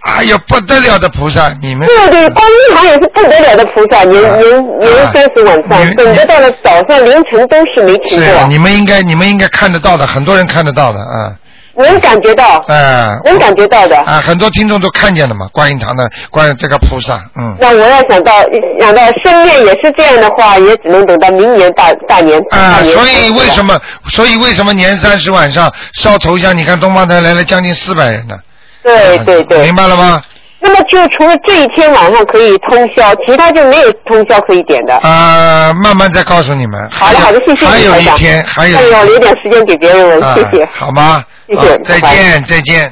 [0.04, 8.46] 哎呀，不得了的菩萨，你们对对，观音堂也是不得了的菩萨，年年年三十晚上，等着到了早上凌晨都是没停过。
[8.48, 11.32] 你们应该你们应该看得到的，很多人看得到的啊。
[11.76, 12.62] 能感觉到。
[12.68, 13.18] 哎。
[13.24, 13.96] 能感觉到的。
[13.96, 17.56] 啊，很多听众都看见了嘛，观音堂的观这个菩萨，嗯。
[17.58, 18.32] 那我要想到
[18.78, 22.38] 想到生面也是这样的话，也只能等到明年大大年。
[22.50, 23.80] 啊，所以为什么？
[24.08, 26.56] 所以为什么年三十晚上烧头香？
[26.56, 28.36] 你看东方台来了将近四百人呢。
[28.84, 30.22] 对对对，明白了吗？
[30.60, 34.96] 那么就除了这一天晚上可以通宵，其他就没有通宵可以点的。
[34.98, 36.88] 啊，慢慢再告诉你们。
[36.90, 38.76] 好的好的，谢谢还有一天，还有。
[38.78, 40.66] 还有留点时间给别人问，谢谢。
[40.72, 41.22] 好吗？
[41.46, 42.90] 谢谢，再见再见。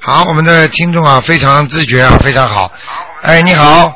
[0.00, 2.70] 好，我们的听众啊，非常自觉啊，非常好。
[3.20, 3.92] 哎，你好，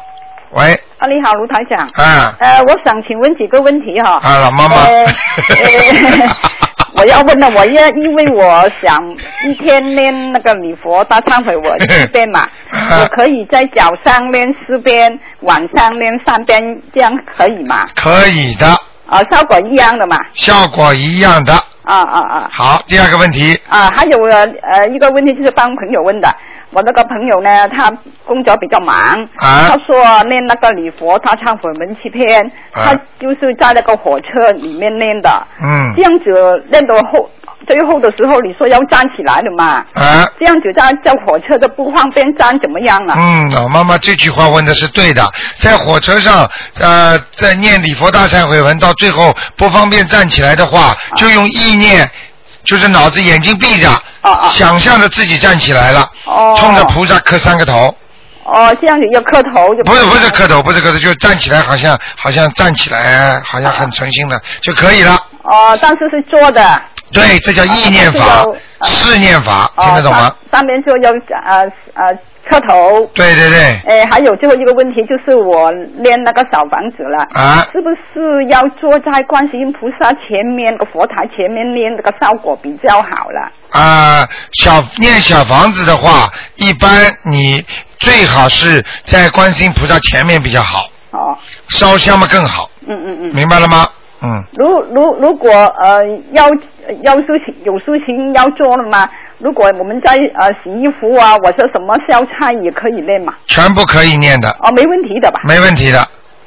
[0.51, 0.75] 喂。
[0.99, 1.89] 啊，你好，卢台长。
[2.05, 2.37] 啊。
[2.39, 4.21] 呃，我想请问几个问题哈。
[4.23, 4.85] 啊，老妈妈。
[7.01, 9.03] 我要问的，我要因为我想
[9.49, 12.47] 一天练那个礼佛大忏悔我四遍嘛，
[13.01, 16.61] 我可以在早上练四遍，晚上练三遍，
[16.93, 17.89] 这样可以吗？
[17.97, 18.67] 可以的。
[19.07, 20.19] 啊，效果一样的嘛。
[20.35, 21.55] 效果一样的。
[21.83, 22.49] 啊啊啊！
[22.53, 23.59] 好，第二个问题。
[23.67, 26.29] 啊，还有呃一个问题就是帮朋友问的，
[26.73, 27.91] 我那个朋友呢，他
[28.25, 28.95] 工作比较忙，
[29.37, 37.29] 啊、他说念那个礼佛他忏悔文七篇，他就是在那个火车里面念的，嗯，这样子念到后
[37.67, 43.15] 最后的时候，你说要站起来的嘛，啊，这样子在在火车都不方便站，怎么样了？
[43.17, 45.27] 嗯，老妈妈这句话问的是对的，
[45.59, 46.49] 在火车上
[46.79, 52.09] 呃在念礼佛大忏悔文到最后不方便站起来的话，就用意念，
[52.65, 53.91] 就是脑子眼睛闭着，
[54.51, 56.09] 想象着自己站起来了，
[56.57, 57.95] 冲着菩萨磕三个头。
[58.45, 59.85] 哦，这样子要磕头就。
[59.85, 65.15] 不是不是磕头，不是磕头，就站起来，好像好像站起来，好像很诚心的就可以了。
[65.43, 66.83] 哦，但是是坐的。
[67.13, 68.47] 对，这叫意念法、
[68.83, 70.33] 试念法，听得懂吗？
[70.53, 71.11] 上面就要
[71.45, 71.63] 呃
[71.95, 72.13] 呃
[72.51, 73.07] 磕头。
[73.15, 73.81] 对对对。
[73.87, 83.51] 哎，还有最后一个问题，就是我念那个小房子了，啊，是不是要坐在观世音菩萨前面个佛台前面念，这个效果比较好了？
[83.73, 86.91] 啊，小念小房子的话，一般
[87.25, 87.65] 你
[87.99, 90.89] 最好是在观世音菩萨前面比较好。
[91.13, 91.39] 哦。
[91.69, 92.69] 烧香嘛更好。
[92.87, 93.35] 嗯嗯嗯。
[93.35, 93.87] 明白了吗？
[94.23, 94.45] 嗯。
[94.57, 96.49] 如如如果呃要
[97.03, 99.09] 要事情有事情要做了吗？
[99.41, 103.35] 如果我们在呃洗衣服啊，或者什么烧菜也可以练嘛？
[103.47, 104.51] 全部可以练的。
[104.61, 105.41] 哦，没问题的吧？
[105.45, 105.99] 没问题的。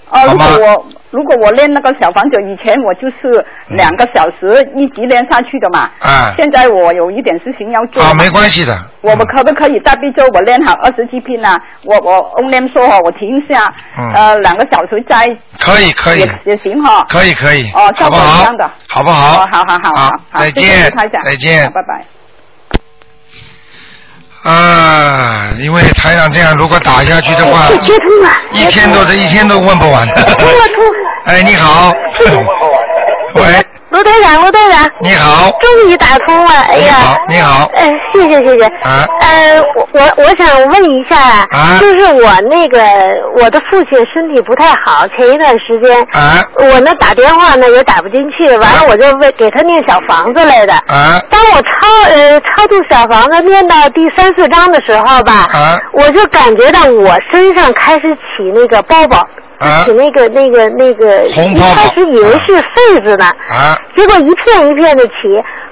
[0.10, 5.90] 哦，如果我如果我练那个小房子，以前我就是两个小时一直练下去的嘛。
[6.00, 6.34] 啊。
[6.38, 8.04] 现在我有一点事情要做。
[8.04, 8.78] 啊，没关系的。
[9.02, 11.60] 我们可不可以大悲咒我练好二十几篇呢？
[11.84, 13.74] 我我 o n 说哈，我停下，
[14.16, 15.26] 呃，两个小时再。
[15.60, 16.20] 可以可以。
[16.20, 17.04] 也也行哈。
[17.10, 17.72] 可以可以。
[17.72, 18.42] 哦，好不好？
[18.42, 18.70] 一样的。
[18.88, 19.42] 好不好？
[19.44, 20.12] 哦，好好好好。
[20.40, 20.92] 再见。
[21.24, 21.66] 再见。
[21.72, 22.06] 拜拜。
[24.44, 30.08] 啊，因为台长这样，如果打下去的话，接通了，一天多这一天都问不完。
[30.14, 30.84] 通了通。
[31.26, 31.94] 哎，你好。
[33.36, 33.66] 喂。
[33.94, 34.90] 卢队长，卢队长。
[35.02, 35.52] 你好。
[35.62, 36.96] 终于打通了，哎呀。
[37.30, 37.70] 你好，你好。
[37.76, 38.66] 哎，谢谢谢谢。
[38.82, 39.06] 啊。
[39.22, 41.16] 呃，我我我想问一下，
[41.52, 42.80] 啊，就是我那个
[43.38, 50.74] 我的父亲身体不太好，前一段时间，啊，我呢打电话呢也打不进去，完了我就为给他念小房子来的。
[50.88, 51.22] 啊。
[51.30, 59.24] 当我超呃超度小房子念到第三四章的时候吧，啊，我就感觉到我身上开始起那个包包。
[59.60, 65.14] 啊，起那个那个那个，一开始以为是痱子呢，啊，结果一片一片的起，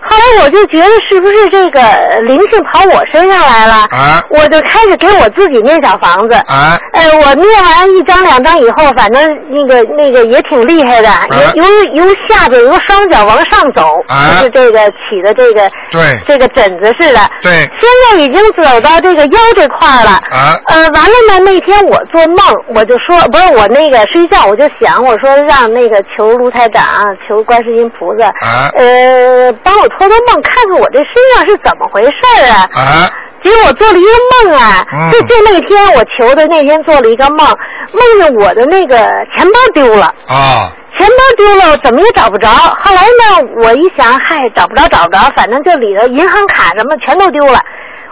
[0.04, 1.80] 后来我就觉得是不是这个
[2.22, 3.74] 灵性跑我身上来了？
[3.92, 4.24] 啊。
[4.30, 6.36] 我就开始给我自己念小房子。
[6.48, 6.78] 啊。
[6.94, 11.10] 呃，我念完一张两张以后，反正那个那个也挺厉害的，
[11.56, 17.20] 由由由下边由双脚往上走，就是这个起的这个对这个疹子似的。
[17.42, 17.52] 对。
[17.80, 20.12] 现在已经走到这个腰这块了。
[20.32, 20.58] 啊。
[20.68, 22.38] 呃，完了呢，那天我做梦，
[22.76, 26.84] 我就说不是我那个睡觉，我就想我说让那个求卢台长，
[27.28, 28.70] 求观世音菩萨，啊。
[28.76, 32.12] 呃，帮我托托梦，看看我这身上是怎么回事
[32.50, 32.68] 啊？
[32.76, 33.10] 啊。
[33.44, 34.10] 结果我做了一个
[34.46, 38.96] 梦啊，就就那天我求的那天做了一个梦，梦见我的那个
[39.36, 40.14] 钱包丢了。
[40.28, 40.70] 啊。
[41.00, 42.48] 钱包丢了，怎么也找不着。
[42.50, 47.60] 后来呢，我一想，嗨，找不着找不着，反正就里头银行卡什么全都丢了。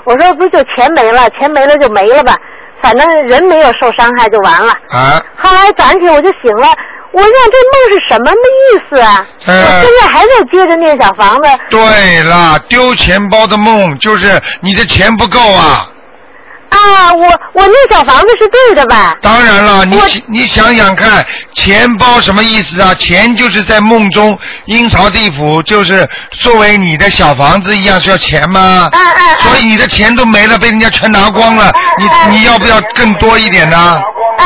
[0.06, 2.36] 我说不就钱没了，钱没了就没了吧，
[2.82, 4.72] 反正人没有受伤害就完了。
[4.90, 5.22] 啊。
[5.38, 6.68] 后来早上起我就醒了。
[7.11, 9.26] 我想这梦是什么意思啊？
[9.45, 11.49] 呃、我现在还在接着念小房子。
[11.69, 15.90] 对了，丢钱包的梦就是你的钱不够啊。
[16.69, 19.18] 啊，我我那小房子是对的吧？
[19.23, 21.26] 当然了，你你想想看，
[21.56, 22.94] 钱包什么意思啊？
[22.94, 28.88] 钱就是在梦中阴曹地府，就是作为你的小房子一样需要钱吗？
[28.94, 29.41] 嗯嗯。
[29.41, 33.99] 所以你的钱都没了，被人家全拿光了，你你要不要更多一点呢？
[34.38, 34.45] 嗯。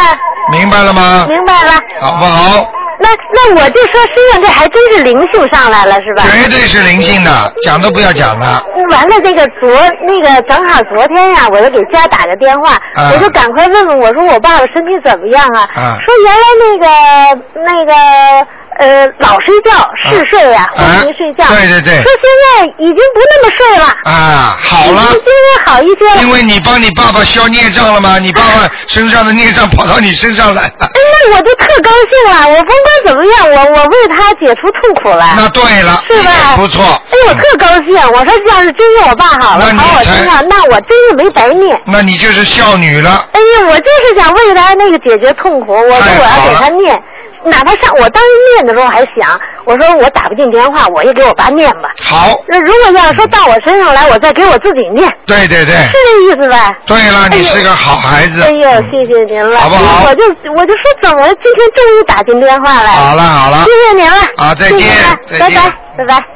[0.51, 1.25] 明白了吗？
[1.29, 1.71] 明白了。
[1.99, 2.71] 好不好？
[2.99, 6.23] 那那我就说身上这还真是灵性上来了是吧？
[6.23, 8.63] 绝对是灵性的，讲都不要讲了。
[8.91, 9.69] 完了，这个昨
[10.05, 15.67] 那个正好昨天呀，我就给家打个电话，啊、我就赶快问问我说我爸爸身体怎么样啊？
[15.75, 18.47] 啊说原来那个那个。
[18.79, 21.47] 呃，老睡觉，嗜睡呀、啊，昏迷睡觉。
[21.53, 22.01] 对对对。
[22.01, 23.85] 说现在已经不那么睡了。
[24.05, 25.01] 啊，好了。
[25.11, 26.21] 今天好一些了。
[26.21, 28.17] 因为你帮你爸爸消孽障了吗？
[28.19, 30.71] 你爸爸身上的孽障跑到你身上来了。
[30.79, 32.49] 哎，那我就特高兴了。
[32.49, 35.35] 我甭管怎么样，我我为他解除痛苦了。
[35.37, 36.55] 那对了，是吧？
[36.55, 36.83] 不错。
[36.83, 37.95] 哎，我特高兴。
[38.13, 41.79] 我说要是真是我爸好了，跑我身上，那我真是没白念。
[41.85, 43.25] 那你就是孝女了。
[43.33, 46.99] 哎呀，我就是想为他那个解决痛苦，我说我要给他念。
[47.45, 51.89] 哪怕上我当时念的时候还想，我说我打不进电话，我也给我爸念吧。
[52.01, 52.31] 好。
[52.47, 55.11] 那如果要是说到我身上来，我再给我自己念。
[55.25, 55.75] 对对对。
[55.75, 56.75] 是这意思呗？
[56.87, 58.41] 对了，你是个好孩子。
[58.43, 59.59] 哎呦，谢谢您了。
[59.59, 60.05] 好不好？
[60.07, 62.89] 我就我就说怎么今天终于打进电话了。
[62.89, 63.65] 好了好了。
[63.65, 64.17] 谢谢您了。
[64.37, 64.87] 好，再见。
[65.39, 66.32] 拜拜拜拜。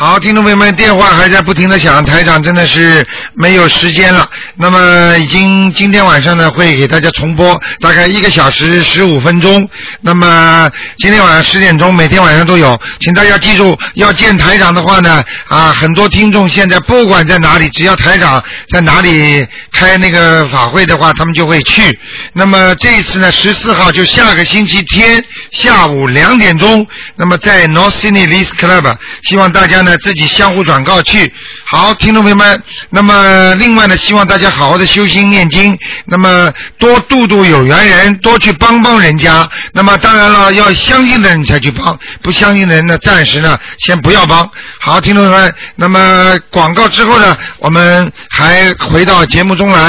[0.00, 3.04] 好，听众朋友们，电话还在不停的响，台长真的是
[3.34, 4.30] 没有时间了。
[4.54, 9.68] 那么，已经今天晚上呢会给大家重播，大概一个小时十五分钟。
[10.00, 21.98] 那么今天晚上十点钟，每天晚上都有，请大家记住，要见台长的话呢，啊，很多听众现在不管在哪里，只要台长在哪里开那个法会的话，他们就会去。
[22.32, 31.32] 那么这一次呢，十四号就下个星期天下午两点钟，那么在 North Sydney Lees Club，希望大家自己相互转告去，
[31.64, 39.48] 好，听众朋友们，那么另外呢，希望大家好好的修心念经，那么多度度有缘人，多去帮帮人家。
[39.72, 44.48] 那么当然了，要相信的人才去帮，不相信的人呢，暂时呢先不要帮。
[44.78, 49.88] 好，听众朋友们，那么广告之后呢，我们还回到节目中来。